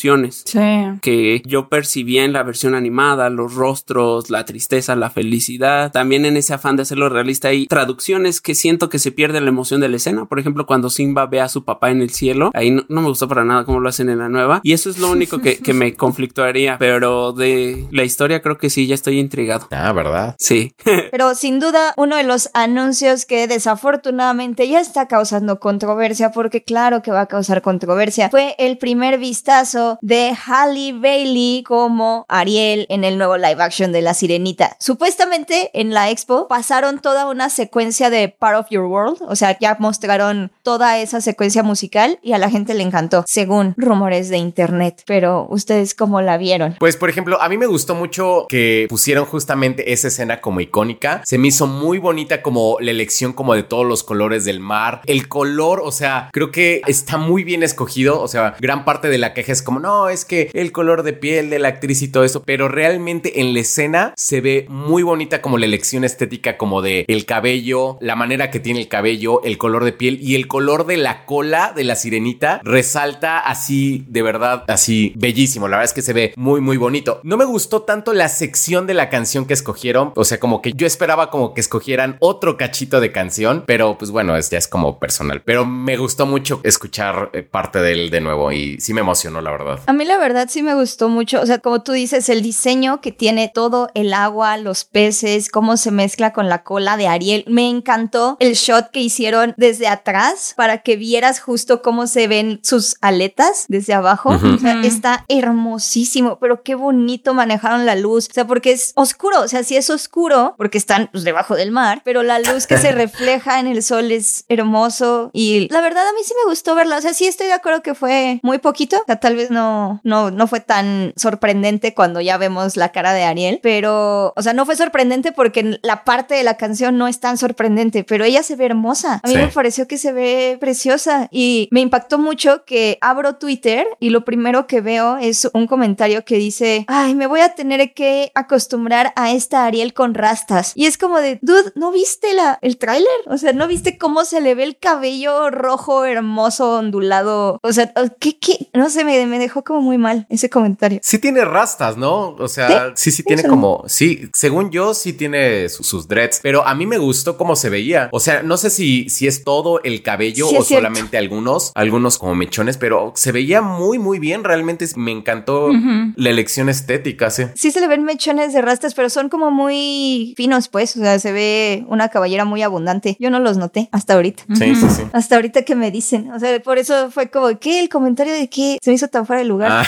Sí. 0.46 0.60
que 1.02 1.42
yo 1.46 1.70
percibía 1.70 2.24
en 2.24 2.34
la 2.34 2.44
versión 2.44 2.76
animada, 2.76 3.30
los 3.30 3.56
rostros, 3.56 4.30
la 4.30 4.46
tristeza, 4.46 4.96
la 4.96 5.10
felicidad. 5.10 5.92
También 5.92 6.26
en 6.26 6.38
ese 6.38 6.54
afán 6.54 6.76
de 6.76 6.84
hacerlo 6.84 7.10
realista 7.10 7.50
hay 7.50 7.68
traducciones 7.68 8.42
que 8.42 8.56
siento 8.56 8.90
que 8.90 9.00
se 9.00 9.12
pierde 9.12 9.42
la 9.42 9.50
emoción 9.50 9.82
de 9.82 9.90
la 9.90 9.98
escena. 9.98 10.26
Por 10.26 10.40
ejemplo, 10.40 10.66
cuando 10.66 10.90
Simba 10.90 11.26
ve 11.26 11.42
a 11.42 11.50
su 11.50 11.64
papá 11.64 11.92
en 11.92 12.02
el 12.02 12.10
cielo, 12.10 12.52
ahí 12.54 12.72
no, 12.72 12.84
no 12.90 13.02
me 13.02 13.08
gustó 13.08 13.28
para 13.28 13.44
nada 13.44 13.66
cómo 13.66 13.80
lo 13.80 13.90
hacen 13.90 14.10
en 14.10 14.20
la 14.20 14.30
nueva. 14.30 14.62
Y 14.64 14.74
eso 14.74 14.90
es 14.90 15.00
lo 15.00 15.12
único 15.12 15.40
que, 15.40 15.58
que 15.58 15.74
me 15.74 15.96
conflictuaría. 15.96 16.78
Pero 16.78 17.34
de 17.34 17.88
la 17.92 18.04
historia 18.04 18.42
creo 18.42 18.58
que 18.58 18.70
sí, 18.70 18.88
ya 18.88 18.96
estoy 18.96 19.20
intrigado. 19.20 19.68
Ah, 19.72 19.92
¿verdad? 19.94 20.36
Sí. 20.40 20.74
Pero 21.12 21.36
sin 21.36 21.60
duda, 21.60 21.94
uno 21.98 22.16
de 22.16 22.24
los 22.24 22.50
anuncios 22.54 23.26
que 23.26 23.48
desafortunadamente 23.48 24.68
ya 24.68 24.80
está 24.80 25.08
causando 25.08 25.60
controversia, 25.60 26.32
porque 26.32 26.64
claro 26.64 27.02
que 27.02 27.12
va 27.12 27.22
a 27.22 27.26
causar 27.28 27.62
controversia, 27.62 28.30
fue 28.30 28.56
el 28.58 28.78
primer 28.78 29.18
vistazo 29.18 29.73
de 30.02 30.36
Halle 30.46 30.94
Bailey 30.94 31.64
como 31.64 32.26
Ariel 32.28 32.86
en 32.90 33.04
el 33.04 33.18
nuevo 33.18 33.38
live 33.38 33.62
action 33.62 33.92
de 33.92 34.02
La 34.02 34.14
Sirenita. 34.14 34.76
Supuestamente 34.80 35.72
en 35.74 35.94
la 35.94 36.10
expo 36.10 36.48
pasaron 36.48 37.00
toda 37.00 37.28
una 37.28 37.50
secuencia 37.50 38.10
de 38.10 38.30
Part 38.30 38.60
of 38.60 38.68
Your 38.70 38.86
World, 38.86 39.20
o 39.28 39.36
sea, 39.36 39.58
ya 39.60 39.78
mostraron 39.80 40.52
toda 40.62 41.00
esa 41.00 41.22
secuencia 41.22 41.64
musical 41.64 42.20
y 42.22 42.34
a 42.34 42.38
la 42.38 42.50
gente 42.50 42.74
le 42.74 42.84
encantó, 42.84 43.24
según 43.28 43.74
rumores 43.78 44.30
de 44.30 44.38
internet. 44.38 45.04
Pero 45.06 45.48
ustedes 45.50 45.96
cómo 45.96 46.22
la 46.22 46.38
vieron? 46.38 46.76
Pues, 46.80 46.98
por 46.98 47.10
ejemplo, 47.10 47.42
a 47.42 47.50
mí 47.50 47.58
me 47.58 47.66
gustó 47.66 47.96
mucho 47.96 48.46
que 48.50 48.86
pusieron 48.90 49.26
justamente 49.26 49.94
esa 49.94 50.08
escena 50.08 50.42
como 50.42 50.62
icónica. 50.62 51.22
Se 51.26 51.38
me 51.38 51.48
hizo 51.48 51.68
muy 51.68 51.98
bonita 51.98 52.42
como 52.42 52.78
la 52.80 52.92
elección 52.92 53.34
como 53.34 53.56
de 53.56 53.64
todos 53.64 53.86
los 53.86 54.04
colores 54.04 54.46
del 54.46 54.60
mar. 54.60 55.02
El 55.06 55.28
color, 55.28 55.82
o 55.84 55.92
sea, 55.92 56.30
creo 56.32 56.52
que 56.52 56.82
está 56.88 57.18
muy 57.18 57.44
bien 57.44 57.64
escogido. 57.64 58.22
O 58.22 58.28
sea, 58.28 58.56
gran 58.60 58.86
parte 58.86 59.10
de 59.10 59.18
la 59.18 59.34
queja 59.34 59.52
es 59.52 59.63
como, 59.64 59.80
no, 59.80 60.10
es 60.10 60.26
que 60.26 60.50
el 60.54 60.72
color 60.72 61.04
de 61.04 61.14
piel 61.14 61.50
de 61.50 61.60
la 61.60 61.70
actriz 61.70 62.02
y 62.02 62.08
todo 62.08 62.24
eso, 62.24 62.44
pero 62.44 62.68
realmente 62.68 63.42
en 63.42 63.54
la 63.54 63.62
escena 63.62 64.14
se 64.18 64.42
ve 64.42 64.66
muy 64.70 65.04
bonita 65.04 65.42
como 65.42 65.58
la 65.58 65.66
elección 65.66 66.04
estética 66.04 66.58
como 66.58 66.82
de 66.82 67.06
el 67.08 67.26
cabello, 67.26 67.98
la 68.02 68.16
manera 68.16 68.52
que 68.52 68.60
tiene 68.60 68.82
el 68.82 68.88
cabello, 68.88 69.42
el 69.44 69.58
color 69.58 69.84
de 69.84 69.94
piel 69.94 70.20
y 70.22 70.36
el 70.36 70.48
color 70.48 70.86
de 70.86 70.98
la 70.98 71.26
cola 71.26 71.74
de 71.76 71.84
la 71.84 71.96
sirenita 71.96 72.62
resalta 72.64 73.40
así 73.40 74.06
de 74.08 74.22
verdad, 74.22 74.64
así 74.68 75.14
bellísimo. 75.16 75.68
La 75.68 75.78
verdad 75.78 75.92
es 75.92 75.94
que 75.94 76.02
se 76.02 76.14
ve 76.14 76.34
muy, 76.36 76.62
muy 76.62 76.78
bonito. 76.78 77.20
No 77.24 77.38
me 77.38 77.46
gustó 77.46 77.84
tanto 77.84 78.14
la 78.14 78.30
sección 78.30 78.88
de 78.88 78.94
la 78.94 79.10
canción 79.10 79.46
que 79.46 79.54
escogieron. 79.54 80.12
O 80.16 80.26
sea, 80.26 80.40
como 80.40 80.62
que 80.62 80.74
yo 80.74 80.88
esperaba 80.88 81.30
como 81.30 81.54
que 81.54 81.62
escogieran 81.62 82.18
otro 82.20 82.58
cachito 82.58 83.00
de 83.00 83.12
canción, 83.12 83.64
pero 83.66 83.98
pues 83.98 84.12
bueno, 84.12 84.40
ya 84.40 84.58
es 84.58 84.68
como 84.68 85.00
personal. 85.00 85.42
Pero 85.42 85.66
me 85.66 85.98
gustó 85.98 86.26
mucho 86.26 86.62
escuchar 86.64 87.30
eh, 87.34 87.44
parte 87.44 87.80
de 87.80 87.92
él 87.94 88.10
de 88.10 88.22
nuevo 88.22 88.52
y 88.52 88.80
sí 88.80 88.94
me 88.94 89.02
emocionó, 89.02 89.42
la 89.42 89.52
verdad. 89.58 89.80
A 89.86 89.94
mí 89.94 90.06
la 90.06 90.18
verdad 90.18 90.48
sí 90.50 90.64
me 90.64 90.76
gustó 90.76 91.10
mucho, 91.10 91.42
o 91.42 91.46
sea, 91.46 91.60
como 91.60 91.82
tú 91.82 91.92
dices, 91.92 92.30
el 92.30 92.42
diseño 92.42 93.02
que 93.02 93.12
tiene 93.12 93.50
todo 93.54 93.90
el 93.94 94.14
agua, 94.14 94.58
los 94.58 94.86
peces, 94.86 95.50
cómo 95.50 95.78
se 95.78 95.92
mezcla 95.92 96.34
con 96.34 96.50
la 96.50 96.64
cola 96.64 96.98
de 96.98 97.08
Ariel. 97.08 97.46
Me 97.48 97.70
encantó 97.70 98.38
el 98.40 98.54
shot 98.54 98.92
que 98.92 99.00
hicieron 99.00 99.54
desde 99.58 99.88
atrás 99.88 100.54
para 100.56 100.80
que 100.80 100.96
vieras 100.96 101.40
justo 101.40 101.82
cómo 101.82 102.08
se 102.08 102.28
ven 102.28 102.60
sus 102.64 102.96
aletas 103.02 103.66
desde 103.68 103.94
abajo. 103.94 104.30
O 104.30 104.58
sea, 104.58 104.82
está 104.82 105.26
hermosísimo. 105.30 106.38
pero 106.40 106.64
qué 106.64 106.76
bonito 106.76 107.34
manejaron 107.34 107.86
la 107.86 107.96
luz. 107.96 108.28
O 108.30 108.34
sea, 108.34 108.48
porque 108.48 108.72
es 108.72 108.94
oscuro. 108.96 109.42
O 109.42 109.48
sea, 109.48 109.64
sí 109.64 109.76
es 109.76 109.90
oscuro 109.90 110.56
porque 110.58 110.78
están 110.78 111.10
pues, 111.12 111.24
debajo 111.24 111.56
del 111.56 111.72
mar, 111.72 112.02
pero 112.04 112.24
la 112.24 112.40
luz 112.40 112.68
que 112.68 112.78
se 112.78 112.92
refleja 113.04 113.60
en 113.60 113.68
el 113.68 113.84
sol 113.84 114.12
es 114.12 114.46
hermoso. 114.50 115.30
Y 115.34 115.68
la 115.72 115.82
verdad, 115.82 116.08
a 116.08 116.14
mí 116.14 116.20
sí 116.24 116.34
me 116.44 116.50
gustó 116.50 116.76
verla. 116.76 116.98
O 116.98 117.02
sea, 117.02 117.14
sí 117.14 117.26
estoy 117.26 117.48
de 117.48 117.54
acuerdo 117.54 117.82
que 117.82 117.96
fue 117.96 118.40
muy 118.44 118.58
poquito. 118.60 118.98
O 118.98 119.06
sea, 119.06 119.18
tal 119.18 119.36
vez 119.36 119.43
no, 119.52 120.00
no, 120.04 120.32
no 120.32 120.48
fue 120.48 120.60
tan 120.60 121.14
sorprendente 121.16 121.94
cuando 121.94 122.22
ya 122.22 122.38
vemos 122.38 122.78
la 122.78 122.92
cara 122.92 123.14
de 123.14 123.24
Ariel, 123.24 123.60
pero, 123.62 124.34
o 124.36 124.42
sea, 124.42 124.54
no 124.54 124.66
fue 124.66 124.76
sorprendente 124.76 125.32
porque 125.32 125.80
la 125.82 126.04
parte 126.04 126.36
de 126.36 126.44
la 126.44 126.58
canción 126.58 126.98
no 126.98 127.08
es 127.08 127.20
tan 127.20 127.38
sorprendente, 127.38 128.04
pero 128.04 128.24
ella 128.26 128.44
se 128.44 128.56
ve 128.56 128.66
hermosa. 128.66 129.20
A 129.24 129.28
mí 129.28 129.34
Sí. 129.34 129.40
me 129.40 129.48
pareció 129.48 129.88
que 129.88 129.98
se 129.98 130.12
ve 130.12 130.58
preciosa 130.60 131.28
y 131.32 131.68
me 131.72 131.82
impactó 131.82 132.18
mucho 132.20 132.64
que 132.66 132.98
abro 133.02 133.36
Twitter 133.36 133.88
y 134.00 134.10
lo 134.10 134.26
primero 134.26 134.68
que 134.68 134.82
veo 134.82 135.18
es 135.18 135.50
un 135.54 135.68
comentario 135.68 136.24
que 136.26 136.36
dice, 136.38 136.86
ay, 136.88 137.16
me 137.16 137.28
voy 137.28 137.42
a 137.42 137.56
tener 137.56 137.94
que 137.94 138.32
acostumbrar 138.36 139.12
a 139.16 139.32
esta 139.32 139.66
Ariel 139.66 139.94
con 139.94 140.14
rastas. 140.14 140.74
Y 140.76 140.86
es 140.86 140.98
como 140.98 141.20
de, 141.20 141.40
dude, 141.42 141.72
¿no 141.76 141.92
viste 141.92 142.34
la, 142.34 142.60
el 142.62 142.78
tráiler? 142.78 143.08
O 143.28 143.38
sea, 143.38 143.54
¿no 143.54 143.68
viste 143.68 143.98
cómo 143.98 144.26
se 144.26 144.42
le 144.42 144.56
ve 144.56 144.64
el 144.64 144.78
cabello 144.78 145.50
rojo, 145.50 146.06
hermoso, 146.06 146.78
ondulado? 146.78 147.60
O 147.64 147.74
sea, 147.74 147.92
¿qué, 148.20 148.38
qué? 148.40 148.68
No 148.74 148.90
sé, 148.90 149.04
me, 149.04 149.26
me 149.34 149.40
dejó 149.40 149.64
como 149.64 149.82
muy 149.82 149.98
mal 149.98 150.28
ese 150.30 150.50
comentario. 150.50 151.00
Sí 151.02 151.18
tiene 151.18 151.44
rastas, 151.44 151.98
¿no? 151.98 152.36
O 152.38 152.48
sea, 152.48 152.92
sí, 152.96 153.10
sí, 153.12 153.24
tiene 153.24 153.42
eso. 153.42 153.50
como, 153.50 153.84
sí, 153.88 154.30
según 154.34 154.70
yo, 154.70 154.94
sí 154.94 155.14
tiene 155.14 155.70
su- 155.70 155.84
sus 155.84 156.08
dreads, 156.08 156.40
pero 156.44 156.68
a 156.68 156.76
mí 156.76 156.86
me 156.86 157.00
gustó 157.00 157.36
cómo 157.38 157.56
se 157.56 157.70
veía. 157.70 158.10
O 158.12 158.20
sea, 158.20 158.44
no 158.44 158.58
sé 158.58 158.70
si, 158.70 159.10
si 159.10 159.26
es 159.28 159.44
todo 159.44 159.82
el 159.84 160.04
cabello 160.04 160.48
Sí, 160.50 160.56
o 160.58 160.64
solamente 160.64 161.18
algunos, 161.18 161.72
algunos 161.74 162.18
como 162.20 162.36
mechones, 162.36 162.78
pero 162.78 163.12
se 163.16 163.32
veía 163.32 163.62
muy, 163.64 163.98
muy 163.98 164.20
bien. 164.20 164.44
Realmente 164.44 164.86
me 164.96 165.12
encantó 165.12 165.70
la 166.16 166.30
elección 166.30 166.70
estética, 166.70 167.30
sí. 167.32 167.44
Sí 167.56 167.72
se 167.72 167.80
le 167.82 167.88
ven 167.88 168.04
mechones 168.04 168.54
de 168.54 168.62
rastas, 168.62 168.94
pero 168.94 169.10
son 169.10 169.30
como 169.30 169.50
muy 169.52 170.34
finos, 170.38 170.68
pues. 170.68 170.96
O 170.96 171.00
sea, 171.00 171.18
se 171.20 171.32
ve 171.32 171.86
una 171.88 172.10
caballera 172.10 172.46
muy 172.46 172.62
abundante. 172.62 173.18
Yo 173.20 173.30
no 173.30 173.40
los 173.40 173.58
noté 173.58 173.90
hasta 173.92 174.14
ahorita. 174.14 174.44
Sí, 174.54 174.76
sí, 174.76 174.88
sí. 174.90 175.04
Hasta 175.14 175.36
ahorita 175.36 175.64
que 175.64 175.76
me 175.76 175.90
dicen. 175.92 176.32
O 176.32 176.40
sea, 176.40 176.62
por 176.62 176.78
eso 176.78 177.10
fue 177.12 177.30
como 177.30 177.58
que 177.60 177.80
el 177.80 177.90
comentario 177.90 178.34
de 178.34 178.50
que 178.50 178.78
se 178.82 178.92
me 178.92 178.96
hizo 178.96 179.08
tan 179.08 179.23
fuera 179.26 179.42
de 179.42 179.48
lugar. 179.48 179.72
Ah. 179.72 179.88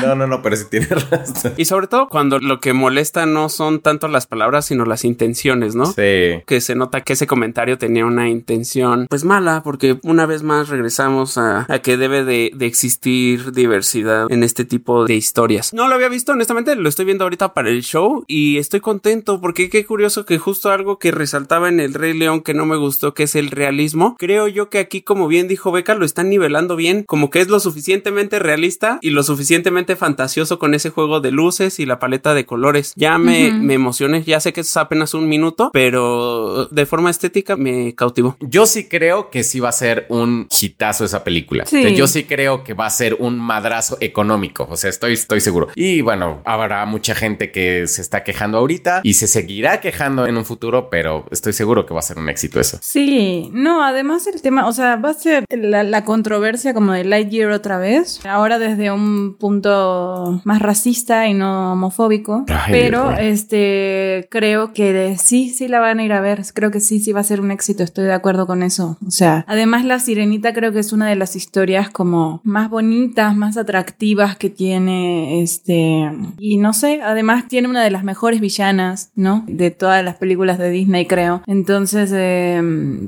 no, 0.02 0.14
no, 0.14 0.26
no, 0.26 0.42
pero 0.42 0.56
sí 0.56 0.64
tiene 0.70 0.86
rastas. 0.86 1.52
Y 1.56 1.64
sobre 1.64 1.86
todo 1.86 2.08
cuando 2.08 2.38
lo 2.38 2.60
que 2.60 2.72
molesta 2.72 3.26
no 3.26 3.48
son 3.48 3.80
tanto 3.80 4.08
las 4.08 4.26
palabras, 4.26 4.66
sino 4.66 4.84
las 4.84 5.04
intenciones, 5.04 5.74
¿no? 5.74 5.86
Sí. 5.86 6.42
que 6.46 6.60
se 6.60 6.74
nota 6.74 7.02
que 7.02 7.14
ese 7.14 7.26
comentario 7.26 7.78
tenía 7.78 8.04
una 8.06 8.28
intención 8.28 9.06
pues 9.08 9.24
mala 9.24 9.62
porque 9.62 9.98
una 10.02 10.26
vez 10.26 10.42
más 10.42 10.68
regresamos 10.68 11.38
a, 11.38 11.66
a 11.68 11.78
que 11.80 11.96
debe 11.96 12.24
de, 12.24 12.50
de 12.54 12.66
existir 12.66 13.52
diversidad 13.52 14.26
en 14.30 14.42
este 14.42 14.64
tipo 14.64 15.04
de 15.04 15.14
historias. 15.14 15.72
No 15.72 15.88
lo 15.88 15.94
había 15.94 16.08
visto 16.08 16.32
honestamente, 16.32 16.74
lo 16.76 16.88
estoy 16.88 17.04
viendo 17.04 17.24
ahorita 17.24 17.54
para 17.54 17.70
el 17.70 17.82
show 17.82 18.24
y 18.26 18.58
estoy 18.58 18.80
contento 18.80 19.40
porque 19.40 19.70
qué 19.70 19.84
curioso 19.84 20.24
que 20.24 20.38
justo 20.38 20.70
algo 20.70 20.98
que 20.98 21.10
resaltaba 21.10 21.68
en 21.68 21.80
el 21.80 21.94
Rey 21.94 22.16
León 22.16 22.40
que 22.42 22.54
no 22.54 22.66
me 22.66 22.76
gustó 22.76 23.14
que 23.14 23.24
es 23.24 23.34
el 23.34 23.50
realismo. 23.50 24.16
Creo 24.18 24.48
yo 24.48 24.70
que 24.70 24.78
aquí 24.78 25.02
como 25.02 25.28
bien 25.28 25.48
dijo 25.48 25.72
Beca 25.72 25.94
lo 25.94 26.04
están 26.04 26.28
nivelando 26.28 26.76
bien 26.76 27.04
como 27.04 27.30
que 27.30 27.40
es 27.40 27.48
lo 27.48 27.60
suficientemente 27.94 28.38
realista 28.40 28.98
y 29.02 29.10
lo 29.10 29.22
suficientemente 29.22 29.94
fantasioso 29.94 30.58
con 30.58 30.74
ese 30.74 30.90
juego 30.90 31.20
de 31.20 31.30
luces 31.30 31.78
y 31.78 31.86
la 31.86 32.00
paleta 32.00 32.34
de 32.34 32.44
colores. 32.44 32.92
Ya 32.96 33.18
me, 33.18 33.52
me 33.52 33.74
emocioné, 33.74 34.22
ya 34.24 34.40
sé 34.40 34.52
que 34.52 34.62
es 34.62 34.76
apenas 34.76 35.14
un 35.14 35.28
minuto, 35.28 35.70
pero 35.72 36.66
de 36.66 36.86
forma 36.86 37.10
estética 37.10 37.56
me 37.56 37.94
cautivó. 37.94 38.36
Yo 38.40 38.66
sí 38.66 38.88
creo 38.88 39.30
que 39.30 39.44
sí 39.44 39.60
va 39.60 39.68
a 39.68 39.72
ser 39.72 40.06
un 40.08 40.48
hitazo 40.60 41.04
esa 41.04 41.22
película. 41.22 41.66
Sí. 41.66 41.78
O 41.78 41.82
sea, 41.82 41.90
yo 41.90 42.06
sí 42.08 42.24
creo 42.24 42.64
que 42.64 42.74
va 42.74 42.86
a 42.86 42.90
ser 42.90 43.16
un 43.20 43.38
madrazo 43.38 43.96
económico. 44.00 44.66
O 44.68 44.76
sea, 44.76 44.90
estoy, 44.90 45.12
estoy 45.12 45.40
seguro. 45.40 45.68
Y 45.76 46.00
bueno, 46.00 46.42
habrá 46.44 46.84
mucha 46.86 47.14
gente 47.14 47.52
que 47.52 47.86
se 47.86 48.02
está 48.02 48.24
quejando 48.24 48.58
ahorita 48.58 49.02
y 49.04 49.14
se 49.14 49.28
seguirá 49.28 49.80
quejando 49.80 50.26
en 50.26 50.36
un 50.36 50.44
futuro, 50.44 50.90
pero 50.90 51.26
estoy 51.30 51.52
seguro 51.52 51.86
que 51.86 51.94
va 51.94 52.00
a 52.00 52.02
ser 52.02 52.18
un 52.18 52.28
éxito 52.28 52.58
eso. 52.58 52.78
Sí, 52.82 53.50
no, 53.52 53.84
además 53.84 54.26
el 54.26 54.42
tema, 54.42 54.66
o 54.66 54.72
sea, 54.72 54.96
va 54.96 55.10
a 55.10 55.14
ser 55.14 55.44
la, 55.48 55.84
la 55.84 56.04
controversia 56.04 56.74
como 56.74 56.92
de 56.92 57.04
Lightyear 57.04 57.52
otra 57.52 57.78
vez, 57.78 57.83
ahora 58.28 58.58
desde 58.58 58.90
un 58.90 59.36
punto 59.38 60.40
más 60.44 60.60
racista 60.60 61.28
y 61.28 61.34
no 61.34 61.72
homofóbico, 61.72 62.44
Ay, 62.48 62.72
pero 62.72 63.12
este 63.12 64.28
creo 64.30 64.72
que 64.72 65.16
sí, 65.18 65.50
sí 65.50 65.68
la 65.68 65.80
van 65.80 66.00
a 66.00 66.04
ir 66.04 66.12
a 66.12 66.20
ver, 66.20 66.42
creo 66.54 66.70
que 66.70 66.80
sí, 66.80 67.00
sí 67.00 67.12
va 67.12 67.20
a 67.20 67.24
ser 67.24 67.40
un 67.40 67.50
éxito, 67.50 67.82
estoy 67.82 68.04
de 68.04 68.14
acuerdo 68.14 68.46
con 68.46 68.62
eso, 68.62 68.96
o 69.06 69.10
sea, 69.10 69.44
además 69.48 69.84
La 69.84 69.98
Sirenita 69.98 70.52
creo 70.52 70.72
que 70.72 70.80
es 70.80 70.92
una 70.92 71.08
de 71.08 71.16
las 71.16 71.36
historias 71.36 71.90
como 71.90 72.40
más 72.44 72.70
bonitas, 72.70 73.36
más 73.36 73.56
atractivas 73.56 74.36
que 74.36 74.50
tiene 74.50 75.42
este, 75.42 76.10
y 76.38 76.56
no 76.56 76.72
sé, 76.72 77.00
además 77.02 77.48
tiene 77.48 77.68
una 77.68 77.82
de 77.82 77.90
las 77.90 78.04
mejores 78.04 78.40
villanas, 78.40 79.10
¿no? 79.14 79.44
De 79.46 79.70
todas 79.70 80.04
las 80.04 80.16
películas 80.16 80.58
de 80.58 80.70
Disney, 80.70 81.06
creo. 81.06 81.42
Entonces, 81.46 82.10
eh, 82.14 82.60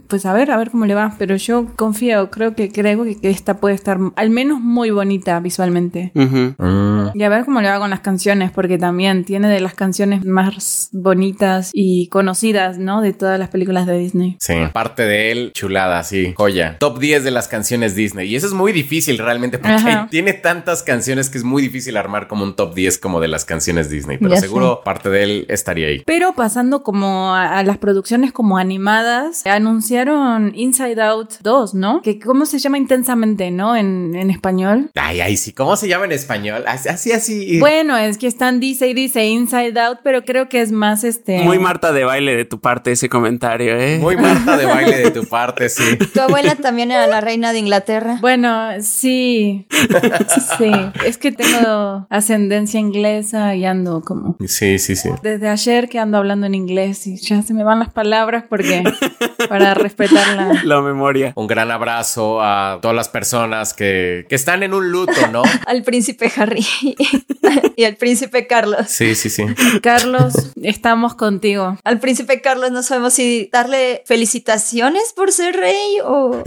pues 0.09 0.27
a 0.27 0.33
ver, 0.33 0.51
a 0.51 0.57
ver 0.57 0.71
cómo 0.71 0.87
le 0.87 0.95
va. 0.95 1.15
Pero 1.19 1.37
yo 1.37 1.67
confío, 1.77 2.31
creo 2.31 2.55
que 2.55 2.71
creo 2.71 3.05
que 3.05 3.19
esta 3.23 3.59
puede 3.59 3.75
estar 3.75 3.99
al 4.17 4.31
menos 4.31 4.56
muy 4.61 4.90
bonita 4.90 5.38
visualmente. 5.40 6.12
Mm. 6.14 7.11
Y 7.14 7.23
a 7.23 7.29
ver 7.29 7.45
cómo 7.45 7.61
le 7.61 7.69
va 7.69 7.79
con 7.79 7.90
las 7.90 8.01
canciones, 8.01 8.51
porque 8.51 8.79
también 8.79 9.25
tiene 9.25 9.49
de 9.49 9.61
las 9.61 9.75
canciones 9.75 10.25
más 10.25 10.88
bonitas 10.92 11.71
y 11.73 12.09
conocidas, 12.09 12.79
¿no? 12.79 13.01
De 13.01 13.12
todas 13.12 13.38
las 13.38 13.49
películas 13.49 13.87
de 13.87 13.99
Disney. 13.99 14.37
Sí, 14.40 14.55
parte 14.73 15.05
de 15.05 15.33
él, 15.33 15.53
chulada, 15.55 16.03
sí, 16.03 16.35
joya. 16.37 16.77
Top 16.79 16.99
10 16.99 17.25
de 17.25 17.31
las 17.31 17.49
canciones 17.49 17.95
Disney. 17.95 18.29
Y 18.29 18.37
eso 18.37 18.47
es 18.47 18.53
muy 18.53 18.73
difícil 18.73 19.19
realmente 19.19 19.59
porque 19.59 19.75
Ajá. 19.75 20.09
tiene 20.11 20.33
tantas 20.33 20.83
canciones 20.83 21.31
que 21.31 21.38
es 21.38 21.45
muy 21.45 21.62
difícil 21.62 21.97
armar 21.97 22.29
como 22.29 22.45
un 22.45 22.55
top 22.55 22.75
10 22.75 22.99
como 22.99 23.21
de 23.21 23.29
las 23.29 23.45
canciones 23.45 23.90
Disney. 23.90 24.19
Pero 24.19 24.35
Ya 24.35 24.40
seguro 24.40 24.83
parte 24.85 25.11
de 25.11 25.23
él 25.23 25.47
estaría 25.49 25.88
ahí. 25.88 26.03
Pero 26.05 26.35
pasando 26.35 26.83
como 26.83 27.35
a, 27.35 27.59
a 27.59 27.62
las 27.62 27.79
producciones 27.79 28.33
como 28.33 28.59
animadas, 28.59 29.45
anunciaron 29.47 30.53
Inside 30.55 31.01
Out 31.03 31.35
2, 31.42 31.75
¿no? 31.75 32.03
Que 32.03 32.19
cómo 32.19 32.47
se 32.47 32.59
llama 32.59 32.79
intensamente, 32.79 33.51
¿no? 33.51 33.77
En, 33.77 34.14
en 34.14 34.31
español. 34.31 34.46
Ay, 34.95 35.21
ay, 35.21 35.37
sí, 35.37 35.53
¿cómo 35.53 35.77
se 35.77 35.89
llama 35.89 36.05
en 36.05 36.13
español? 36.13 36.65
Así, 36.67 36.89
así. 36.89 37.13
así. 37.13 37.59
Bueno, 37.59 37.97
es 37.97 38.19
que 38.19 38.27
están 38.27 38.61
dice 38.61 38.89
y 38.89 38.95
dice 38.95 39.27
Inside 39.27 39.79
Out, 39.81 39.99
pero 40.03 40.25
creo 40.25 40.49
que 40.49 40.61
es 40.61 40.73
más 40.73 41.05
este. 41.05 41.43
Muy 41.43 41.59
Marta 41.59 41.93
de 41.93 42.05
baile 42.05 42.37
de 42.37 42.45
tu 42.45 42.61
parte 42.61 42.93
ese 42.93 43.09
comentario, 43.09 43.79
¿eh? 43.79 43.99
Muy 43.99 44.17
Marta 44.17 44.57
de 44.57 44.67
baile 44.67 44.99
de 44.99 45.11
tu 45.11 45.25
parte, 45.27 45.69
sí. 45.69 45.97
Tu 45.97 46.21
abuela 46.21 46.55
también 46.55 46.91
era 46.91 47.07
la 47.07 47.21
reina 47.21 47.53
de 47.53 47.59
Inglaterra. 47.59 48.19
Bueno, 48.21 48.71
sí. 48.81 49.67
Sí. 50.59 50.71
Es 51.05 51.19
que 51.19 51.33
tengo 51.33 52.07
ascendencia 52.11 52.79
inglesa 52.81 53.55
y 53.55 53.65
ando 53.65 54.01
como. 54.03 54.37
Sí, 54.47 54.79
sí, 54.79 54.97
sí. 54.97 55.11
Desde 55.23 55.49
ayer 55.49 55.89
que 55.89 55.99
ando 55.99 56.19
hablando 56.19 56.47
en 56.47 56.55
inglés 56.55 57.07
y 57.07 57.17
ya 57.17 57.43
se 57.43 57.55
me 57.55 57.65
van 57.65 57.79
las 57.79 57.93
palabras 57.93 58.45
porque. 58.49 58.85
Para 59.49 59.75
respetar 59.75 60.37
la. 60.37 60.63
La 60.65 60.81
memoria. 60.81 61.33
Un 61.37 61.47
gran 61.47 61.71
abrazo 61.71 62.43
a 62.43 62.79
todas 62.81 62.97
las 62.97 63.09
personas 63.09 63.75
que, 63.75 64.27
que 64.29 64.35
están 64.37 64.62
en 64.62 64.75
un 64.75 64.90
luto, 64.90 65.12
¿no? 65.33 65.42
Al 65.66 65.83
príncipe 65.83 66.33
Harry 66.37 66.66
y 67.77 67.85
al 67.85 67.96
príncipe 67.96 68.46
Carlos. 68.46 68.87
Sí, 68.88 69.14
sí, 69.14 69.31
sí. 69.31 69.44
Carlos, 69.83 70.35
estamos 70.62 71.14
contigo. 71.14 71.79
Al 71.85 72.01
príncipe 72.01 72.40
Carlos 72.40 72.70
no 72.70 72.83
sabemos 72.83 73.12
si 73.12 73.49
darle 73.53 74.03
felicitaciones 74.07 75.12
por 75.14 75.33
ser 75.33 75.57
rey 75.57 75.99
o, 76.05 76.42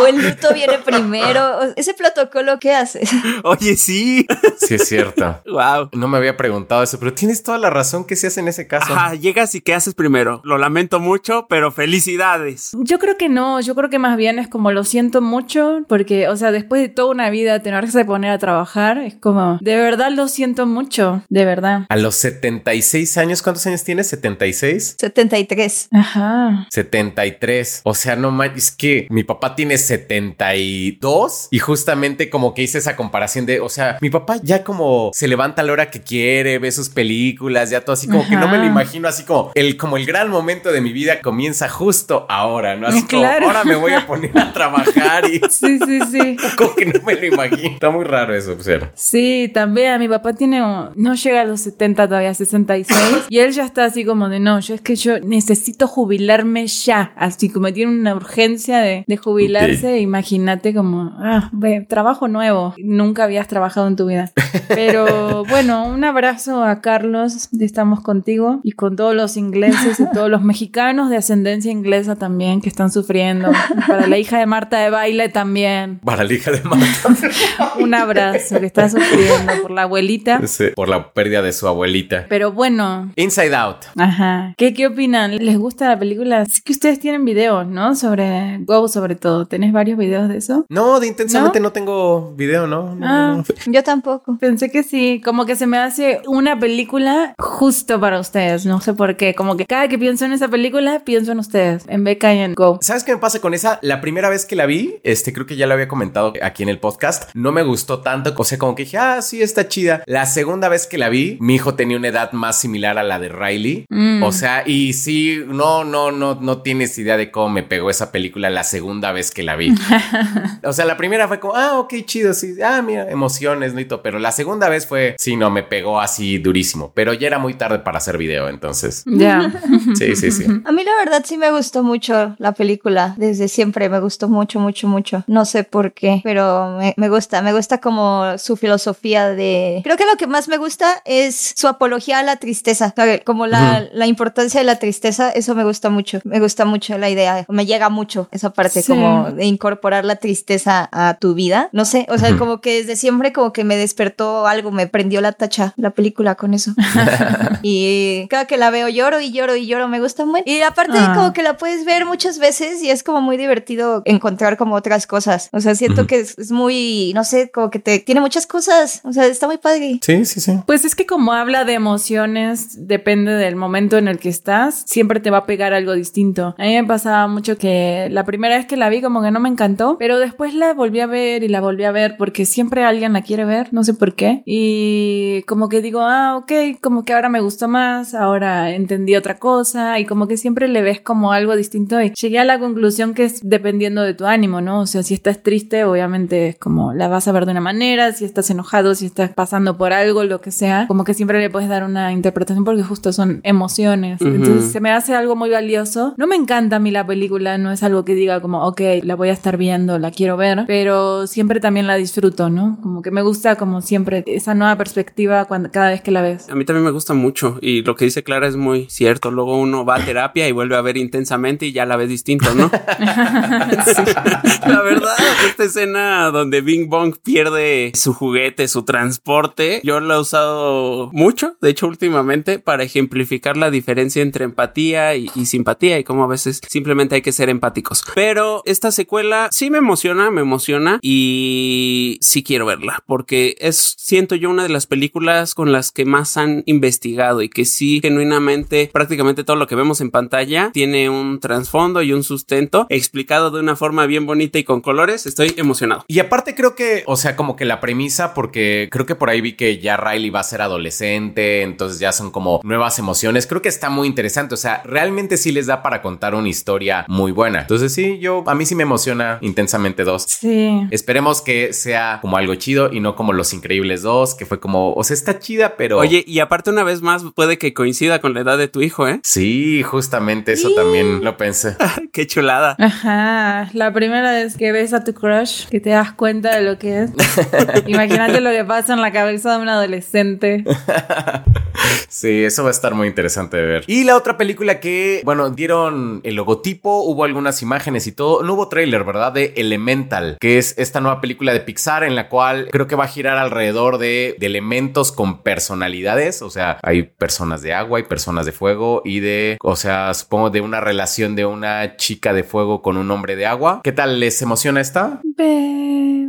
o 0.00 0.06
el 0.06 0.16
luto 0.22 0.52
viene 0.54 0.78
primero. 0.78 1.60
Ese 1.76 1.94
protocolo, 1.94 2.58
¿qué 2.58 2.74
haces? 2.74 3.10
Oye, 3.44 3.76
sí. 3.76 4.26
Sí, 4.58 4.74
es 4.74 4.88
cierto. 4.88 5.40
wow. 5.46 5.88
No 5.92 6.08
me 6.08 6.18
había 6.18 6.36
preguntado 6.36 6.82
eso, 6.82 6.98
pero 6.98 7.14
tienes 7.14 7.42
toda 7.42 7.58
la 7.58 7.70
razón 7.70 8.04
que 8.04 8.16
se 8.16 8.28
hace 8.28 8.40
en 8.40 8.48
ese 8.48 8.66
caso. 8.66 8.92
Ajá, 8.92 9.14
llegas 9.14 9.54
y 9.54 9.60
¿qué 9.60 9.74
haces 9.74 9.94
primero? 9.94 10.40
Lo 10.44 10.58
lamento 10.58 11.00
mucho, 11.00 11.46
pero 11.48 11.70
felicidades. 11.70 12.72
Yo 12.78 12.98
creo 12.98 13.16
que 13.16 13.28
no, 13.28 13.60
yo 13.60 13.74
creo 13.74 13.90
que 13.90 13.98
más 13.98 14.16
bien 14.16 14.38
es 14.38 14.48
como 14.48 14.72
lo 14.72 14.84
siento 14.84 15.20
mucho, 15.20 15.82
porque, 15.88 16.09
o 16.28 16.36
sea, 16.36 16.52
después 16.52 16.82
de 16.82 16.88
toda 16.88 17.10
una 17.10 17.30
vida 17.30 17.60
tenerse 17.60 17.98
que 17.98 18.04
poner 18.04 18.30
a 18.30 18.38
trabajar, 18.38 18.98
es 18.98 19.14
como, 19.14 19.58
de 19.60 19.76
verdad 19.76 20.10
lo 20.10 20.28
siento 20.28 20.66
mucho, 20.66 21.22
de 21.28 21.44
verdad. 21.44 21.86
A 21.88 21.96
los 21.96 22.16
76 22.16 23.18
años, 23.18 23.42
¿cuántos 23.42 23.66
años 23.66 23.84
tienes? 23.84 24.12
¿76? 24.12 24.96
73. 24.98 25.88
Ajá. 25.92 26.66
73. 26.70 27.82
O 27.84 27.94
sea, 27.94 28.16
no 28.16 28.30
manches, 28.30 28.60
es 28.60 28.70
que 28.72 29.06
mi 29.10 29.24
papá 29.24 29.54
tiene 29.54 29.78
72 29.78 31.48
y 31.50 31.58
justamente 31.58 32.28
como 32.30 32.54
que 32.54 32.62
hice 32.62 32.78
esa 32.78 32.96
comparación 32.96 33.46
de, 33.46 33.60
o 33.60 33.68
sea, 33.68 33.98
mi 34.00 34.10
papá 34.10 34.36
ya 34.42 34.64
como 34.64 35.10
se 35.14 35.28
levanta 35.28 35.62
a 35.62 35.64
la 35.64 35.72
hora 35.72 35.90
que 35.90 36.00
quiere, 36.00 36.58
ve 36.58 36.72
sus 36.72 36.88
películas, 36.88 37.70
ya 37.70 37.82
todo 37.82 37.94
así 37.94 38.06
como 38.06 38.26
que 38.28 38.36
no 38.36 38.48
me 38.48 38.58
lo 38.58 38.64
imagino 38.64 39.08
así 39.08 39.24
como 39.24 39.52
el 39.54 39.76
como 39.76 39.96
el 39.96 40.06
gran 40.06 40.30
momento 40.30 40.72
de 40.72 40.80
mi 40.80 40.92
vida 40.92 41.20
comienza 41.20 41.68
justo 41.68 42.26
ahora, 42.28 42.76
¿no? 42.76 42.88
Así 42.88 43.04
como 43.04 43.24
ahora 43.24 43.64
me 43.64 43.76
voy 43.76 43.92
a 43.92 44.06
poner 44.06 44.36
a 44.36 44.52
trabajar 44.52 45.30
y 45.30 45.40
Sí, 45.50 45.78
sí, 45.78 45.99
sí. 46.10 46.36
como 46.56 46.74
que 46.74 46.86
no 46.86 47.00
me 47.04 47.14
lo 47.14 47.26
imagino. 47.26 47.70
Está 47.70 47.90
muy 47.90 48.04
raro 48.04 48.34
eso, 48.34 48.56
o 48.58 48.62
sea. 48.62 48.90
Sí, 48.94 49.50
también 49.52 49.98
mi 50.00 50.08
papá 50.08 50.32
tiene, 50.32 50.60
no 50.60 51.14
llega 51.14 51.42
a 51.42 51.44
los 51.44 51.60
70 51.60 52.06
todavía, 52.08 52.34
66, 52.34 53.26
y 53.28 53.38
él 53.38 53.52
ya 53.52 53.64
está 53.64 53.84
así 53.84 54.04
como 54.04 54.28
de, 54.28 54.40
no, 54.40 54.60
yo 54.60 54.74
es 54.74 54.80
que 54.80 54.96
yo 54.96 55.20
necesito 55.20 55.86
jubilarme 55.86 56.66
ya, 56.66 57.12
así 57.16 57.50
como 57.50 57.72
tiene 57.72 57.92
una 57.92 58.14
urgencia 58.14 58.78
de, 58.80 59.04
de 59.06 59.16
jubilarse, 59.16 59.98
imagínate 60.00 60.74
como, 60.74 61.12
ah, 61.18 61.50
ve, 61.52 61.84
trabajo 61.88 62.28
nuevo. 62.28 62.74
nunca 62.78 63.24
habías 63.24 63.48
trabajado 63.48 63.88
en 63.88 63.96
tu 63.96 64.06
vida. 64.06 64.30
Pero 64.68 65.44
bueno, 65.48 65.86
un 65.86 66.04
abrazo 66.04 66.64
a 66.64 66.80
Carlos, 66.80 67.48
estamos 67.58 68.00
contigo 68.00 68.60
y 68.62 68.72
con 68.72 68.96
todos 68.96 69.14
los 69.14 69.36
ingleses 69.36 70.00
y 70.00 70.10
todos 70.12 70.30
los 70.30 70.42
mexicanos 70.42 71.10
de 71.10 71.16
ascendencia 71.16 71.70
inglesa 71.70 72.16
también 72.16 72.60
que 72.60 72.68
están 72.68 72.90
sufriendo. 72.90 73.50
Para 73.86 74.06
la 74.06 74.18
hija 74.18 74.38
de 74.38 74.46
Marta 74.46 74.78
de 74.78 74.90
baile 74.90 75.28
también. 75.28 75.89
Para 76.04 76.24
la 76.24 76.32
hija 76.32 76.50
de 76.50 76.60
Marta. 76.62 77.74
un 77.78 77.94
abrazo 77.94 78.60
que 78.60 78.66
está 78.66 78.88
sufriendo 78.88 79.52
por 79.62 79.70
la 79.70 79.82
abuelita. 79.82 80.40
Sí, 80.46 80.66
por 80.74 80.88
la 80.88 81.12
pérdida 81.12 81.42
de 81.42 81.52
su 81.52 81.66
abuelita. 81.68 82.26
Pero 82.28 82.52
bueno. 82.52 83.10
Inside 83.16 83.54
Out. 83.54 83.76
Ajá. 83.96 84.54
¿Qué, 84.56 84.74
qué 84.74 84.86
opinan? 84.86 85.36
¿Les 85.36 85.58
gusta 85.58 85.88
la 85.88 85.98
película? 85.98 86.42
Es 86.42 86.60
que 86.60 86.72
ustedes 86.72 86.98
tienen 87.00 87.24
videos, 87.24 87.66
¿no? 87.66 87.94
Sobre 87.94 88.58
Go, 88.60 88.88
sobre 88.88 89.14
todo. 89.14 89.46
¿Tenés 89.46 89.72
varios 89.72 89.98
videos 89.98 90.28
de 90.28 90.38
eso? 90.38 90.64
No, 90.68 91.00
de 91.00 91.06
intensamente 91.06 91.60
no, 91.60 91.72
tengo 91.72 92.34
video, 92.36 92.66
¿no? 92.66 92.94
No, 92.94 93.06
Ah. 93.06 93.34
no. 93.36 93.72
Yo 93.72 93.82
tampoco. 93.82 94.36
Pensé 94.38 94.70
que 94.70 94.82
sí, 94.82 95.20
como 95.24 95.46
que 95.46 95.56
se 95.56 95.66
me 95.66 95.78
hace 95.78 96.20
una 96.26 96.58
película 96.58 97.34
justo 97.38 98.00
para 98.00 98.18
ustedes, 98.20 98.66
no 98.66 98.80
sé 98.80 98.94
por 98.94 99.16
qué, 99.16 99.34
como 99.34 99.56
que 99.56 99.66
cada 99.66 99.88
que 99.88 99.98
pienso 99.98 100.24
en 100.24 100.32
esa 100.32 100.48
película, 100.48 101.00
pienso 101.04 101.32
en 101.32 101.38
ustedes, 101.38 101.84
en 101.88 102.04
Becca 102.04 102.34
y 102.34 102.38
en 102.38 102.54
Go. 102.54 102.78
¿Sabes 102.82 103.04
qué 103.04 103.12
me 103.12 103.18
pasa 103.18 103.40
con 103.40 103.54
esa? 103.54 103.78
La 103.82 104.00
primera 104.00 104.28
vez 104.28 104.46
que 104.46 104.56
la 104.56 104.66
vi, 104.66 104.96
este, 105.02 105.32
creo 105.32 105.46
que 105.46 105.56
ya 105.56 105.66
lo 105.66 105.74
había 105.80 105.88
comentado 105.88 106.32
aquí 106.42 106.62
en 106.62 106.68
el 106.68 106.78
podcast, 106.78 107.30
no 107.34 107.52
me 107.52 107.62
gustó 107.62 108.00
tanto, 108.00 108.34
o 108.36 108.44
sea, 108.44 108.58
como 108.58 108.74
que 108.74 108.84
dije, 108.84 108.98
ah, 108.98 109.22
sí, 109.22 109.42
está 109.42 109.68
chida. 109.68 110.02
La 110.06 110.26
segunda 110.26 110.68
vez 110.68 110.86
que 110.86 110.98
la 110.98 111.08
vi, 111.08 111.38
mi 111.40 111.54
hijo 111.54 111.74
tenía 111.74 111.96
una 111.96 112.08
edad 112.08 112.32
más 112.32 112.60
similar 112.60 112.98
a 112.98 113.02
la 113.02 113.18
de 113.18 113.28
Riley. 113.28 113.86
Mm. 113.88 114.22
O 114.22 114.32
sea, 114.32 114.62
y 114.66 114.92
sí, 114.92 115.42
no, 115.46 115.84
no, 115.84 116.10
no, 116.10 116.36
no 116.36 116.62
tienes 116.62 116.96
idea 116.98 117.16
de 117.16 117.30
cómo 117.30 117.48
me 117.48 117.62
pegó 117.62 117.90
esa 117.90 118.12
película 118.12 118.50
la 118.50 118.64
segunda 118.64 119.12
vez 119.12 119.30
que 119.30 119.42
la 119.42 119.56
vi. 119.56 119.74
o 120.64 120.72
sea, 120.72 120.84
la 120.84 120.96
primera 120.96 121.28
fue 121.28 121.40
como, 121.40 121.56
ah, 121.56 121.78
ok, 121.78 121.94
chido, 122.04 122.34
sí, 122.34 122.54
ah, 122.62 122.82
mira, 122.82 123.10
emociones, 123.10 123.74
¿no? 123.74 123.80
Y 123.80 123.84
todo. 123.84 124.02
Pero 124.02 124.18
la 124.18 124.32
segunda 124.32 124.68
vez 124.68 124.86
fue, 124.86 125.16
sí, 125.18 125.36
no, 125.36 125.50
me 125.50 125.62
pegó 125.62 126.00
así 126.00 126.38
durísimo. 126.38 126.92
Pero 126.94 127.12
ya 127.12 127.26
era 127.26 127.38
muy 127.38 127.54
tarde 127.54 127.78
para 127.78 127.98
hacer 127.98 128.18
video, 128.18 128.48
entonces. 128.48 129.04
Ya. 129.06 129.52
Sí, 129.94 130.14
sí, 130.14 130.30
sí. 130.30 130.44
A 130.64 130.72
mí 130.72 130.84
la 130.84 130.92
verdad 131.04 131.24
sí 131.26 131.36
me 131.36 131.50
gustó 131.50 131.82
mucho 131.82 132.34
la 132.38 132.52
película. 132.52 133.14
Desde 133.16 133.48
siempre 133.48 133.88
me 133.88 134.00
gustó 134.00 134.28
mucho, 134.28 134.60
mucho, 134.60 134.86
mucho. 134.88 135.24
No 135.26 135.44
sé 135.44 135.64
por 135.70 135.92
qué, 135.92 136.20
pero 136.24 136.76
me, 136.78 136.94
me 136.96 137.08
gusta. 137.08 137.42
Me 137.42 137.52
gusta 137.52 137.78
como 137.78 138.36
su 138.38 138.56
filosofía 138.56 139.28
de... 139.30 139.80
Creo 139.84 139.96
que 139.96 140.04
lo 140.06 140.16
que 140.16 140.26
más 140.26 140.48
me 140.48 140.56
gusta 140.58 141.00
es 141.04 141.54
su 141.56 141.68
apología 141.68 142.18
a 142.18 142.22
la 142.22 142.36
tristeza. 142.36 142.94
Como 143.24 143.46
la, 143.46 143.86
la 143.92 144.06
importancia 144.06 144.60
de 144.60 144.64
la 144.66 144.78
tristeza, 144.78 145.30
eso 145.30 145.54
me 145.54 145.64
gusta 145.64 145.88
mucho. 145.90 146.20
Me 146.24 146.40
gusta 146.40 146.64
mucho 146.64 146.98
la 146.98 147.08
idea. 147.10 147.44
Me 147.48 147.66
llega 147.66 147.88
mucho 147.88 148.28
esa 148.32 148.50
parte 148.50 148.82
Sí. 148.82 148.92
como 148.92 149.30
de 149.30 149.44
incorporar 149.46 150.04
la 150.04 150.16
tristeza 150.16 150.88
a 150.92 151.14
tu 151.14 151.34
vida. 151.34 151.68
No 151.72 151.84
sé, 151.84 152.06
o 152.10 152.18
sea, 152.18 152.36
como 152.36 152.60
que 152.60 152.74
desde 152.78 152.96
siempre 152.96 153.32
como 153.32 153.52
que 153.52 153.64
me 153.64 153.76
despertó 153.76 154.46
algo, 154.46 154.70
me 154.70 154.86
prendió 154.86 155.20
la 155.20 155.32
tacha 155.32 155.74
la 155.76 155.90
película 155.90 156.34
con 156.34 156.54
eso. 156.54 156.72
y 157.62 158.26
cada 158.28 158.46
que 158.46 158.56
la 158.56 158.70
veo 158.70 158.88
lloro 158.88 159.20
y 159.20 159.32
lloro 159.32 159.56
y 159.56 159.66
lloro, 159.66 159.88
me 159.88 160.00
gusta 160.00 160.24
muy. 160.24 160.42
Y 160.46 160.60
aparte 160.62 160.98
Ah. 160.98 161.12
como 161.14 161.32
que 161.32 161.42
la 161.42 161.56
puedes 161.56 161.84
ver 161.84 162.04
muchas 162.06 162.38
veces 162.38 162.82
y 162.82 162.90
es 162.90 163.02
como 163.02 163.20
muy 163.20 163.36
divertido 163.36 164.02
encontrar 164.04 164.56
como 164.56 164.74
otras 164.74 165.06
cosas. 165.06 165.49
O 165.52 165.60
sea, 165.60 165.74
siento 165.74 166.06
que 166.06 166.20
es, 166.20 166.38
es 166.38 166.50
muy, 166.50 167.12
no 167.14 167.24
sé, 167.24 167.50
como 167.50 167.70
que 167.70 167.78
te 167.78 167.98
tiene 167.98 168.20
muchas 168.20 168.46
cosas. 168.46 169.00
O 169.04 169.12
sea, 169.12 169.26
está 169.26 169.46
muy 169.46 169.58
padre. 169.58 169.98
Sí, 170.02 170.24
sí, 170.24 170.40
sí. 170.40 170.52
Pues 170.66 170.84
es 170.84 170.94
que 170.94 171.06
como 171.06 171.32
habla 171.32 171.64
de 171.64 171.74
emociones, 171.74 172.86
depende 172.86 173.32
del 173.32 173.56
momento 173.56 173.98
en 173.98 174.08
el 174.08 174.18
que 174.18 174.28
estás, 174.28 174.84
siempre 174.86 175.20
te 175.20 175.30
va 175.30 175.38
a 175.38 175.46
pegar 175.46 175.72
algo 175.72 175.94
distinto. 175.94 176.54
A 176.58 176.62
mí 176.62 176.74
me 176.74 176.84
pasaba 176.84 177.26
mucho 177.26 177.58
que 177.58 178.08
la 178.10 178.24
primera 178.24 178.56
vez 178.56 178.66
que 178.66 178.76
la 178.76 178.88
vi 178.88 179.00
como 179.00 179.22
que 179.22 179.30
no 179.30 179.40
me 179.40 179.48
encantó, 179.48 179.96
pero 179.98 180.18
después 180.18 180.54
la 180.54 180.74
volví 180.74 181.00
a 181.00 181.06
ver 181.06 181.42
y 181.42 181.48
la 181.48 181.60
volví 181.60 181.84
a 181.84 181.92
ver 181.92 182.16
porque 182.16 182.44
siempre 182.44 182.84
alguien 182.84 183.12
la 183.12 183.22
quiere 183.22 183.44
ver, 183.44 183.72
no 183.72 183.84
sé 183.84 183.94
por 183.94 184.14
qué. 184.14 184.42
Y 184.46 185.42
como 185.46 185.68
que 185.68 185.80
digo, 185.82 186.00
ah, 186.02 186.36
ok, 186.36 186.80
como 186.80 187.04
que 187.04 187.12
ahora 187.12 187.28
me 187.28 187.40
gustó 187.40 187.68
más, 187.68 188.14
ahora 188.14 188.70
entendí 188.70 189.16
otra 189.16 189.38
cosa 189.38 189.98
y 189.98 190.04
como 190.04 190.28
que 190.28 190.36
siempre 190.36 190.68
le 190.68 190.82
ves 190.82 191.00
como 191.00 191.32
algo 191.32 191.56
distinto 191.56 192.00
y 192.00 192.12
llegué 192.12 192.38
a 192.38 192.44
la 192.44 192.58
conclusión 192.58 193.14
que 193.14 193.24
es 193.24 193.40
dependiendo 193.42 194.02
de 194.02 194.14
tu 194.14 194.26
ánimo, 194.26 194.60
¿no? 194.60 194.80
O 194.80 194.86
sea, 194.86 195.02
si 195.02 195.14
estás 195.14 195.38
triste, 195.42 195.84
obviamente 195.84 196.48
es 196.48 196.56
como 196.56 196.92
la 196.92 197.08
vas 197.08 197.28
a 197.28 197.32
ver 197.32 197.46
de 197.46 197.52
una 197.52 197.60
manera, 197.60 198.12
si 198.12 198.24
estás 198.24 198.50
enojado, 198.50 198.94
si 198.94 199.06
estás 199.06 199.32
pasando 199.32 199.76
por 199.76 199.92
algo, 199.92 200.24
lo 200.24 200.40
que 200.40 200.50
sea, 200.50 200.86
como 200.86 201.04
que 201.04 201.14
siempre 201.14 201.40
le 201.40 201.50
puedes 201.50 201.68
dar 201.68 201.84
una 201.84 202.12
interpretación 202.12 202.64
porque 202.64 202.82
justo 202.82 203.12
son 203.12 203.40
emociones. 203.42 204.20
Entonces 204.20 204.72
se 204.72 204.80
me 204.80 204.90
hace 204.90 205.14
algo 205.14 205.36
muy 205.36 205.50
valioso. 205.50 206.14
No 206.16 206.26
me 206.26 206.36
encanta 206.36 206.76
a 206.76 206.78
mí 206.78 206.90
la 206.90 207.06
película, 207.06 207.58
no 207.58 207.72
es 207.72 207.82
algo 207.82 208.04
que 208.04 208.14
diga 208.14 208.40
como, 208.40 208.66
ok, 208.66 208.80
la 209.02 209.14
voy 209.14 209.28
a 209.28 209.32
estar 209.32 209.56
viendo, 209.56 209.98
la 209.98 210.10
quiero 210.10 210.36
ver, 210.36 210.64
pero 210.66 211.26
siempre 211.26 211.60
también 211.60 211.86
la 211.86 211.96
disfruto, 211.96 212.50
¿no? 212.50 212.78
Como 212.82 213.02
que 213.02 213.10
me 213.10 213.22
gusta 213.22 213.56
como 213.56 213.80
siempre 213.82 214.24
esa 214.26 214.54
nueva 214.54 214.76
perspectiva 214.76 215.44
cuando, 215.46 215.70
cada 215.70 215.90
vez 215.90 216.00
que 216.00 216.10
la 216.10 216.22
ves. 216.22 216.48
A 216.48 216.54
mí 216.54 216.64
también 216.64 216.84
me 216.84 216.90
gusta 216.90 217.14
mucho 217.14 217.58
y 217.60 217.82
lo 217.82 217.96
que 217.96 218.04
dice 218.04 218.22
Clara 218.22 218.46
es 218.46 218.56
muy 218.56 218.86
cierto. 218.88 219.30
Luego 219.30 219.58
uno 219.58 219.84
va 219.84 219.96
a 219.96 220.04
terapia 220.04 220.48
y 220.48 220.52
vuelve 220.52 220.76
a 220.76 220.80
ver 220.80 220.96
intensamente 220.96 221.66
y 221.66 221.72
ya 221.72 221.86
la 221.86 221.96
ves 221.96 222.08
distinto, 222.08 222.54
¿no? 222.54 222.70
La 224.66 224.82
verdad, 224.82 225.16
esta 225.46 225.64
escena 225.64 226.30
donde 226.30 226.60
Bing 226.60 226.88
Bong 226.88 227.16
pierde 227.22 227.92
su 227.94 228.12
juguete, 228.12 228.68
su 228.68 228.84
transporte, 228.84 229.80
yo 229.84 230.00
la 230.00 230.16
he 230.16 230.20
usado 230.20 231.10
mucho, 231.12 231.56
de 231.60 231.70
hecho 231.70 231.86
últimamente, 231.86 232.58
para 232.58 232.84
ejemplificar 232.84 233.56
la 233.56 233.70
diferencia 233.70 234.22
entre 234.22 234.44
empatía 234.44 235.16
y, 235.16 235.30
y 235.34 235.46
simpatía 235.46 235.98
y 235.98 236.04
cómo 236.04 236.24
a 236.24 236.28
veces 236.28 236.60
simplemente 236.68 237.14
hay 237.16 237.22
que 237.22 237.32
ser 237.32 237.48
empáticos. 237.48 238.04
Pero 238.14 238.62
esta 238.64 238.92
secuela 238.92 239.48
sí 239.50 239.70
me 239.70 239.78
emociona, 239.78 240.30
me 240.30 240.40
emociona 240.40 240.98
y 241.02 242.18
sí 242.20 242.42
quiero 242.42 242.66
verla 242.66 243.02
porque 243.06 243.56
es, 243.60 243.94
siento 243.98 244.34
yo, 244.34 244.50
una 244.50 244.62
de 244.62 244.68
las 244.68 244.86
películas 244.86 245.54
con 245.54 245.72
las 245.72 245.92
que 245.92 246.04
más 246.04 246.36
han 246.36 246.62
investigado 246.66 247.42
y 247.42 247.48
que 247.48 247.64
sí, 247.64 248.00
genuinamente, 248.02 248.90
prácticamente 248.92 249.44
todo 249.44 249.56
lo 249.56 249.66
que 249.66 249.74
vemos 249.74 250.00
en 250.00 250.10
pantalla 250.10 250.70
tiene 250.72 251.10
un 251.10 251.40
trasfondo 251.40 252.02
y 252.02 252.12
un 252.12 252.22
sustento 252.22 252.86
explicado 252.88 253.50
de 253.50 253.60
una 253.60 253.76
forma 253.76 254.06
bien 254.06 254.26
bonita 254.26 254.58
y 254.58 254.64
con 254.64 254.80
colores. 254.80 255.19
Estoy 255.26 255.54
emocionado. 255.56 256.04
Y 256.08 256.18
aparte 256.18 256.54
creo 256.54 256.74
que, 256.74 257.04
o 257.06 257.16
sea, 257.16 257.36
como 257.36 257.56
que 257.56 257.64
la 257.64 257.80
premisa, 257.80 258.34
porque 258.34 258.88
creo 258.90 259.06
que 259.06 259.14
por 259.14 259.30
ahí 259.30 259.40
vi 259.40 259.52
que 259.52 259.78
ya 259.78 259.96
Riley 259.96 260.30
va 260.30 260.40
a 260.40 260.44
ser 260.44 260.62
adolescente, 260.62 261.62
entonces 261.62 261.98
ya 261.98 262.12
son 262.12 262.30
como 262.30 262.60
nuevas 262.62 262.98
emociones. 262.98 263.46
Creo 263.46 263.62
que 263.62 263.68
está 263.68 263.90
muy 263.90 264.08
interesante, 264.08 264.54
o 264.54 264.58
sea, 264.58 264.82
realmente 264.84 265.36
sí 265.36 265.52
les 265.52 265.66
da 265.66 265.82
para 265.82 266.02
contar 266.02 266.34
una 266.34 266.48
historia 266.48 267.04
muy 267.08 267.32
buena. 267.32 267.60
Entonces 267.60 267.92
sí, 267.92 268.18
yo, 268.18 268.44
a 268.46 268.54
mí 268.54 268.66
sí 268.66 268.74
me 268.74 268.82
emociona 268.82 269.38
intensamente 269.40 270.04
dos. 270.04 270.24
Sí. 270.26 270.80
Esperemos 270.90 271.42
que 271.42 271.72
sea 271.72 272.18
como 272.20 272.36
algo 272.36 272.54
chido 272.54 272.92
y 272.92 273.00
no 273.00 273.16
como 273.16 273.32
Los 273.32 273.52
Increíbles 273.52 274.02
2, 274.02 274.34
que 274.34 274.46
fue 274.46 274.60
como, 274.60 274.92
o 274.92 275.04
sea, 275.04 275.14
está 275.14 275.38
chida, 275.38 275.76
pero... 275.76 275.98
Oye, 275.98 276.24
y 276.26 276.40
aparte 276.40 276.70
una 276.70 276.84
vez 276.84 277.02
más 277.02 277.22
puede 277.34 277.58
que 277.58 277.74
coincida 277.74 278.20
con 278.20 278.34
la 278.34 278.40
edad 278.40 278.58
de 278.58 278.68
tu 278.68 278.82
hijo, 278.82 279.08
¿eh? 279.08 279.20
Sí, 279.22 279.82
justamente 279.82 280.52
eso 280.52 280.70
también 280.74 281.24
lo 281.24 281.36
pensé. 281.36 281.76
Qué 282.12 282.26
chulada. 282.26 282.76
Ajá, 282.78 283.70
la 283.72 283.92
primera 283.92 284.32
vez 284.32 284.56
que 284.56 284.72
ves 284.72 284.92
a 284.92 285.04
tu 285.04 285.09
crush, 285.14 285.66
que 285.68 285.80
te 285.80 285.90
das 285.90 286.12
cuenta 286.12 286.54
de 286.56 286.62
lo 286.62 286.78
que 286.78 287.02
es. 287.02 287.10
Imagínate 287.86 288.40
lo 288.40 288.50
que 288.50 288.64
pasa 288.64 288.94
en 288.94 289.00
la 289.00 289.12
cabeza 289.12 289.56
de 289.56 289.62
un 289.62 289.68
adolescente. 289.68 290.64
Sí, 292.08 292.44
eso 292.44 292.62
va 292.62 292.68
a 292.68 292.72
estar 292.72 292.94
muy 292.94 293.08
interesante 293.08 293.56
de 293.56 293.66
ver. 293.66 293.84
Y 293.86 294.04
la 294.04 294.16
otra 294.16 294.36
película 294.36 294.80
que, 294.80 295.22
bueno, 295.24 295.50
dieron 295.50 296.20
el 296.24 296.34
logotipo, 296.34 297.02
hubo 297.04 297.24
algunas 297.24 297.62
imágenes 297.62 298.06
y 298.06 298.12
todo. 298.12 298.42
No 298.42 298.54
hubo 298.54 298.68
tráiler, 298.68 299.04
¿verdad? 299.04 299.32
De 299.32 299.54
Elemental, 299.56 300.36
que 300.40 300.58
es 300.58 300.74
esta 300.78 301.00
nueva 301.00 301.20
película 301.20 301.52
de 301.52 301.60
Pixar 301.60 302.04
en 302.04 302.16
la 302.16 302.28
cual 302.28 302.68
creo 302.70 302.86
que 302.86 302.96
va 302.96 303.04
a 303.04 303.08
girar 303.08 303.38
alrededor 303.38 303.98
de, 303.98 304.36
de 304.38 304.46
elementos 304.46 305.12
con 305.12 305.42
personalidades. 305.42 306.42
O 306.42 306.50
sea, 306.50 306.78
hay 306.82 307.04
personas 307.04 307.62
de 307.62 307.74
agua 307.74 308.00
y 308.00 308.04
personas 308.04 308.46
de 308.46 308.52
fuego 308.52 309.02
y 309.04 309.20
de, 309.20 309.56
o 309.62 309.76
sea, 309.76 310.12
supongo 310.14 310.50
de 310.50 310.60
una 310.60 310.80
relación 310.80 311.36
de 311.36 311.46
una 311.46 311.96
chica 311.96 312.32
de 312.32 312.44
fuego 312.44 312.82
con 312.82 312.96
un 312.96 313.10
hombre 313.10 313.36
de 313.36 313.46
agua. 313.46 313.80
¿Qué 313.84 313.92
tal? 313.92 314.20
¿Les 314.20 314.40
emociona 314.42 314.80
esta? 314.80 315.20
Ve- 315.36 316.26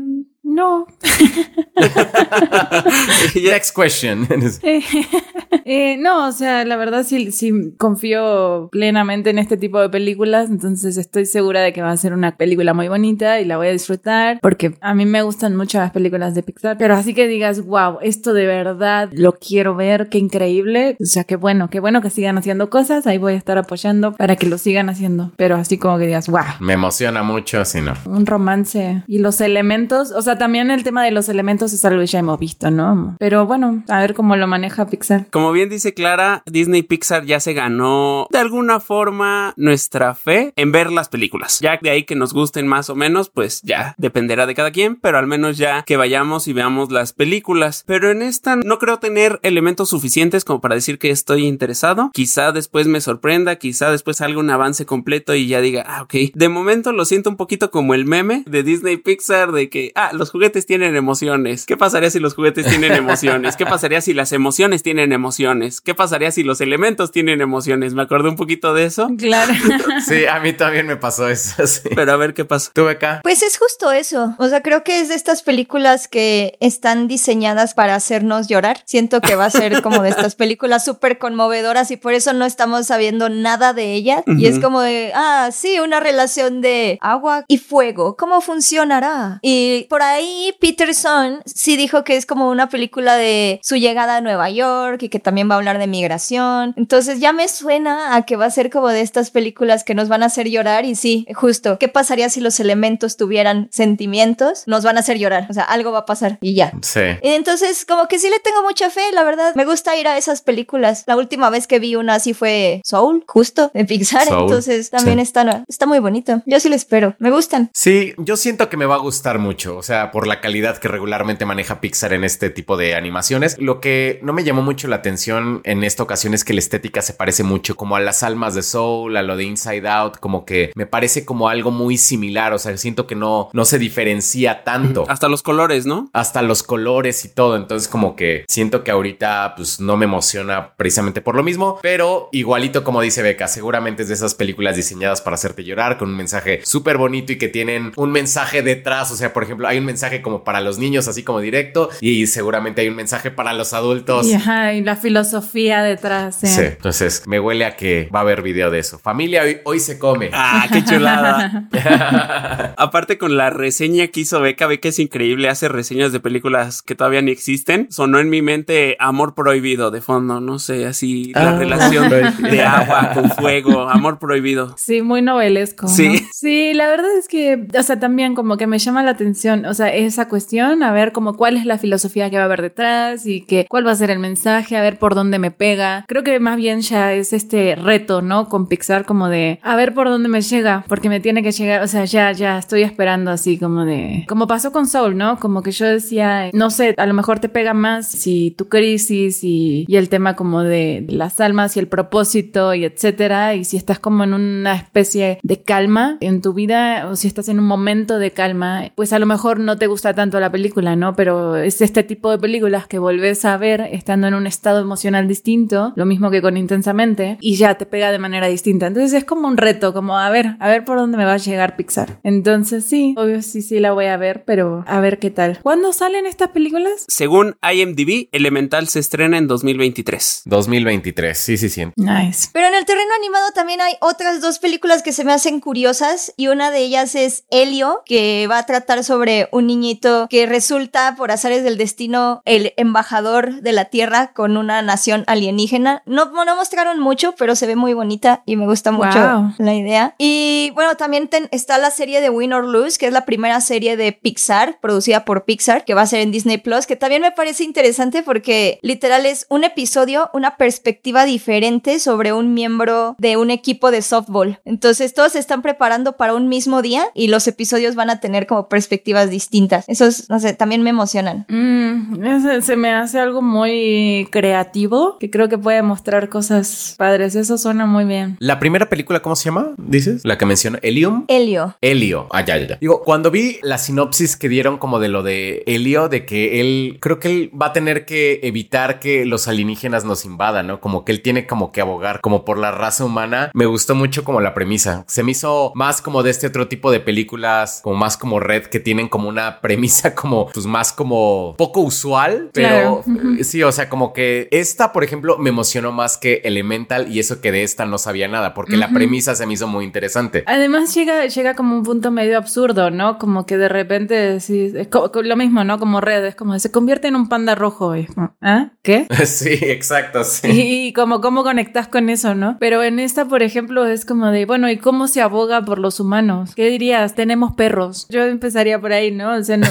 No. 0.51 0.85
Next 3.35 3.73
question. 3.73 4.27
Eh, 5.65 5.97
no, 5.97 6.27
o 6.27 6.31
sea, 6.31 6.65
la 6.65 6.75
verdad 6.75 7.03
sí, 7.03 7.31
sí 7.31 7.73
confío 7.77 8.69
plenamente 8.71 9.29
en 9.29 9.37
este 9.37 9.57
tipo 9.57 9.79
de 9.79 9.89
películas, 9.89 10.49
entonces 10.49 10.97
estoy 10.97 11.25
segura 11.25 11.61
de 11.61 11.73
que 11.73 11.81
va 11.81 11.91
a 11.91 11.97
ser 11.97 12.13
una 12.13 12.35
película 12.35 12.73
muy 12.73 12.87
bonita 12.87 13.39
y 13.39 13.45
la 13.45 13.57
voy 13.57 13.67
a 13.67 13.71
disfrutar 13.71 14.39
porque 14.41 14.75
a 14.81 14.93
mí 14.93 15.05
me 15.05 15.21
gustan 15.21 15.55
mucho 15.55 15.77
las 15.77 15.91
películas 15.91 16.35
de 16.35 16.43
Pixar, 16.43 16.77
pero 16.77 16.95
así 16.95 17.13
que 17.13 17.27
digas, 17.27 17.65
wow, 17.65 17.99
esto 18.01 18.33
de 18.33 18.47
verdad 18.47 19.09
lo 19.13 19.33
quiero 19.33 19.75
ver, 19.75 20.09
qué 20.09 20.17
increíble, 20.17 20.95
o 21.01 21.05
sea, 21.05 21.25
qué 21.25 21.35
bueno, 21.35 21.69
qué 21.69 21.79
bueno 21.79 22.01
que 22.01 22.09
sigan 22.09 22.37
haciendo 22.37 22.69
cosas, 22.69 23.05
ahí 23.05 23.17
voy 23.17 23.33
a 23.33 23.37
estar 23.37 23.57
apoyando 23.57 24.13
para 24.13 24.37
que 24.37 24.47
lo 24.47 24.57
sigan 24.57 24.89
haciendo, 24.89 25.31
pero 25.35 25.57
así 25.57 25.77
como 25.77 25.97
que 25.97 26.07
digas, 26.07 26.27
wow. 26.27 26.41
Me 26.59 26.73
emociona 26.73 27.23
mucho, 27.23 27.63
si 27.65 27.81
no. 27.81 27.93
Un 28.05 28.25
romance 28.25 29.03
y 29.07 29.19
los 29.19 29.41
elementos, 29.41 30.11
o 30.11 30.21
sea, 30.21 30.37
también 30.41 30.71
el 30.71 30.83
tema 30.83 31.05
de 31.05 31.11
los 31.11 31.29
elementos 31.29 31.71
es 31.71 31.85
algo 31.85 31.99
que 31.99 32.07
ya 32.07 32.17
hemos 32.17 32.39
visto, 32.39 32.71
¿no? 32.71 33.15
Pero 33.19 33.45
bueno, 33.45 33.83
a 33.87 33.99
ver 33.99 34.15
cómo 34.15 34.35
lo 34.35 34.47
maneja 34.47 34.87
Pixar. 34.87 35.27
Como 35.29 35.51
bien 35.51 35.69
dice 35.69 35.93
Clara, 35.93 36.41
Disney 36.47 36.81
Pixar 36.81 37.25
ya 37.25 37.39
se 37.39 37.53
ganó 37.53 38.25
de 38.31 38.39
alguna 38.39 38.79
forma 38.79 39.53
nuestra 39.55 40.15
fe 40.15 40.51
en 40.55 40.71
ver 40.71 40.91
las 40.91 41.09
películas. 41.09 41.59
Ya 41.59 41.77
de 41.79 41.91
ahí 41.91 42.05
que 42.05 42.15
nos 42.15 42.33
gusten 42.33 42.65
más 42.65 42.89
o 42.89 42.95
menos, 42.95 43.29
pues 43.29 43.61
ya 43.61 43.93
dependerá 43.99 44.47
de 44.47 44.55
cada 44.55 44.71
quien, 44.71 44.95
pero 44.95 45.19
al 45.19 45.27
menos 45.27 45.59
ya 45.59 45.83
que 45.83 45.95
vayamos 45.95 46.47
y 46.47 46.53
veamos 46.53 46.91
las 46.91 47.13
películas. 47.13 47.83
Pero 47.85 48.09
en 48.09 48.23
esta 48.23 48.55
no 48.55 48.79
creo 48.79 48.97
tener 48.97 49.39
elementos 49.43 49.89
suficientes 49.89 50.43
como 50.43 50.59
para 50.59 50.73
decir 50.73 50.97
que 50.97 51.11
estoy 51.11 51.45
interesado. 51.45 52.09
Quizá 52.15 52.51
después 52.51 52.87
me 52.87 52.99
sorprenda, 52.99 53.57
quizá 53.57 53.91
después 53.91 54.17
salga 54.17 54.39
un 54.39 54.49
avance 54.49 54.87
completo 54.87 55.35
y 55.35 55.45
ya 55.45 55.61
diga, 55.61 55.85
ah, 55.87 56.01
ok. 56.01 56.15
De 56.33 56.49
momento 56.49 56.93
lo 56.93 57.05
siento 57.05 57.29
un 57.29 57.37
poquito 57.37 57.69
como 57.69 57.93
el 57.93 58.05
meme 58.05 58.43
de 58.47 58.63
Disney 58.63 58.97
Pixar 58.97 59.51
de 59.51 59.69
que, 59.69 59.91
ah, 59.93 60.09
los 60.13 60.30
juguetes 60.31 60.65
tienen 60.65 60.95
emociones. 60.95 61.65
¿Qué 61.65 61.77
pasaría 61.77 62.09
si 62.09 62.19
los 62.19 62.33
juguetes 62.33 62.65
tienen 62.65 62.93
emociones? 62.93 63.55
¿Qué 63.55 63.65
pasaría 63.65 64.01
si 64.01 64.13
las 64.13 64.31
emociones 64.31 64.83
tienen 64.83 65.11
emociones? 65.11 65.81
¿Qué 65.81 65.93
pasaría 65.93 66.31
si 66.31 66.43
los 66.43 66.61
elementos 66.61 67.11
tienen 67.11 67.41
emociones? 67.41 67.93
Me 67.93 68.01
acordé 68.01 68.29
un 68.29 68.35
poquito 68.35 68.73
de 68.73 68.85
eso. 68.85 69.09
Claro. 69.17 69.53
Sí, 70.07 70.25
a 70.25 70.39
mí 70.39 70.53
también 70.53 70.87
me 70.87 70.95
pasó 70.95 71.29
eso. 71.29 71.67
sí. 71.67 71.89
Pero 71.95 72.13
a 72.13 72.15
ver 72.15 72.33
qué 72.33 72.43
pasa. 72.45 72.71
¿Tú, 72.73 72.85
Beca? 72.85 73.19
Pues 73.23 73.43
es 73.43 73.57
justo 73.57 73.91
eso. 73.91 74.35
O 74.39 74.47
sea, 74.47 74.61
creo 74.61 74.83
que 74.83 74.99
es 74.99 75.09
de 75.09 75.15
estas 75.15 75.43
películas 75.43 76.07
que 76.07 76.57
están 76.59 77.07
diseñadas 77.07 77.73
para 77.73 77.95
hacernos 77.95 78.47
llorar. 78.47 78.81
Siento 78.85 79.21
que 79.21 79.35
va 79.35 79.45
a 79.45 79.49
ser 79.49 79.81
como 79.81 80.01
de 80.01 80.09
estas 80.09 80.35
películas 80.35 80.85
súper 80.85 81.17
conmovedoras 81.17 81.91
y 81.91 81.97
por 81.97 82.13
eso 82.13 82.33
no 82.33 82.45
estamos 82.45 82.87
sabiendo 82.87 83.29
nada 83.29 83.73
de 83.73 83.93
ellas. 83.93 84.23
Y 84.25 84.45
es 84.45 84.59
como 84.59 84.81
de, 84.81 85.11
ah, 85.13 85.49
sí, 85.51 85.79
una 85.79 85.99
relación 85.99 86.61
de 86.61 86.97
agua 87.01 87.45
y 87.47 87.57
fuego. 87.57 88.15
¿Cómo 88.15 88.41
funcionará? 88.41 89.39
Y 89.41 89.85
por 89.89 90.01
ahí 90.01 90.20
Peterson 90.59 91.41
sí 91.45 91.77
dijo 91.77 92.03
que 92.03 92.15
es 92.15 92.25
como 92.25 92.49
una 92.49 92.69
película 92.69 93.15
de 93.15 93.59
su 93.63 93.75
llegada 93.75 94.17
a 94.17 94.21
Nueva 94.21 94.49
York 94.49 95.03
y 95.03 95.09
que 95.09 95.19
también 95.19 95.49
va 95.49 95.55
a 95.55 95.57
hablar 95.57 95.77
de 95.79 95.87
migración. 95.87 96.73
Entonces 96.77 97.19
ya 97.19 97.33
me 97.33 97.47
suena 97.47 98.15
a 98.15 98.25
que 98.25 98.35
va 98.35 98.45
a 98.45 98.51
ser 98.51 98.69
como 98.69 98.89
de 98.89 99.01
estas 99.01 99.31
películas 99.31 99.83
que 99.83 99.95
nos 99.95 100.07
van 100.07 100.23
a 100.23 100.27
hacer 100.27 100.49
llorar 100.49 100.85
y 100.85 100.95
sí, 100.95 101.25
justo, 101.33 101.77
¿qué 101.79 101.87
pasaría 101.87 102.29
si 102.29 102.41
los 102.41 102.59
elementos 102.59 103.17
tuvieran 103.17 103.67
sentimientos? 103.71 104.63
Nos 104.67 104.83
van 104.83 104.97
a 104.97 105.01
hacer 105.01 105.17
llorar, 105.17 105.47
o 105.49 105.53
sea, 105.53 105.63
algo 105.63 105.91
va 105.91 105.99
a 105.99 106.05
pasar 106.05 106.37
y 106.41 106.55
ya. 106.55 106.71
Sí. 106.81 107.01
Entonces, 107.21 107.85
como 107.85 108.07
que 108.07 108.19
sí 108.19 108.29
le 108.29 108.39
tengo 108.39 108.61
mucha 108.63 108.89
fe, 108.89 109.01
la 109.13 109.23
verdad. 109.23 109.53
Me 109.55 109.65
gusta 109.65 109.95
ir 109.95 110.07
a 110.07 110.17
esas 110.17 110.41
películas. 110.41 111.03
La 111.07 111.17
última 111.17 111.49
vez 111.49 111.67
que 111.67 111.79
vi 111.79 111.95
una 111.95 112.15
así 112.15 112.33
fue 112.33 112.81
Soul, 112.83 113.23
justo, 113.27 113.71
de 113.73 113.85
Pixar. 113.85 114.27
Soul, 114.27 114.43
Entonces, 114.43 114.89
también 114.89 115.17
sí. 115.17 115.23
está, 115.23 115.63
está 115.67 115.85
muy 115.85 115.99
bonito. 115.99 116.41
Yo 116.45 116.59
sí 116.59 116.69
lo 116.69 116.75
espero. 116.75 117.15
Me 117.19 117.31
gustan. 117.31 117.69
Sí, 117.73 118.13
yo 118.17 118.37
siento 118.37 118.69
que 118.69 118.77
me 118.77 118.85
va 118.85 118.95
a 118.95 118.99
gustar 118.99 119.39
mucho, 119.39 119.77
o 119.77 119.83
sea, 119.83 120.10
por 120.11 120.27
la 120.27 120.41
calidad 120.41 120.77
que 120.77 120.87
regularmente 120.87 121.45
maneja 121.45 121.81
Pixar 121.81 122.13
en 122.13 122.23
este 122.23 122.49
tipo 122.49 122.77
de 122.77 122.95
animaciones. 122.95 123.57
Lo 123.59 123.79
que 123.79 124.19
no 124.23 124.33
me 124.33 124.43
llamó 124.43 124.61
mucho 124.61 124.87
la 124.87 124.97
atención 124.97 125.61
en 125.63 125.83
esta 125.83 126.03
ocasión 126.03 126.33
es 126.33 126.43
que 126.43 126.53
la 126.53 126.59
estética 126.59 127.01
se 127.01 127.13
parece 127.13 127.43
mucho 127.43 127.75
como 127.75 127.95
a 127.95 127.99
las 127.99 128.23
almas 128.23 128.55
de 128.55 128.63
Soul, 128.63 129.17
a 129.17 129.23
lo 129.23 129.35
de 129.35 129.43
Inside 129.43 129.87
Out, 129.87 130.17
como 130.19 130.45
que 130.45 130.71
me 130.75 130.85
parece 130.85 131.25
como 131.25 131.49
algo 131.49 131.71
muy 131.71 131.97
similar, 131.97 132.53
o 132.53 132.59
sea, 132.59 132.75
siento 132.77 133.07
que 133.07 133.15
no, 133.15 133.49
no 133.53 133.65
se 133.65 133.79
diferencia 133.79 134.63
tanto. 134.63 135.05
Hasta 135.07 135.27
los 135.27 135.43
colores, 135.43 135.85
¿no? 135.85 136.09
hasta 136.13 136.41
los 136.41 136.63
colores 136.63 137.25
y 137.25 137.29
todo. 137.29 137.55
Entonces, 137.55 137.87
como 137.87 138.15
que 138.15 138.45
siento 138.47 138.83
que 138.83 138.91
ahorita 138.91 139.53
pues 139.55 139.79
no 139.79 139.97
me 139.97 140.05
emociona 140.05 140.73
precisamente 140.75 141.21
por 141.21 141.35
lo 141.35 141.43
mismo, 141.43 141.79
pero 141.81 142.29
igualito 142.31 142.83
como 142.83 143.01
dice 143.01 143.21
Beca, 143.21 143.47
seguramente 143.47 144.03
es 144.03 144.07
de 144.07 144.15
esas 144.15 144.35
películas 144.35 144.75
diseñadas 144.75 145.21
para 145.21 145.35
hacerte 145.35 145.63
llorar 145.63 145.97
con 145.97 146.09
un 146.09 146.17
mensaje 146.17 146.61
súper 146.63 146.97
bonito 146.97 147.33
y 147.33 147.37
que 147.37 147.47
tienen 147.47 147.91
un 147.95 148.11
mensaje 148.11 148.61
detrás. 148.61 149.11
O 149.11 149.15
sea, 149.15 149.33
por 149.33 149.43
ejemplo, 149.43 149.67
hay 149.67 149.77
un 149.77 149.85
mensaje 149.85 150.00
como 150.21 150.43
para 150.43 150.61
los 150.61 150.77
niños, 150.79 151.07
así 151.07 151.23
como 151.23 151.39
directo, 151.39 151.89
y 152.01 152.27
seguramente 152.27 152.81
hay 152.81 152.87
un 152.89 152.95
mensaje 152.95 153.31
para 153.31 153.53
los 153.53 153.73
adultos. 153.73 154.27
Y, 154.27 154.33
ajá, 154.33 154.73
y 154.73 154.81
la 154.81 154.95
filosofía 154.95 155.83
detrás. 155.83 156.35
Sí, 156.41 156.47
Sí. 156.47 156.61
entonces 156.61 157.23
me 157.27 157.39
huele 157.39 157.65
a 157.65 157.75
que 157.75 158.09
va 158.13 158.19
a 158.19 158.21
haber 158.23 158.41
video 158.41 158.71
de 158.71 158.79
eso. 158.79 158.99
Familia, 158.99 159.43
hoy, 159.43 159.57
hoy 159.65 159.79
se 159.79 159.97
come. 159.99 160.29
Ah, 160.33 160.67
qué 160.71 160.83
chulada. 160.83 161.67
Aparte 162.77 163.17
con 163.17 163.37
la 163.37 163.49
reseña 163.49 164.07
que 164.07 164.21
hizo 164.21 164.39
Beca, 164.41 164.67
Beca 164.67 164.89
es 164.89 164.99
increíble, 164.99 165.49
hace 165.49 165.67
reseñas 165.67 166.11
de 166.11 166.19
películas 166.19 166.81
que 166.81 166.95
todavía 166.95 167.21
ni 167.21 167.31
existen. 167.31 167.87
Sonó 167.91 168.19
en 168.19 168.29
mi 168.29 168.41
mente 168.41 168.95
Amor 168.99 169.35
Prohibido 169.35 169.91
de 169.91 170.01
fondo, 170.01 170.39
no 170.41 170.59
sé, 170.59 170.85
así 170.85 171.31
la 171.33 171.51
Ah, 171.51 171.57
relación 171.57 172.09
de 172.41 172.61
agua 172.63 173.11
con 173.13 173.29
fuego, 173.31 173.89
Amor 173.89 174.19
Prohibido. 174.19 174.75
Sí, 174.77 175.01
muy 175.01 175.21
novelesco. 175.21 175.87
¿no? 175.87 175.93
Sí. 175.93 176.27
Sí, 176.33 176.73
la 176.73 176.87
verdad 176.87 177.09
es 177.17 177.27
que, 177.27 177.67
o 177.77 177.83
sea, 177.83 177.99
también 177.99 178.35
como 178.35 178.57
que 178.57 178.67
me 178.67 178.79
llama 178.79 179.03
la 179.03 179.11
atención, 179.11 179.65
o 179.65 179.73
sea, 179.73 179.90
esa 179.93 180.27
cuestión, 180.27 180.83
a 180.83 180.91
ver 180.91 181.11
como 181.11 181.35
cuál 181.35 181.57
es 181.57 181.65
la 181.65 181.77
filosofía 181.77 182.29
que 182.29 182.37
va 182.37 182.43
a 182.43 182.45
haber 182.45 182.61
detrás 182.61 183.25
y 183.25 183.41
que 183.41 183.65
cuál 183.69 183.85
va 183.85 183.91
a 183.91 183.95
ser 183.95 184.11
el 184.11 184.19
mensaje, 184.19 184.77
a 184.77 184.81
ver 184.81 184.99
por 184.99 185.15
dónde 185.15 185.39
me 185.39 185.51
pega. 185.51 186.05
Creo 186.07 186.23
que 186.23 186.39
más 186.39 186.57
bien 186.57 186.81
ya 186.81 187.13
es 187.13 187.33
este 187.33 187.75
reto, 187.75 188.21
¿no? 188.21 188.49
Con 188.49 188.67
Pixar 188.67 189.05
como 189.05 189.29
de 189.29 189.59
a 189.63 189.75
ver 189.75 189.93
por 189.93 190.07
dónde 190.07 190.29
me 190.29 190.41
llega, 190.41 190.83
porque 190.87 191.09
me 191.09 191.19
tiene 191.19 191.43
que 191.43 191.51
llegar, 191.51 191.83
o 191.83 191.87
sea, 191.87 192.05
ya, 192.05 192.31
ya 192.31 192.57
estoy 192.57 192.83
esperando 192.83 193.31
así 193.31 193.57
como 193.57 193.85
de, 193.85 194.25
como 194.27 194.47
pasó 194.47 194.71
con 194.71 194.87
Soul, 194.87 195.17
¿no? 195.17 195.39
Como 195.39 195.61
que 195.63 195.71
yo 195.71 195.85
decía, 195.85 196.49
no 196.53 196.69
sé, 196.69 196.95
a 196.97 197.05
lo 197.05 197.13
mejor 197.13 197.39
te 197.39 197.49
pega 197.49 197.73
más 197.73 198.07
si 198.07 198.51
tu 198.51 198.67
crisis 198.69 199.43
y, 199.43 199.85
y 199.87 199.95
el 199.95 200.09
tema 200.09 200.35
como 200.35 200.63
de 200.63 201.05
las 201.07 201.39
almas 201.39 201.75
y 201.75 201.79
el 201.79 201.87
propósito 201.87 202.73
y 202.73 202.85
etcétera, 202.85 203.55
y 203.55 203.65
si 203.65 203.77
estás 203.77 203.99
como 203.99 204.23
en 204.23 204.33
una 204.33 204.75
especie 204.75 205.39
de 205.43 205.61
calma 205.61 206.17
en 206.21 206.41
tu 206.41 206.53
vida 206.53 207.07
o 207.09 207.15
si 207.15 207.27
estás 207.27 207.49
en 207.49 207.59
un 207.59 207.65
momento 207.65 208.19
de 208.19 208.31
calma, 208.31 208.91
pues 208.95 209.13
a 209.13 209.19
lo 209.19 209.25
mejor 209.25 209.59
no 209.59 209.77
te 209.81 209.87
gusta 209.87 210.13
tanto 210.13 210.39
la 210.39 210.51
película, 210.51 210.95
¿no? 210.95 211.15
Pero 211.15 211.55
es 211.55 211.81
este 211.81 212.03
tipo 212.03 212.29
de 212.29 212.37
películas 212.37 212.85
que 212.85 212.99
volvés 212.99 213.45
a 213.45 213.57
ver 213.57 213.81
estando 213.91 214.27
en 214.27 214.35
un 214.35 214.45
estado 214.45 214.79
emocional 214.79 215.27
distinto, 215.27 215.91
lo 215.95 216.05
mismo 216.05 216.29
que 216.29 216.39
con 216.39 216.55
Intensamente, 216.55 217.39
y 217.41 217.55
ya 217.55 217.73
te 217.79 217.87
pega 217.87 218.11
de 218.11 218.19
manera 218.19 218.45
distinta. 218.45 218.85
Entonces 218.85 219.11
es 219.13 219.25
como 219.25 219.47
un 219.47 219.57
reto, 219.57 219.91
como 219.91 220.19
a 220.19 220.29
ver, 220.29 220.55
a 220.59 220.67
ver 220.67 220.85
por 220.85 220.99
dónde 220.99 221.17
me 221.17 221.25
va 221.25 221.33
a 221.33 221.37
llegar 221.37 221.77
Pixar. 221.77 222.19
Entonces 222.21 222.85
sí, 222.85 223.15
obvio 223.17 223.41
sí, 223.41 223.63
sí 223.63 223.79
la 223.79 223.91
voy 223.91 224.05
a 224.05 224.17
ver, 224.17 224.43
pero 224.45 224.83
a 224.85 224.99
ver 224.99 225.17
qué 225.17 225.31
tal. 225.31 225.57
¿Cuándo 225.63 225.93
salen 225.93 226.27
estas 226.27 226.49
películas? 226.49 227.05
Según 227.07 227.55
IMDb, 227.63 228.29
Elemental 228.31 228.87
se 228.87 228.99
estrena 228.99 229.39
en 229.39 229.47
2023. 229.47 230.43
2023, 230.45 231.35
sí, 231.35 231.57
sí, 231.57 231.69
sí. 231.69 231.85
Nice. 231.95 232.49
Pero 232.53 232.67
en 232.67 232.75
el 232.75 232.85
terreno 232.85 233.09
animado 233.17 233.47
también 233.55 233.81
hay 233.81 233.95
otras 233.99 234.41
dos 234.41 234.59
películas 234.59 235.01
que 235.01 235.11
se 235.11 235.23
me 235.23 235.33
hacen 235.33 235.59
curiosas 235.59 236.35
y 236.37 236.49
una 236.49 236.69
de 236.69 236.81
ellas 236.81 237.15
es 237.15 237.45
Helio, 237.49 238.03
que 238.05 238.45
va 238.45 238.59
a 238.59 238.65
tratar 238.67 239.03
sobre 239.03 239.49
un 239.51 239.60
niñito 239.67 240.27
que 240.29 240.45
resulta 240.45 241.15
por 241.17 241.31
azares 241.31 241.63
del 241.63 241.77
destino 241.77 242.41
el 242.45 242.73
embajador 242.77 243.61
de 243.61 243.71
la 243.71 243.85
Tierra 243.85 244.33
con 244.33 244.57
una 244.57 244.81
nación 244.81 245.23
alienígena. 245.27 246.03
No, 246.05 246.25
no 246.45 246.55
mostraron 246.55 246.99
mucho, 246.99 247.33
pero 247.37 247.55
se 247.55 247.67
ve 247.67 247.75
muy 247.75 247.93
bonita 247.93 248.43
y 248.45 248.55
me 248.55 248.65
gusta 248.65 248.91
mucho 248.91 249.19
Wow. 249.19 249.53
la 249.57 249.73
idea. 249.73 250.15
Y 250.17 250.71
bueno, 250.75 250.95
también 250.95 251.27
ten- 251.27 251.49
está 251.51 251.77
la 251.77 251.91
serie 251.91 252.21
de 252.21 252.29
Win 252.29 252.53
or 252.53 252.65
Lose, 252.65 252.97
que 252.97 253.07
es 253.07 253.13
la 253.13 253.25
primera 253.25 253.59
serie 253.61 253.97
de 253.97 254.11
Pixar, 254.11 254.79
producida 254.81 255.25
por 255.25 255.45
Pixar, 255.45 255.85
que 255.85 255.93
va 255.93 256.01
a 256.01 256.05
ser 256.07 256.21
en 256.21 256.31
Disney 256.31 256.57
Plus, 256.57 256.85
que 256.87 256.95
también 256.95 257.21
me 257.21 257.31
parece 257.31 257.63
interesante 257.63 258.23
porque 258.23 258.79
literal 258.81 259.25
es 259.25 259.45
un 259.49 259.63
episodio, 259.63 260.29
una 260.33 260.57
perspectiva 260.57 261.25
diferente 261.25 261.99
sobre 261.99 262.33
un 262.33 262.53
miembro 262.53 263.15
de 263.17 263.37
un 263.37 263.51
equipo 263.51 263.91
de 263.91 264.01
softball. 264.01 264.59
Entonces 264.65 265.13
todos 265.13 265.33
se 265.33 265.39
están 265.39 265.61
preparando 265.61 266.17
para 266.17 266.33
un 266.33 266.47
mismo 266.47 266.81
día 266.81 267.05
y 267.13 267.27
los 267.27 267.47
episodios 267.47 267.95
van 267.95 268.09
a 268.09 268.19
tener 268.19 268.47
como 268.47 268.67
perspectivas 268.69 269.29
distintas. 269.29 269.50
Esos, 269.87 270.29
no 270.29 270.39
sé, 270.39 270.53
también 270.53 270.81
me 270.81 270.89
emocionan. 270.89 271.45
Mm, 271.49 272.23
ese- 272.25 272.61
se 272.61 272.75
me 272.75 272.91
hace 272.91 273.19
algo 273.19 273.41
muy 273.41 274.27
creativo 274.31 275.17
que 275.19 275.29
creo 275.29 275.49
que 275.49 275.57
puede 275.57 275.81
mostrar 275.81 276.29
cosas 276.29 276.95
padres. 276.97 277.35
Eso 277.35 277.57
suena 277.57 277.85
muy 277.85 278.05
bien. 278.05 278.37
La 278.39 278.59
primera 278.59 278.89
película, 278.89 279.21
¿cómo 279.21 279.35
se 279.35 279.45
llama? 279.45 279.71
¿Dices? 279.77 280.21
La 280.25 280.37
que 280.37 280.45
menciona 280.45 280.79
Helium. 280.81 281.25
Helio. 281.27 281.75
Helio. 281.81 282.27
Ah, 282.31 282.43
ya, 282.45 282.57
ya, 282.57 282.67
ya. 282.67 282.77
Digo, 282.79 283.01
cuando 283.03 283.31
vi 283.31 283.57
la 283.61 283.77
sinopsis 283.77 284.37
que 284.37 284.49
dieron 284.49 284.77
como 284.77 284.99
de 284.99 285.09
lo 285.09 285.23
de 285.23 285.63
Helio, 285.67 286.09
de 286.09 286.25
que 286.25 286.61
él, 286.61 286.97
creo 287.01 287.19
que 287.19 287.27
él 287.29 287.51
va 287.59 287.67
a 287.67 287.73
tener 287.73 288.05
que 288.05 288.39
evitar 288.43 288.99
que 288.99 289.25
los 289.25 289.47
alienígenas 289.47 290.05
nos 290.05 290.25
invadan, 290.25 290.67
¿no? 290.67 290.79
Como 290.79 291.05
que 291.05 291.11
él 291.11 291.21
tiene 291.21 291.45
como 291.47 291.71
que 291.71 291.81
abogar 291.81 292.21
como 292.21 292.45
por 292.45 292.57
la 292.57 292.71
raza 292.71 293.05
humana. 293.05 293.51
Me 293.53 293.65
gustó 293.65 293.95
mucho 293.95 294.23
como 294.23 294.41
la 294.41 294.53
premisa. 294.53 295.03
Se 295.07 295.23
me 295.23 295.31
hizo 295.31 295.71
más 295.75 296.01
como 296.01 296.23
de 296.23 296.31
este 296.31 296.47
otro 296.47 296.67
tipo 296.67 296.91
de 296.91 296.99
películas, 296.99 297.81
como 297.83 297.95
más 297.95 298.17
como 298.17 298.39
Red, 298.39 298.63
que 298.65 298.79
tienen 298.79 299.07
como 299.07 299.29
una 299.29 299.40
premisa 299.61 300.15
como, 300.15 300.47
pues 300.47 300.65
más 300.65 300.93
como 300.93 301.55
poco 301.57 301.81
usual, 301.81 302.49
pero 302.53 303.03
Claro. 303.03 303.03
eh, 303.39 303.43
sí, 303.43 303.63
o 303.63 303.71
sea, 303.71 303.89
como 303.89 304.13
que 304.13 304.47
esta, 304.51 304.93
por 304.93 305.03
ejemplo, 305.03 305.37
me 305.37 305.49
emocionó 305.49 305.91
más 305.91 306.17
que 306.17 306.41
Elemental 306.43 307.11
y 307.11 307.19
eso 307.19 307.41
que 307.41 307.51
de 307.51 307.63
esta 307.63 307.85
no 307.85 307.97
sabía 307.97 308.27
nada, 308.27 308.53
porque 308.53 308.77
la 308.77 308.89
premisa 308.89 309.35
se 309.35 309.45
me 309.45 309.53
hizo 309.53 309.67
muy 309.67 309.85
interesante. 309.85 310.43
Además 310.47 310.93
llega, 310.93 311.25
llega 311.25 311.55
como 311.55 311.75
un 311.75 311.83
punto 311.83 312.11
medio 312.11 312.37
absurdo, 312.37 312.89
¿no? 312.91 313.17
Como 313.17 313.45
que 313.45 313.57
de 313.57 313.69
repente 313.69 314.13
decís, 314.13 314.73
es 314.75 314.87
lo 315.23 315.35
mismo, 315.35 315.63
¿no? 315.63 315.79
Como 315.79 316.01
Red, 316.01 316.25
es 316.25 316.35
como 316.35 316.57
se 316.59 316.71
convierte 316.71 317.07
en 317.07 317.15
un 317.15 317.29
panda 317.29 317.55
rojo. 317.55 317.93
¿ah? 318.41 318.71
¿qué? 318.81 319.07
sí, 319.25 319.57
exacto, 319.61 320.23
sí. 320.23 320.47
Y, 320.51 320.93
como 320.93 321.21
cómo 321.21 321.43
conectas 321.43 321.87
con 321.87 322.09
eso, 322.09 322.35
¿no? 322.35 322.57
Pero 322.59 322.83
en 322.83 322.99
esta, 322.99 323.25
por 323.25 323.43
ejemplo, 323.43 323.85
es 323.85 324.05
como 324.05 324.27
de, 324.27 324.45
bueno, 324.45 324.69
¿y 324.69 324.77
cómo 324.77 325.07
se 325.07 325.21
aboga 325.21 325.63
por 325.63 325.79
los 325.79 325.99
humanos? 325.99 326.53
¿Qué 326.55 326.69
dirías? 326.69 327.15
Tenemos 327.15 327.53
perros. 327.53 328.07
Yo 328.09 328.23
empezaría 328.23 328.79
por 328.79 328.93
ahí, 328.93 329.11
¿no? 329.11 329.30
O 329.37 329.43
sea, 329.43 329.57
no, 329.57 329.67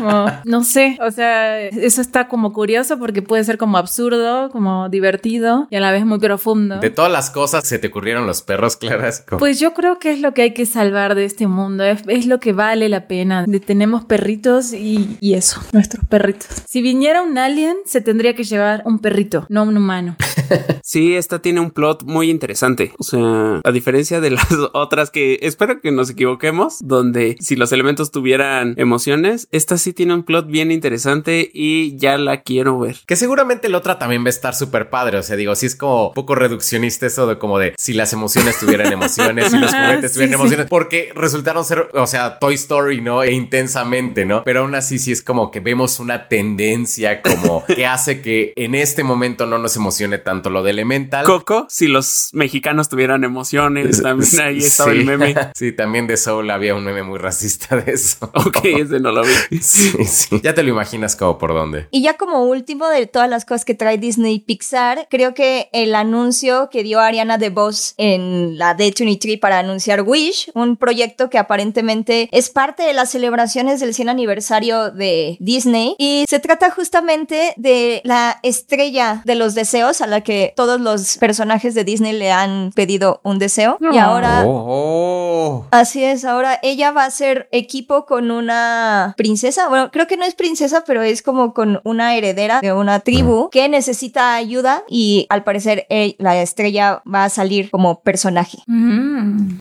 no, 0.00 0.26
no, 0.44 0.64
sé. 0.64 0.98
O 1.00 1.10
sea, 1.10 1.60
eso 1.60 2.00
está 2.00 2.28
como 2.28 2.52
curioso 2.52 2.98
porque 2.98 3.22
puede 3.22 3.44
ser 3.44 3.58
como 3.58 3.78
absurdo, 3.78 4.50
como 4.50 4.88
divertido 4.88 5.66
y 5.70 5.76
a 5.76 5.80
la 5.80 5.92
vez 5.92 6.04
muy 6.04 6.18
profundo. 6.18 6.78
De 6.80 6.90
todas 6.90 7.10
las 7.10 7.30
cosas 7.30 7.66
se 7.66 7.78
te 7.78 7.88
ocurrieron 7.88 8.26
los 8.26 8.42
perros, 8.42 8.76
Clara. 8.76 9.10
Pues 9.38 9.60
yo 9.60 9.74
creo 9.74 9.98
que 9.98 10.12
es 10.12 10.20
lo 10.20 10.34
que 10.34 10.42
hay 10.42 10.54
que 10.54 10.66
salvar 10.66 11.14
de 11.14 11.24
este 11.24 11.46
mundo. 11.46 11.84
Es, 11.84 12.26
lo 12.26 12.40
que 12.40 12.52
vale 12.52 12.88
la 12.88 13.06
pena. 13.06 13.44
De, 13.46 13.60
tenemos 13.60 14.04
perritos 14.04 14.72
y, 14.72 15.18
y 15.20 15.34
eso, 15.34 15.60
nuestros 15.72 16.06
perritos. 16.06 16.48
Si 16.66 16.80
viniera 16.80 17.22
un 17.22 17.36
alien, 17.36 17.76
se 17.84 18.00
tendría 18.00 18.34
que 18.34 18.44
llevar 18.44 18.82
un 18.86 18.98
perrito, 18.98 19.46
no 19.48 19.64
un 19.64 19.76
humano. 19.76 20.16
sí, 20.82 21.14
esta 21.14 21.40
tiene 21.40 21.60
un 21.60 21.70
plot 21.70 22.04
muy 22.04 22.30
interesante. 22.30 22.92
O 22.98 23.04
sea, 23.04 23.60
a 23.62 23.72
diferencia 23.72 24.20
de 24.20 24.30
las 24.30 24.46
otras 24.72 25.10
que 25.10 25.38
espero 25.42 25.80
que 25.80 25.90
nos 25.90 26.10
equivoquemos, 26.10 26.78
donde 26.80 27.36
si 27.40 27.56
los 27.56 27.72
elementos 27.72 28.10
tuvieran 28.10 28.63
emociones, 28.76 29.48
esta 29.50 29.78
sí 29.78 29.92
tiene 29.92 30.14
un 30.14 30.22
plot 30.22 30.46
bien 30.46 30.70
interesante 30.70 31.50
y 31.52 31.96
ya 31.96 32.18
la 32.18 32.42
quiero 32.42 32.78
ver. 32.78 32.96
Que 33.06 33.16
seguramente 33.16 33.68
la 33.68 33.78
otra 33.78 33.98
también 33.98 34.22
va 34.22 34.26
a 34.26 34.30
estar 34.30 34.54
súper 34.54 34.90
padre. 34.90 35.18
O 35.18 35.22
sea, 35.22 35.36
digo, 35.36 35.54
si 35.54 35.66
es 35.66 35.76
como 35.76 36.12
poco 36.12 36.34
reduccionista 36.34 37.06
eso 37.06 37.26
de 37.26 37.38
como 37.38 37.58
de 37.58 37.74
si 37.78 37.92
las 37.92 38.12
emociones 38.12 38.58
tuvieran 38.58 38.92
emociones, 38.92 39.50
si 39.50 39.58
los 39.58 39.70
juguetes 39.74 40.12
tuvieran 40.12 40.34
emociones, 40.34 40.66
porque 40.68 41.12
resultaron 41.14 41.64
ser, 41.64 41.88
o 41.92 42.06
sea, 42.06 42.38
Toy 42.38 42.54
Story, 42.54 43.00
¿no? 43.00 43.22
E 43.22 43.32
intensamente, 43.32 44.24
¿no? 44.24 44.44
Pero 44.44 44.60
aún 44.60 44.74
así 44.74 44.98
sí 44.98 45.12
es 45.12 45.22
como 45.22 45.50
que 45.50 45.60
vemos 45.60 46.00
una 46.00 46.28
tendencia 46.28 47.22
como 47.22 47.64
que 47.66 47.86
hace 47.86 48.20
que 48.20 48.52
en 48.56 48.74
este 48.74 49.02
momento 49.02 49.46
no 49.46 49.58
nos 49.58 49.76
emocione 49.76 50.18
tanto 50.18 50.50
lo 50.50 50.62
de 50.62 50.70
Elemental. 50.70 51.24
Coco, 51.24 51.66
si 51.68 51.86
los 51.86 52.30
mexicanos 52.32 52.88
tuvieran 52.88 53.24
emociones, 53.24 54.02
también 54.02 54.40
ahí 54.40 54.58
estaba 54.58 54.92
el 54.92 55.04
meme. 55.04 55.34
Sí, 55.54 55.72
también 55.72 56.06
de 56.06 56.16
Soul 56.16 56.50
había 56.50 56.74
un 56.74 56.84
meme 56.84 57.02
muy 57.02 57.18
racista 57.18 57.76
de 57.76 57.92
eso. 57.92 58.30
Ok, 58.34 58.53
ese 58.64 59.00
no 59.00 59.12
lo 59.12 59.22
vi. 59.22 59.58
Sí, 59.64 59.92
sí. 60.04 60.40
Ya 60.42 60.54
te 60.54 60.62
lo 60.62 60.70
imaginas 60.70 61.16
como 61.16 61.38
por 61.38 61.54
dónde. 61.54 61.88
Y 61.90 62.02
ya 62.02 62.16
como 62.16 62.44
último 62.44 62.88
de 62.88 63.06
todas 63.06 63.28
las 63.28 63.44
cosas 63.44 63.64
que 63.64 63.74
trae 63.74 63.98
Disney 63.98 64.38
Pixar, 64.40 65.06
creo 65.10 65.34
que 65.34 65.68
el 65.72 65.94
anuncio 65.94 66.68
que 66.70 66.82
dio 66.82 67.00
Ariana 67.00 67.38
DeVos 67.38 67.94
en 67.96 68.58
la 68.58 68.76
D23 68.76 69.40
para 69.40 69.58
anunciar 69.58 70.02
Wish, 70.02 70.50
un 70.54 70.76
proyecto 70.76 71.30
que 71.30 71.38
aparentemente 71.38 72.28
es 72.30 72.50
parte 72.50 72.82
de 72.82 72.92
las 72.92 73.10
celebraciones 73.10 73.80
del 73.80 73.94
100 73.94 74.08
aniversario 74.08 74.90
de 74.90 75.36
Disney 75.40 75.94
y 75.98 76.24
se 76.28 76.40
trata 76.40 76.70
justamente 76.70 77.54
de 77.56 78.00
la 78.04 78.38
estrella 78.42 79.22
de 79.24 79.34
los 79.34 79.54
deseos 79.54 80.00
a 80.00 80.06
la 80.06 80.20
que 80.22 80.52
todos 80.56 80.80
los 80.80 81.18
personajes 81.18 81.74
de 81.74 81.84
Disney 81.84 82.12
le 82.12 82.32
han 82.32 82.72
pedido 82.74 83.20
un 83.22 83.38
deseo 83.38 83.78
y 83.80 83.98
ahora 83.98 84.44
oh, 84.46 84.64
oh. 84.66 85.66
así 85.70 86.04
es, 86.04 86.24
ahora 86.24 86.58
ella 86.62 86.90
va 86.92 87.04
a 87.04 87.10
ser 87.10 87.48
equipo 87.52 88.06
con 88.06 88.30
una 88.44 89.14
princesa, 89.16 89.68
bueno, 89.68 89.90
creo 89.90 90.06
que 90.06 90.16
no 90.16 90.24
es 90.24 90.34
princesa, 90.34 90.84
pero 90.86 91.02
es 91.02 91.22
como 91.22 91.54
con 91.54 91.80
una 91.84 92.14
heredera 92.14 92.60
de 92.60 92.72
una 92.72 93.00
tribu 93.00 93.50
que 93.50 93.68
necesita 93.68 94.34
ayuda 94.34 94.84
y 94.88 95.26
al 95.30 95.44
parecer 95.44 95.86
eh, 95.88 96.14
la 96.18 96.40
estrella 96.40 97.02
va 97.12 97.24
a 97.24 97.28
salir 97.28 97.70
como 97.70 98.00
personaje. 98.00 98.58
Mm. 98.66 99.58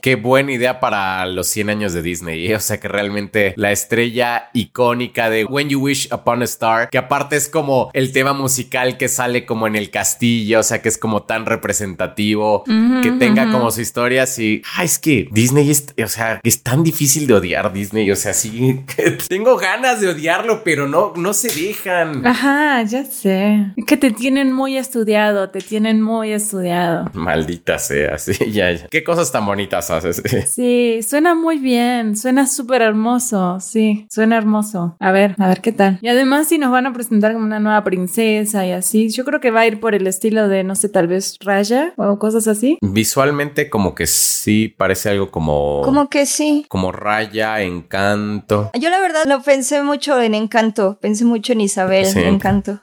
Qué 0.00 0.16
buena 0.16 0.52
idea 0.52 0.80
para 0.80 1.26
los 1.26 1.46
100 1.48 1.70
años 1.70 1.92
de 1.92 2.02
Disney. 2.02 2.46
¿eh? 2.46 2.56
O 2.56 2.60
sea 2.60 2.80
que 2.80 2.88
realmente 2.88 3.54
la 3.56 3.72
estrella 3.72 4.50
icónica 4.52 5.30
de 5.30 5.44
When 5.44 5.68
You 5.68 5.80
Wish 5.80 6.08
Upon 6.12 6.42
a 6.42 6.44
Star, 6.44 6.90
que 6.90 6.98
aparte 6.98 7.36
es 7.36 7.48
como 7.48 7.90
el 7.92 8.12
tema 8.12 8.32
musical 8.32 8.96
que 8.96 9.08
sale 9.08 9.44
como 9.44 9.66
en 9.66 9.76
el 9.76 9.90
castillo, 9.90 10.60
o 10.60 10.62
sea 10.62 10.80
que 10.80 10.88
es 10.88 10.98
como 10.98 11.22
tan 11.22 11.46
representativo, 11.46 12.64
que 12.64 13.12
tenga 13.18 13.50
como 13.50 13.70
su 13.70 13.80
historia 13.80 14.22
así. 14.24 14.62
Ah, 14.76 14.84
es 14.84 14.98
que 14.98 15.28
Disney 15.30 15.70
es, 15.70 15.86
o 16.02 16.08
sea, 16.08 16.40
es 16.42 16.62
tan 16.62 16.82
difícil 16.82 17.26
de 17.26 17.34
odiar 17.34 17.72
Disney. 17.72 18.10
O 18.10 18.16
sea, 18.16 18.21
sí, 18.32 18.84
tengo 19.28 19.56
ganas 19.56 20.00
de 20.00 20.08
odiarlo, 20.08 20.62
pero 20.64 20.86
no, 20.86 21.12
no 21.16 21.32
se 21.34 21.48
dejan. 21.48 22.26
Ajá, 22.26 22.82
ya 22.84 23.04
sé. 23.04 23.72
Es 23.76 23.84
que 23.84 23.96
te 23.96 24.10
tienen 24.10 24.52
muy 24.52 24.76
estudiado, 24.76 25.50
te 25.50 25.60
tienen 25.60 26.00
muy 26.00 26.32
estudiado. 26.32 27.10
Maldita 27.14 27.78
sea, 27.78 28.18
sí, 28.18 28.32
ya, 28.52 28.70
ya. 28.72 28.86
Qué 28.88 29.02
cosas 29.02 29.32
tan 29.32 29.46
bonitas 29.46 29.90
haces. 29.90 30.22
Sí, 30.52 31.00
suena 31.02 31.34
muy 31.34 31.58
bien, 31.58 32.16
suena 32.16 32.46
súper 32.46 32.82
hermoso, 32.82 33.58
sí, 33.60 34.06
suena 34.10 34.36
hermoso. 34.36 34.96
A 35.00 35.12
ver, 35.12 35.34
a 35.38 35.48
ver 35.48 35.60
qué 35.60 35.72
tal. 35.72 35.98
Y 36.02 36.08
además 36.08 36.48
si 36.48 36.58
nos 36.58 36.70
van 36.70 36.86
a 36.86 36.92
presentar 36.92 37.32
como 37.32 37.46
una 37.46 37.58
nueva 37.58 37.82
princesa 37.84 38.66
y 38.66 38.72
así, 38.72 39.08
yo 39.08 39.24
creo 39.24 39.40
que 39.40 39.50
va 39.50 39.60
a 39.60 39.66
ir 39.66 39.80
por 39.80 39.94
el 39.94 40.06
estilo 40.06 40.48
de, 40.48 40.62
no 40.62 40.74
sé, 40.74 40.88
tal 40.88 41.06
vez 41.06 41.36
Raya 41.40 41.94
o 41.96 42.18
cosas 42.18 42.48
así. 42.48 42.76
Visualmente 42.82 43.70
como 43.70 43.94
que 43.94 44.06
sí, 44.06 44.68
parece 44.68 45.08
algo 45.10 45.30
como... 45.30 45.82
Como 45.84 46.10
que 46.10 46.26
sí. 46.26 46.66
Como 46.68 46.92
Raya, 46.92 47.62
Encanto. 47.62 48.11
Yo 48.78 48.90
la 48.90 49.00
verdad 49.00 49.24
no 49.26 49.42
pensé 49.42 49.82
mucho 49.82 50.20
en 50.20 50.34
Encanto, 50.34 50.98
pensé 51.00 51.24
mucho 51.24 51.52
en 51.52 51.60
Isabel, 51.62 52.06
Encanto. 52.16 52.80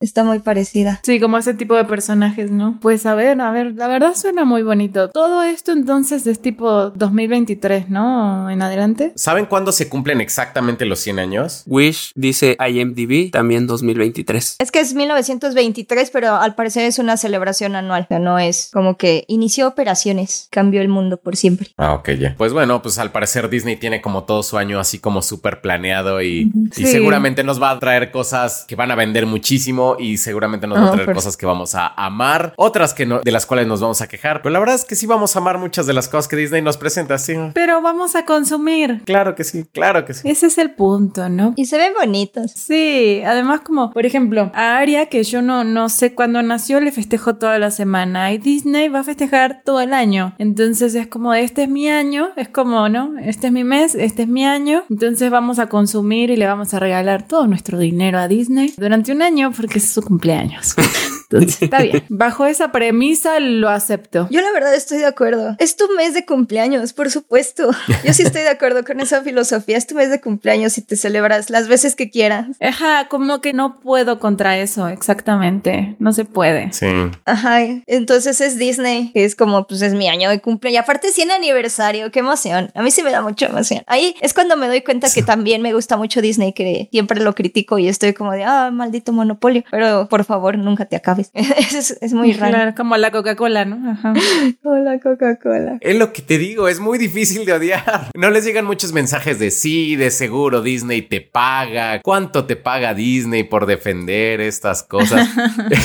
Está 0.00 0.24
muy 0.24 0.40
parecida. 0.40 1.00
Sí, 1.02 1.20
como 1.20 1.38
ese 1.38 1.54
tipo 1.54 1.74
de 1.74 1.84
personajes, 1.84 2.50
¿no? 2.50 2.78
Pues 2.80 3.06
a 3.06 3.14
ver, 3.14 3.40
a 3.40 3.50
ver, 3.50 3.74
la 3.74 3.88
verdad 3.88 4.14
suena 4.14 4.44
muy 4.44 4.62
bonito. 4.62 5.10
Todo 5.10 5.42
esto 5.42 5.72
entonces 5.72 6.26
es 6.26 6.40
tipo 6.40 6.90
2023, 6.90 7.88
¿no? 7.88 8.50
En 8.50 8.62
adelante. 8.62 9.12
¿Saben 9.16 9.46
cuándo 9.46 9.72
se 9.72 9.88
cumplen 9.88 10.20
exactamente 10.20 10.84
los 10.84 11.00
100 11.00 11.18
años? 11.18 11.62
Wish 11.66 12.12
dice 12.14 12.56
IMDb 12.58 13.30
también 13.30 13.66
2023. 13.66 14.56
Es 14.58 14.70
que 14.70 14.80
es 14.80 14.94
1923, 14.94 16.10
pero 16.10 16.36
al 16.36 16.54
parecer 16.54 16.84
es 16.84 16.98
una 16.98 17.16
celebración 17.16 17.76
anual. 17.76 18.06
O 18.10 18.18
no 18.18 18.38
es 18.38 18.70
como 18.72 18.96
que 18.96 19.24
inició 19.28 19.68
operaciones, 19.68 20.48
cambió 20.50 20.80
el 20.80 20.88
mundo 20.88 21.18
por 21.18 21.36
siempre. 21.36 21.70
Ah, 21.76 21.94
ok, 21.94 22.10
ya. 22.10 22.34
Pues 22.36 22.52
bueno, 22.52 22.82
pues 22.82 22.98
al 22.98 23.12
parecer 23.12 23.48
Disney 23.48 23.76
tiene 23.76 24.00
como 24.00 24.24
todo 24.24 24.31
su 24.42 24.56
año 24.56 24.80
así 24.80 24.98
como 24.98 25.20
súper 25.20 25.60
planeado 25.60 26.22
y, 26.22 26.50
seguramente 26.72 27.44
nos 27.44 27.60
va 27.60 27.70
a 27.70 27.78
traer 27.78 28.10
cosas 28.10 28.64
que 28.66 28.76
van 28.76 28.90
a 28.90 28.94
vender 28.94 29.26
muchísimo 29.26 29.96
y 29.98 30.16
seguramente 30.16 30.66
nos 30.66 30.78
va 30.78 30.88
a 30.88 30.92
traer 30.92 31.12
cosas 31.12 31.36
que 31.36 31.46
vamos 31.46 31.74
a 31.74 31.88
amar, 31.88 32.54
otras 32.56 32.94
que 32.94 33.04
no, 33.04 33.20
de 33.20 33.30
las 33.32 33.46
cuales 33.46 33.66
nos 33.66 33.80
vamos 33.80 34.00
a 34.00 34.08
quejar. 34.08 34.42
Pero 34.42 34.52
la 34.52 34.58
verdad 34.58 34.76
es 34.76 34.84
que 34.84 34.94
sí 34.94 35.06
vamos 35.06 35.36
a 35.36 35.40
amar 35.40 35.58
muchas 35.58 35.86
de 35.86 35.92
las 35.92 36.08
cosas 36.08 36.28
que 36.28 36.36
Disney 36.36 36.62
nos 36.62 36.76
presenta, 36.76 37.18
sí. 37.18 37.34
Pero 37.54 37.82
vamos 37.82 38.14
a 38.14 38.24
consumir. 38.24 39.02
Claro 39.04 39.34
que 39.34 39.44
sí, 39.44 39.64
claro 39.72 40.04
que 40.04 40.14
sí. 40.14 40.28
Ese 40.28 40.46
es 40.46 40.58
el 40.58 40.72
punto, 40.72 41.28
¿no? 41.28 41.52
Y 41.56 41.66
se 41.66 41.78
ven 41.78 41.92
bonitos. 41.98 42.52
Sí, 42.52 43.22
además 43.24 43.60
como, 43.60 43.90
por 43.90 44.06
ejemplo, 44.06 44.50
a 44.54 44.78
Aria, 44.78 45.06
que 45.06 45.22
yo 45.24 45.42
no, 45.42 45.64
no 45.64 45.88
sé 45.88 46.14
cuándo 46.14 46.42
nació, 46.42 46.80
le 46.80 46.92
festejo 46.92 47.34
toda 47.36 47.58
la 47.58 47.70
semana 47.70 48.32
y 48.32 48.38
Disney 48.38 48.88
va 48.88 49.00
a 49.00 49.04
festejar 49.04 49.62
todo 49.64 49.80
el 49.80 49.92
año. 49.92 50.34
Entonces 50.38 50.94
es 50.94 51.06
como, 51.06 51.34
este 51.34 51.64
es 51.64 51.68
mi 51.68 51.88
año, 51.88 52.28
es 52.36 52.48
como, 52.48 52.88
¿no? 52.88 53.18
Este 53.18 53.48
es 53.48 53.52
mi 53.52 53.64
mes, 53.64 53.94
este 53.94 54.21
es 54.22 54.28
mi 54.28 54.44
año. 54.44 54.84
Entonces 54.90 55.30
vamos 55.30 55.58
a 55.58 55.68
consumir 55.68 56.30
y 56.30 56.36
le 56.36 56.46
vamos 56.46 56.74
a 56.74 56.78
regalar 56.78 57.26
todo 57.26 57.46
nuestro 57.46 57.78
dinero 57.78 58.18
a 58.18 58.28
Disney 58.28 58.72
durante 58.76 59.12
un 59.12 59.22
año 59.22 59.52
porque 59.56 59.78
es 59.78 59.88
su 59.90 60.02
cumpleaños. 60.02 60.74
Entonces, 61.32 61.62
está 61.62 61.82
bien. 61.82 62.04
Bajo 62.08 62.46
esa 62.46 62.72
premisa 62.72 63.40
lo 63.40 63.68
acepto. 63.68 64.28
Yo 64.30 64.40
la 64.40 64.52
verdad 64.52 64.74
estoy 64.74 64.98
de 64.98 65.06
acuerdo. 65.06 65.56
Es 65.58 65.76
tu 65.76 65.88
mes 65.96 66.14
de 66.14 66.24
cumpleaños, 66.24 66.92
por 66.92 67.10
supuesto. 67.10 67.70
Yo 68.04 68.12
sí 68.12 68.22
estoy 68.22 68.42
de 68.42 68.48
acuerdo 68.48 68.84
con 68.84 69.00
esa 69.00 69.22
filosofía. 69.22 69.76
Es 69.76 69.86
tu 69.86 69.94
mes 69.94 70.10
de 70.10 70.20
cumpleaños 70.20 70.76
y 70.78 70.82
te 70.82 70.96
celebras 70.96 71.50
las 71.50 71.68
veces 71.68 71.96
que 71.96 72.10
quieras. 72.10 72.48
Ajá, 72.60 73.08
como 73.08 73.40
que 73.40 73.52
no 73.52 73.80
puedo 73.80 74.18
contra 74.18 74.58
eso, 74.58 74.88
exactamente. 74.88 75.96
No 75.98 76.12
se 76.12 76.24
puede. 76.24 76.72
Sí. 76.72 76.86
Ajá. 77.24 77.60
Entonces 77.86 78.40
es 78.40 78.58
Disney, 78.58 79.12
que 79.12 79.24
es 79.24 79.36
como, 79.36 79.66
pues 79.66 79.82
es 79.82 79.94
mi 79.94 80.08
año 80.08 80.30
de 80.30 80.40
cumpleaños. 80.40 80.74
Y 80.74 80.76
aparte 80.78 81.10
100 81.10 81.30
aniversario, 81.30 82.10
qué 82.10 82.20
emoción. 82.20 82.70
A 82.74 82.82
mí 82.82 82.90
sí 82.90 83.02
me 83.02 83.10
da 83.10 83.22
mucha 83.22 83.46
emoción. 83.46 83.82
Ahí 83.86 84.14
es 84.20 84.34
cuando 84.34 84.56
me 84.56 84.66
doy 84.68 84.82
cuenta 84.82 85.08
que 85.12 85.22
también 85.22 85.62
me 85.62 85.72
gusta 85.74 85.96
mucho 85.96 86.20
Disney, 86.20 86.52
que 86.52 86.88
siempre 86.90 87.20
lo 87.20 87.34
critico 87.34 87.78
y 87.78 87.88
estoy 87.88 88.12
como 88.12 88.32
de, 88.32 88.44
ah, 88.44 88.70
maldito 88.72 89.12
monopolio. 89.12 89.64
Pero 89.70 90.08
por 90.08 90.24
favor, 90.24 90.56
nunca 90.58 90.86
te 90.86 90.96
acabes. 90.96 91.21
es, 91.34 92.12
muy 92.12 92.32
raro. 92.32 92.74
como 92.76 92.96
la 92.96 93.10
Coca-Cola, 93.10 93.64
¿no? 93.64 93.90
Ajá. 93.90 94.14
como 94.62 94.76
la 94.76 95.00
Coca-Cola. 95.00 95.78
Es 95.80 95.96
lo 95.96 96.12
que 96.12 96.22
te 96.22 96.38
digo, 96.38 96.68
es 96.68 96.80
muy 96.80 96.98
difícil 96.98 97.44
de 97.44 97.52
odiar. 97.52 98.10
No 98.14 98.30
les 98.30 98.44
llegan 98.44 98.64
muchos 98.64 98.92
mensajes 98.92 99.38
de 99.38 99.50
sí, 99.50 99.96
de 99.96 100.10
seguro 100.10 100.62
Disney 100.62 101.02
te 101.02 101.20
paga. 101.20 102.00
¿Cuánto 102.02 102.44
te 102.44 102.56
paga 102.56 102.94
Disney 102.94 103.44
por 103.44 103.66
defender 103.66 104.40
estas 104.40 104.82
cosas? 104.82 105.28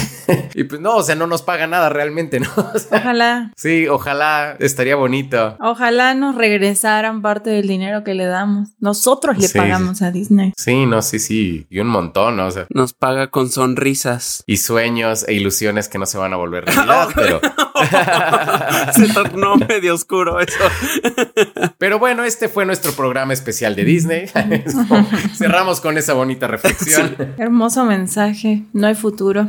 y 0.55 0.63
pues 0.63 0.81
no, 0.81 0.97
o 0.97 1.03
sea, 1.03 1.15
no 1.15 1.27
nos 1.27 1.41
paga 1.41 1.67
nada 1.67 1.89
realmente, 1.89 2.39
¿no? 2.39 2.49
ojalá. 2.91 3.51
Sí, 3.55 3.87
ojalá 3.87 4.57
estaría 4.59 4.95
bonito. 4.95 5.57
Ojalá 5.59 6.13
nos 6.13 6.35
regresaran 6.35 7.21
parte 7.21 7.49
del 7.49 7.67
dinero 7.67 8.03
que 8.03 8.13
le 8.13 8.25
damos. 8.25 8.69
Nosotros 8.79 9.37
le 9.37 9.49
pagamos 9.49 10.01
a 10.01 10.11
Disney. 10.11 10.53
Sí, 10.57 10.85
no, 10.85 11.01
sí, 11.01 11.19
sí. 11.19 11.67
Y 11.69 11.79
un 11.79 11.87
montón, 11.87 12.37
¿no? 12.37 12.47
O 12.47 12.51
sea. 12.51 12.67
Nos 12.69 12.93
paga 12.93 13.27
con 13.27 13.49
sonrisas. 13.49 14.43
Y 14.45 14.57
sueños. 14.57 15.26
E 15.27 15.33
ilusiones 15.33 15.89
que 15.89 15.99
no 15.99 16.05
se 16.05 16.17
van 16.17 16.33
a 16.33 16.37
volver 16.37 16.65
realidad, 16.65 17.09
pero... 17.13 17.41
se 18.95 19.13
tornó 19.13 19.55
medio 19.55 19.93
oscuro 19.93 20.39
eso. 20.39 20.57
pero 21.77 21.99
bueno, 21.99 22.23
este 22.23 22.49
fue 22.49 22.65
nuestro 22.65 22.91
programa 22.93 23.33
especial 23.33 23.75
de 23.75 23.83
Disney. 23.83 24.27
Cerramos 25.35 25.81
con 25.81 25.97
esa 25.97 26.13
bonita 26.13 26.47
reflexión. 26.47 27.35
Hermoso 27.37 27.85
mensaje. 27.85 28.63
No 28.73 28.87
hay 28.87 28.95
futuro. 28.95 29.47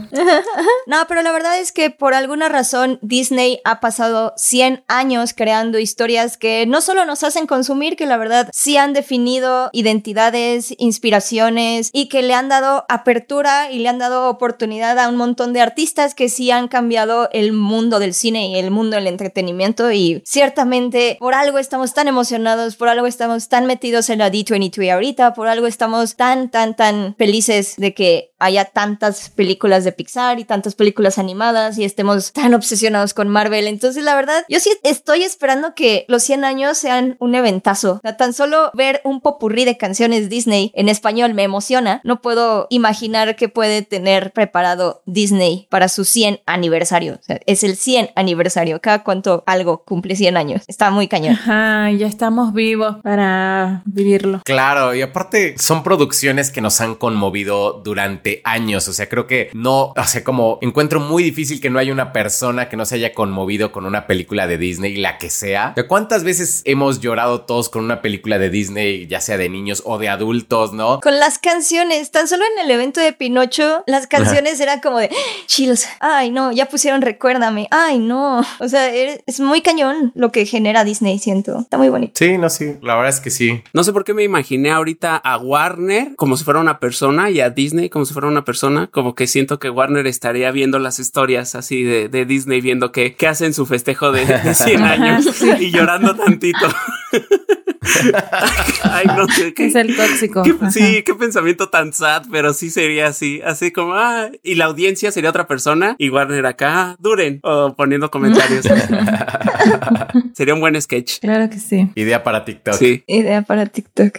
no, 0.87 0.97
pero 1.09 1.23
la 1.23 1.33
verdad 1.33 1.59
es 1.59 1.73
que 1.73 1.91
por 1.91 2.15
alguna 2.15 2.49
razón 2.49 2.99
Disney 3.03 3.61
ha 3.65 3.81
pasado 3.81 4.35
100 4.37 4.85
años 4.89 5.33
creando 5.35 5.79
historias 5.79 6.37
que 6.37 6.67
no 6.67 6.81
solo 6.81 7.05
nos 7.05 7.25
hacen 7.25 7.47
consumir, 7.47 7.97
que 7.97 8.07
la 8.07 8.17
verdad 8.17 8.49
sí 8.53 8.77
han 8.77 8.93
definido 8.93 9.71
identidades, 9.73 10.75
inspiraciones 10.79 11.91
y 11.93 12.09
que 12.09 12.23
le 12.23 12.35
han 12.35 12.49
dado 12.49 12.85
apertura 12.89 13.71
y 13.71 13.79
le 13.79 13.89
han 13.89 13.99
dado 13.99 14.29
oportunidad 14.29 14.99
a 14.99 15.09
un 15.09 15.17
montón 15.17 15.53
de 15.53 15.61
artistas 15.69 16.15
que 16.15 16.29
sí 16.29 16.51
han 16.51 16.69
cambiado 16.69 17.29
el 17.33 17.53
mundo 17.53 17.99
del 17.99 18.15
cine 18.15 18.49
y 18.49 18.57
el 18.57 18.71
mundo 18.71 18.97
del 18.97 19.07
entretenimiento 19.07 19.93
y 19.93 20.23
ciertamente 20.25 21.17
por 21.21 21.35
algo 21.35 21.59
estamos 21.59 21.93
tan 21.93 22.09
emocionados, 22.09 22.77
por 22.77 22.89
algo 22.89 23.07
estamos 23.07 23.49
tan 23.49 23.67
metidos 23.67 24.09
en 24.09 24.21
la 24.21 24.33
D23 24.33 24.95
ahorita, 24.95 25.35
por 25.35 25.49
algo 25.49 25.67
estamos 25.67 26.17
tan, 26.17 26.51
tan, 26.51 26.75
tan 26.75 27.15
felices 27.17 27.75
de 27.77 27.93
que 27.93 28.33
haya 28.39 28.65
tantas 28.65 29.31
películas 29.31 29.85
de 29.85 29.93
Pixar 29.93 30.39
y 30.39 30.45
tantas 30.45 30.75
películas 30.75 31.19
animadas 31.19 31.77
y 31.79 31.85
estemos 31.85 32.33
tan 32.33 32.55
obsesionados 32.55 33.15
con 33.15 33.29
Marvel. 33.29 33.67
Entonces, 33.67 34.05
la 34.05 34.15
verdad, 34.15 34.45
yo 34.49 34.61
sí 34.61 34.71
estoy 34.85 35.23
esperando 35.23 35.75
que 35.75 36.05
los 36.09 36.23
100 36.23 36.45
años 36.45 36.79
sean 36.79 37.17
un 37.19 37.35
eventazo. 37.35 38.01
tan 38.17 38.33
solo 38.33 38.71
ver 38.75 39.01
un 39.05 39.21
popurrí 39.21 39.65
de 39.65 39.77
canciones 39.77 40.29
Disney 40.29 40.73
en 40.75 40.89
español 40.89 41.35
me 41.35 41.43
emociona. 41.43 42.01
No 42.05 42.23
puedo 42.23 42.67
imaginar 42.71 43.37
qué 43.37 43.49
puede 43.49 43.83
tener 43.83 44.33
preparado 44.33 45.03
Disney 45.05 45.58
para 45.71 45.89
su 45.89 46.05
100 46.05 46.41
aniversario. 46.47 47.19
es 47.47 47.65
el 47.65 47.77
100 47.77 48.11
aniversario. 48.15 48.81
Cada 48.81 49.03
cuánto 49.03 49.43
algo 49.47 49.83
cumple 49.85 50.17
100 50.17 50.37
años. 50.37 50.63
Está 50.67 50.91
muy 50.91 51.09
cañón. 51.09 51.35
Ajá, 51.35 51.91
ya 51.91 52.07
estamos 52.07 52.53
vivos 52.53 52.97
para 53.03 53.83
vivirlo. 53.85 54.43
Claro, 54.45 54.95
y 54.95 55.03
aparte 55.03 55.57
son 55.59 55.83
producciones 55.83 56.51
que 56.51 56.61
nos 56.61 56.81
han 56.81 56.95
conmovido 56.95 57.81
durante 57.85 58.41
años. 58.45 58.89
O 58.89 58.93
sea, 58.93 59.09
creo 59.09 59.27
que 59.27 59.51
no, 59.53 59.93
o 59.97 60.05
sea, 60.05 60.25
como 60.25 60.59
encuentro 60.63 61.01
muy 61.01 61.23
difícil 61.23 61.61
que 61.61 61.71
no 61.71 61.79
haya 61.79 61.93
una 61.93 62.13
persona 62.13 62.69
que 62.69 62.77
no 62.77 62.85
se 62.85 62.97
haya 62.97 63.15
conmovido 63.15 63.73
con 63.73 63.87
una 63.87 64.07
película 64.07 64.47
de 64.47 64.59
Disney, 64.59 64.97
la 64.97 65.19
que 65.19 65.31
sea. 65.31 65.75
¿Cuántas 65.89 66.25
veces 66.25 66.63
hemos 66.65 67.01
llorado 67.01 67.43
todos 67.43 67.69
con 67.69 67.85
una 67.85 68.03
película 68.03 68.39
de 68.39 68.51
Disney, 68.51 69.07
ya 69.07 69.21
sea 69.21 69.37
de 69.37 69.49
niños 69.49 69.83
o 69.85 69.99
de 69.99 70.09
adultos, 70.09 70.73
no? 70.73 71.01
Con 71.01 71.19
las 71.19 71.39
canciones, 71.39 72.11
tan 72.11 72.29
solo 72.29 72.45
en 72.45 72.65
el 72.65 72.71
evento 72.71 73.01
de 73.01 73.13
Pinocho, 73.13 73.85
las 73.87 74.07
canciones 74.07 74.61
eran 74.61 74.81
como 74.81 74.99
de 74.99 75.11
chills. 75.47 75.89
Ay, 76.01 76.31
no, 76.31 76.53
ya 76.53 76.67
pusieron 76.67 77.03
Recuérdame. 77.03 77.69
Ay, 77.71 77.99
no. 77.99 78.45
O 78.61 78.69
sea, 78.69 78.95
es 78.95 79.41
muy 79.41 79.63
cañón 79.63 80.13
lo 80.15 80.33
que 80.33 80.47
genera 80.47 80.85
Disney, 80.85 81.19
siento. 81.19 81.61
Está 81.61 81.79
muy 81.79 81.89
bonito. 81.89 82.13
Sí, 82.17 82.39
no, 82.39 82.51
sí. 82.51 82.77
La 82.83 82.95
verdad 82.95 83.11
es 83.11 83.21
que 83.21 83.31
sí. 83.31 83.63
No 83.73 83.85
sé 83.85 83.93
por 83.93 84.05
qué 84.05 84.15
me 84.15 84.25
imaginé 84.25 84.71
ahorita 84.71 85.17
a 85.17 85.39
Warner 85.39 86.15
como 86.17 86.37
si 86.37 86.45
fuera 86.45 86.61
una 86.61 86.79
persona 86.79 87.31
y 87.31 87.41
a 87.41 87.51
Disney 87.51 87.89
como 87.89 88.05
si 88.05 88.13
fuera 88.13 88.29
una 88.29 88.45
persona. 88.45 88.89
Como 88.91 89.15
que 89.15 89.27
siento 89.27 89.59
que 89.59 89.71
Warner 89.71 90.07
estaría 90.07 90.51
viendo 90.51 90.79
las 90.79 90.99
historias 90.99 91.55
así 91.55 91.83
de, 91.83 92.09
Disney, 92.25 92.61
viendo 92.61 92.93
que, 92.93 93.15
que 93.15 93.27
hacen 93.27 93.55
su 93.55 93.67
festejo 93.67 94.13
de, 94.13 94.27
100 94.55 94.83
años 94.83 95.43
y 95.61 95.71
llorando 95.71 96.15
tantito. 96.15 96.67
Ay, 98.83 99.07
no 99.07 99.27
sé 99.29 99.55
qué. 99.55 99.67
Es 99.67 99.75
el 99.75 99.97
tóxico. 99.97 100.43
sí, 100.71 101.03
qué 101.05 101.15
pensamiento 101.15 101.69
tan 101.69 101.93
sad, 101.93 102.25
pero 102.31 102.53
sí 102.53 102.71
sería 102.71 103.09
así, 103.09 103.41
así 103.45 103.71
como, 103.71 103.95
ah, 103.95 104.31
y 104.43 104.55
la 104.57 104.67
audiencia 104.67 105.11
sería 105.11 105.31
otra 105.31 105.47
persona 105.47 105.97
y 105.99 106.11
Warner 106.11 106.47
acá, 106.47 106.97
duren, 106.99 107.41
o 107.43 107.75
poniendo 107.77 108.11
comentarios. 108.13 108.67
sería 110.35 110.55
un 110.55 110.61
buen 110.61 110.81
sketch. 110.81 111.21
Claro 111.21 111.49
que 111.51 111.59
sí. 111.59 111.91
Idea 111.95 112.23
para 112.23 112.45
TikTok. 112.45 112.75
Sí. 112.75 113.05
Idea 113.07 113.43
para 113.43 113.67
TikTok. 113.67 114.19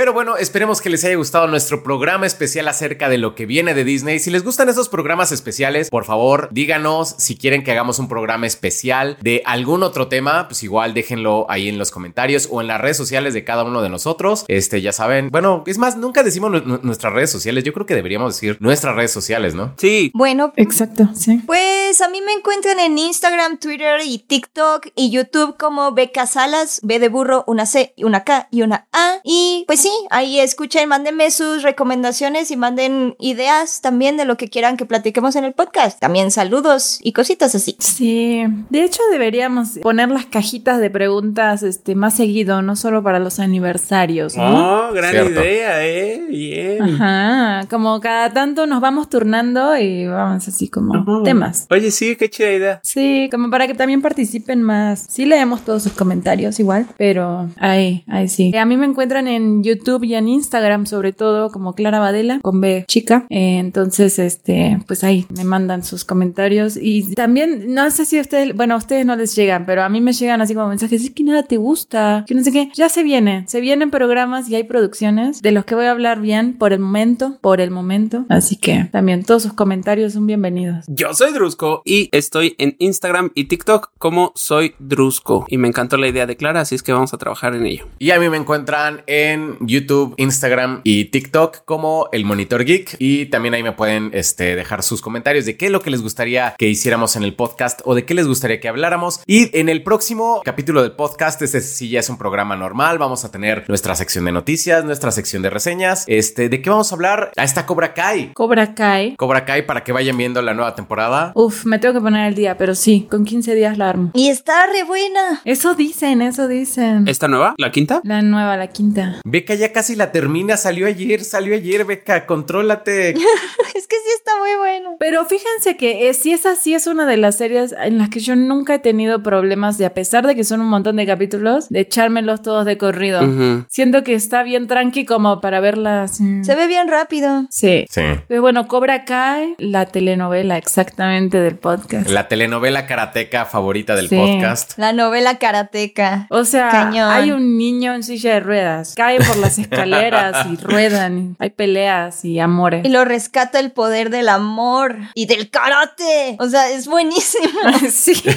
Pero 0.00 0.14
bueno, 0.14 0.38
esperemos 0.38 0.80
que 0.80 0.88
les 0.88 1.04
haya 1.04 1.16
gustado 1.16 1.46
nuestro 1.46 1.82
programa 1.82 2.24
especial 2.24 2.66
acerca 2.68 3.10
de 3.10 3.18
lo 3.18 3.34
que 3.34 3.44
viene 3.44 3.74
de 3.74 3.84
Disney. 3.84 4.18
Si 4.18 4.30
les 4.30 4.42
gustan 4.42 4.70
esos 4.70 4.88
programas 4.88 5.30
especiales, 5.30 5.90
por 5.90 6.06
favor, 6.06 6.48
díganos 6.52 7.14
si 7.18 7.36
quieren 7.36 7.62
que 7.62 7.72
hagamos 7.72 7.98
un 7.98 8.08
programa 8.08 8.46
especial 8.46 9.18
de 9.20 9.42
algún 9.44 9.82
otro 9.82 10.08
tema, 10.08 10.48
pues 10.48 10.62
igual 10.62 10.94
déjenlo 10.94 11.44
ahí 11.50 11.68
en 11.68 11.76
los 11.76 11.90
comentarios 11.90 12.48
o 12.50 12.62
en 12.62 12.68
las 12.68 12.80
redes 12.80 12.96
sociales 12.96 13.34
de 13.34 13.44
cada 13.44 13.62
uno 13.62 13.82
de 13.82 13.90
nosotros. 13.90 14.46
Este, 14.48 14.80
ya 14.80 14.92
saben, 14.92 15.28
bueno, 15.28 15.64
es 15.66 15.76
más, 15.76 15.98
nunca 15.98 16.22
decimos 16.22 16.64
nuestras 16.82 17.12
redes 17.12 17.30
sociales. 17.30 17.62
Yo 17.64 17.74
creo 17.74 17.84
que 17.84 17.94
deberíamos 17.94 18.32
decir 18.32 18.56
nuestras 18.58 18.96
redes 18.96 19.12
sociales, 19.12 19.54
¿no? 19.54 19.74
Sí. 19.76 20.12
Bueno, 20.14 20.54
exacto, 20.56 21.10
sí. 21.14 21.42
Pues 21.44 21.79
a 21.98 22.08
mí 22.08 22.20
me 22.24 22.32
encuentran 22.32 22.78
en 22.78 22.96
Instagram, 22.96 23.58
Twitter 23.58 23.98
y 24.04 24.18
TikTok 24.18 24.86
y 24.94 25.10
YouTube 25.10 25.56
como 25.56 25.90
Beca 25.90 26.24
Salas, 26.24 26.78
B 26.84 27.00
de 27.00 27.08
burro, 27.08 27.42
una 27.48 27.66
C, 27.66 27.94
una 27.98 28.22
K 28.22 28.46
y 28.52 28.62
una 28.62 28.86
A. 28.92 29.16
Y 29.24 29.64
pues 29.66 29.80
sí, 29.80 29.90
ahí 30.10 30.38
escuchen, 30.38 30.88
mándenme 30.88 31.32
sus 31.32 31.64
recomendaciones 31.64 32.52
y 32.52 32.56
manden 32.56 33.16
ideas 33.18 33.80
también 33.80 34.16
de 34.16 34.24
lo 34.24 34.36
que 34.36 34.48
quieran 34.48 34.76
que 34.76 34.84
platiquemos 34.84 35.34
en 35.34 35.44
el 35.44 35.52
podcast. 35.52 35.98
También 35.98 36.30
saludos 36.30 37.00
y 37.02 37.12
cositas 37.12 37.56
así. 37.56 37.74
Sí, 37.80 38.44
de 38.68 38.84
hecho 38.84 39.02
deberíamos 39.10 39.70
poner 39.82 40.10
las 40.10 40.26
cajitas 40.26 40.78
de 40.78 40.90
preguntas 40.90 41.64
este, 41.64 41.96
más 41.96 42.14
seguido, 42.14 42.62
no 42.62 42.76
solo 42.76 43.02
para 43.02 43.18
los 43.18 43.40
aniversarios. 43.40 44.36
¿no? 44.36 44.90
Oh, 44.90 44.92
gran 44.92 45.26
idea, 45.26 45.84
eh. 45.84 46.24
Bien. 46.28 46.82
Ajá, 46.82 47.66
como 47.68 47.98
cada 47.98 48.32
tanto 48.32 48.66
nos 48.66 48.80
vamos 48.80 49.08
turnando 49.08 49.76
y 49.76 50.06
vamos 50.06 50.46
así 50.46 50.68
como 50.68 51.24
temas. 51.24 51.66
Oye, 51.70 51.79
sí, 51.90 52.16
qué 52.16 52.28
chida 52.28 52.52
idea. 52.52 52.80
Sí, 52.82 53.28
como 53.30 53.50
para 53.50 53.66
que 53.66 53.74
también 53.74 54.02
participen 54.02 54.62
más. 54.62 55.06
Sí 55.08 55.24
leemos 55.24 55.64
todos 55.64 55.82
sus 55.82 55.92
comentarios 55.92 56.60
igual, 56.60 56.86
pero 56.96 57.48
ahí, 57.56 58.04
ahí 58.06 58.28
sí. 58.28 58.54
A 58.56 58.66
mí 58.66 58.76
me 58.76 58.86
encuentran 58.86 59.26
en 59.26 59.62
YouTube 59.62 59.70
YouTube 59.70 60.04
y 60.04 60.14
en 60.14 60.28
Instagram, 60.28 60.86
sobre 60.86 61.12
todo 61.12 61.50
como 61.50 61.74
Clara 61.74 61.98
Badela, 61.98 62.40
con 62.42 62.60
B 62.60 62.84
chica. 62.86 63.26
Eh, 63.30 63.58
entonces, 63.58 64.18
este, 64.18 64.78
pues 64.86 65.04
ahí 65.04 65.26
me 65.34 65.44
mandan 65.44 65.82
sus 65.84 66.04
comentarios. 66.04 66.76
Y 66.80 67.14
también, 67.14 67.74
no 67.74 67.90
sé 67.90 68.04
si 68.04 68.18
a 68.18 68.20
ustedes, 68.20 68.54
bueno, 68.54 68.74
a 68.74 68.78
ustedes 68.78 69.06
no 69.06 69.16
les 69.16 69.34
llegan, 69.34 69.66
pero 69.66 69.82
a 69.82 69.88
mí 69.88 70.00
me 70.00 70.12
llegan 70.12 70.40
así 70.40 70.54
como 70.54 70.68
mensajes, 70.68 71.02
es 71.02 71.10
que 71.10 71.24
nada 71.24 71.42
te 71.44 71.56
gusta, 71.56 72.24
que 72.26 72.34
no 72.34 72.42
sé 72.42 72.52
qué. 72.52 72.70
Ya 72.74 72.88
se 72.88 73.02
viene, 73.02 73.44
se 73.48 73.60
vienen 73.60 73.90
programas 73.90 74.48
y 74.48 74.54
hay 74.54 74.64
producciones 74.64 75.40
de 75.42 75.52
los 75.52 75.64
que 75.64 75.74
voy 75.74 75.86
a 75.86 75.92
hablar 75.92 76.20
bien 76.20 76.58
por 76.58 76.72
el 76.72 76.80
momento, 76.80 77.38
por 77.40 77.60
el 77.60 77.70
momento. 77.70 78.26
Así 78.28 78.56
que 78.56 78.88
también 78.92 79.24
todos 79.24 79.42
sus 79.42 79.52
comentarios 79.52 80.12
son 80.12 80.26
bienvenidos. 80.26 80.84
Yo 80.88 81.14
soy 81.14 81.32
Drusco 81.32 81.69
y 81.84 82.08
estoy 82.12 82.54
en 82.58 82.76
Instagram 82.78 83.30
y 83.34 83.44
TikTok 83.44 83.90
como 83.98 84.32
soy 84.34 84.74
Drusco. 84.78 85.44
Y 85.48 85.58
me 85.58 85.68
encantó 85.68 85.96
la 85.96 86.08
idea 86.08 86.26
de 86.26 86.36
Clara, 86.36 86.60
así 86.60 86.74
es 86.74 86.82
que 86.82 86.92
vamos 86.92 87.14
a 87.14 87.18
trabajar 87.18 87.54
en 87.54 87.66
ello. 87.66 87.86
Y 87.98 88.10
a 88.10 88.18
mí 88.18 88.28
me 88.28 88.36
encuentran 88.36 89.02
en 89.06 89.56
YouTube, 89.60 90.14
Instagram 90.16 90.80
y 90.84 91.06
TikTok 91.06 91.64
como 91.64 92.08
el 92.12 92.24
Monitor 92.24 92.64
Geek. 92.64 92.96
Y 92.98 93.26
también 93.26 93.54
ahí 93.54 93.62
me 93.62 93.72
pueden 93.72 94.10
este, 94.14 94.56
dejar 94.56 94.82
sus 94.82 95.00
comentarios 95.00 95.46
de 95.46 95.56
qué 95.56 95.66
es 95.66 95.72
lo 95.72 95.80
que 95.80 95.90
les 95.90 96.02
gustaría 96.02 96.54
que 96.58 96.68
hiciéramos 96.68 97.16
en 97.16 97.22
el 97.22 97.34
podcast 97.34 97.80
o 97.84 97.94
de 97.94 98.04
qué 98.04 98.14
les 98.14 98.26
gustaría 98.26 98.60
que 98.60 98.68
habláramos. 98.68 99.20
Y 99.26 99.56
en 99.58 99.68
el 99.68 99.82
próximo 99.82 100.42
capítulo 100.44 100.82
del 100.82 100.92
podcast, 100.92 101.42
este 101.42 101.60
sí 101.60 101.88
ya 101.88 102.00
es 102.00 102.08
un 102.08 102.18
programa 102.18 102.56
normal. 102.56 102.98
Vamos 102.98 103.24
a 103.24 103.30
tener 103.30 103.64
nuestra 103.68 103.94
sección 103.94 104.24
de 104.24 104.32
noticias, 104.32 104.84
nuestra 104.84 105.10
sección 105.10 105.42
de 105.42 105.50
reseñas. 105.50 106.04
Este, 106.06 106.48
¿de 106.48 106.62
qué 106.62 106.70
vamos 106.70 106.92
a 106.92 106.94
hablar? 106.94 107.32
A 107.36 107.44
esta 107.44 107.66
Cobra 107.66 107.94
Kai. 107.94 108.32
Cobra 108.34 108.74
Kai. 108.74 109.16
Cobra 109.16 109.44
Kai 109.44 109.66
para 109.66 109.84
que 109.84 109.92
vayan 109.92 110.16
viendo 110.16 110.42
la 110.42 110.54
nueva 110.54 110.74
temporada. 110.74 111.32
Uf, 111.34 111.59
me 111.64 111.78
tengo 111.78 111.94
que 111.94 112.00
poner 112.00 112.28
el 112.28 112.34
día, 112.34 112.56
pero 112.56 112.74
sí, 112.74 113.06
con 113.10 113.24
15 113.24 113.54
días 113.54 113.78
la 113.78 113.90
armo. 113.90 114.10
Y 114.14 114.28
está 114.28 114.66
re 114.66 114.84
buena. 114.84 115.40
Eso 115.44 115.74
dicen, 115.74 116.22
eso 116.22 116.48
dicen. 116.48 117.06
¿Esta 117.08 117.28
nueva? 117.28 117.54
¿La 117.58 117.70
quinta? 117.70 118.00
La 118.04 118.22
nueva, 118.22 118.56
la 118.56 118.68
quinta. 118.68 119.20
Beca 119.24 119.54
ya 119.54 119.72
casi 119.72 119.96
la 119.96 120.12
termina, 120.12 120.56
salió 120.56 120.86
ayer, 120.86 121.24
salió 121.24 121.54
ayer, 121.54 121.84
Beca, 121.84 122.26
contrólate. 122.26 123.10
es 123.74 123.86
que 123.86 123.96
sí 123.96 124.10
está 124.30 124.40
muy 124.40 124.56
bueno. 124.58 124.96
Pero 124.98 125.24
fíjense 125.24 125.76
que 125.76 126.12
si 126.14 126.32
es 126.32 126.46
así, 126.46 126.74
es 126.74 126.86
una 126.86 127.06
de 127.06 127.16
las 127.16 127.36
series 127.36 127.74
en 127.80 127.98
las 127.98 128.08
que 128.08 128.20
yo 128.20 128.36
nunca 128.36 128.74
he 128.74 128.78
tenido 128.78 129.22
problemas 129.22 129.78
de, 129.78 129.86
a 129.86 129.94
pesar 129.94 130.26
de 130.26 130.34
que 130.34 130.44
son 130.44 130.60
un 130.60 130.68
montón 130.68 130.96
de 130.96 131.06
capítulos, 131.06 131.68
de 131.68 131.80
echármelos 131.80 132.42
todos 132.42 132.64
de 132.64 132.78
corrido. 132.78 133.20
Siento 133.68 134.04
que 134.04 134.14
está 134.14 134.42
bien 134.42 134.66
tranqui 134.66 135.04
como 135.04 135.40
para 135.40 135.60
verlas. 135.60 136.18
Se 136.42 136.54
ve 136.54 136.66
bien 136.66 136.88
rápido. 136.88 137.46
Sí. 137.50 137.86
Sí. 137.90 138.02
Pero 138.28 138.42
bueno, 138.42 138.68
Cobra 138.68 139.04
Kai, 139.04 139.54
la 139.58 139.86
telenovela 139.86 140.56
exactamente 140.56 141.40
del 141.40 141.56
podcast. 141.56 142.08
La 142.08 142.28
telenovela 142.28 142.86
karateca 142.86 143.44
favorita 143.44 143.94
del 143.96 144.08
podcast. 144.08 144.78
La 144.78 144.92
novela 144.92 145.38
karateca. 145.38 146.26
O 146.30 146.44
sea, 146.44 146.90
hay 147.14 147.30
un 147.30 147.56
niño 147.56 147.94
en 147.94 148.02
silla 148.02 148.34
de 148.34 148.40
ruedas, 148.40 148.94
cae 148.96 149.18
por 149.18 149.36
las 149.38 149.58
escaleras 149.58 150.46
y 150.46 150.56
ruedan, 150.56 151.36
hay 151.38 151.50
peleas 151.50 152.24
y 152.24 152.38
amores. 152.38 152.84
Y 152.84 152.88
lo 152.88 153.04
rescata 153.04 153.58
el 153.58 153.72
poder 153.72 154.10
del 154.20 154.28
amor 154.28 154.96
y 155.14 155.26
del 155.26 155.50
karate. 155.50 156.36
O 156.38 156.48
sea, 156.48 156.70
es 156.70 156.86
buenísimo. 156.86 157.48
sí. 157.90 158.12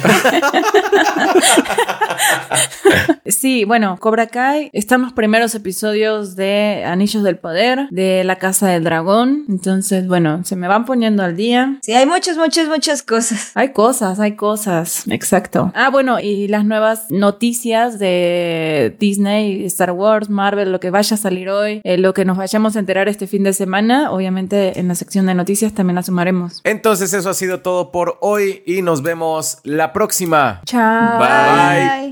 Sí, 3.26 3.64
bueno, 3.64 3.96
Cobra 4.00 4.26
Kai 4.26 4.70
están 4.72 5.02
los 5.02 5.12
primeros 5.12 5.54
episodios 5.54 6.36
de 6.36 6.84
Anillos 6.86 7.22
del 7.22 7.36
Poder, 7.36 7.88
de 7.90 8.22
La 8.24 8.36
Casa 8.36 8.68
del 8.68 8.84
Dragón. 8.84 9.44
Entonces, 9.48 10.06
bueno, 10.06 10.44
se 10.44 10.56
me 10.56 10.68
van 10.68 10.84
poniendo 10.84 11.22
al 11.22 11.36
día. 11.36 11.78
Sí, 11.82 11.92
hay 11.92 12.06
muchas, 12.06 12.36
muchas, 12.36 12.68
muchas 12.68 13.02
cosas. 13.02 13.52
Hay 13.54 13.72
cosas, 13.72 14.20
hay 14.20 14.36
cosas. 14.36 15.04
Exacto. 15.08 15.72
Ah, 15.74 15.90
bueno, 15.90 16.20
y 16.20 16.48
las 16.48 16.64
nuevas 16.64 17.10
noticias 17.10 17.98
de 17.98 18.96
Disney, 18.98 19.64
Star 19.66 19.92
Wars, 19.92 20.28
Marvel, 20.28 20.72
lo 20.72 20.80
que 20.80 20.90
vaya 20.90 21.14
a 21.14 21.18
salir 21.18 21.48
hoy, 21.48 21.80
eh, 21.84 21.98
lo 21.98 22.14
que 22.14 22.24
nos 22.24 22.36
vayamos 22.36 22.76
a 22.76 22.78
enterar 22.78 23.08
este 23.08 23.26
fin 23.26 23.42
de 23.42 23.52
semana, 23.52 24.10
obviamente 24.10 24.78
en 24.78 24.88
la 24.88 24.94
sección 24.94 25.26
de 25.26 25.34
noticias 25.34 25.73
también 25.74 25.96
la 25.96 26.02
sumaremos. 26.02 26.60
Entonces 26.64 27.12
eso 27.12 27.30
ha 27.30 27.34
sido 27.34 27.60
todo 27.60 27.90
por 27.92 28.18
hoy 28.20 28.62
y 28.66 28.82
nos 28.82 29.02
vemos 29.02 29.58
la 29.64 29.92
próxima. 29.92 30.62
Chao. 30.64 31.18
Bye. 31.18 31.88
Bye. 31.88 32.04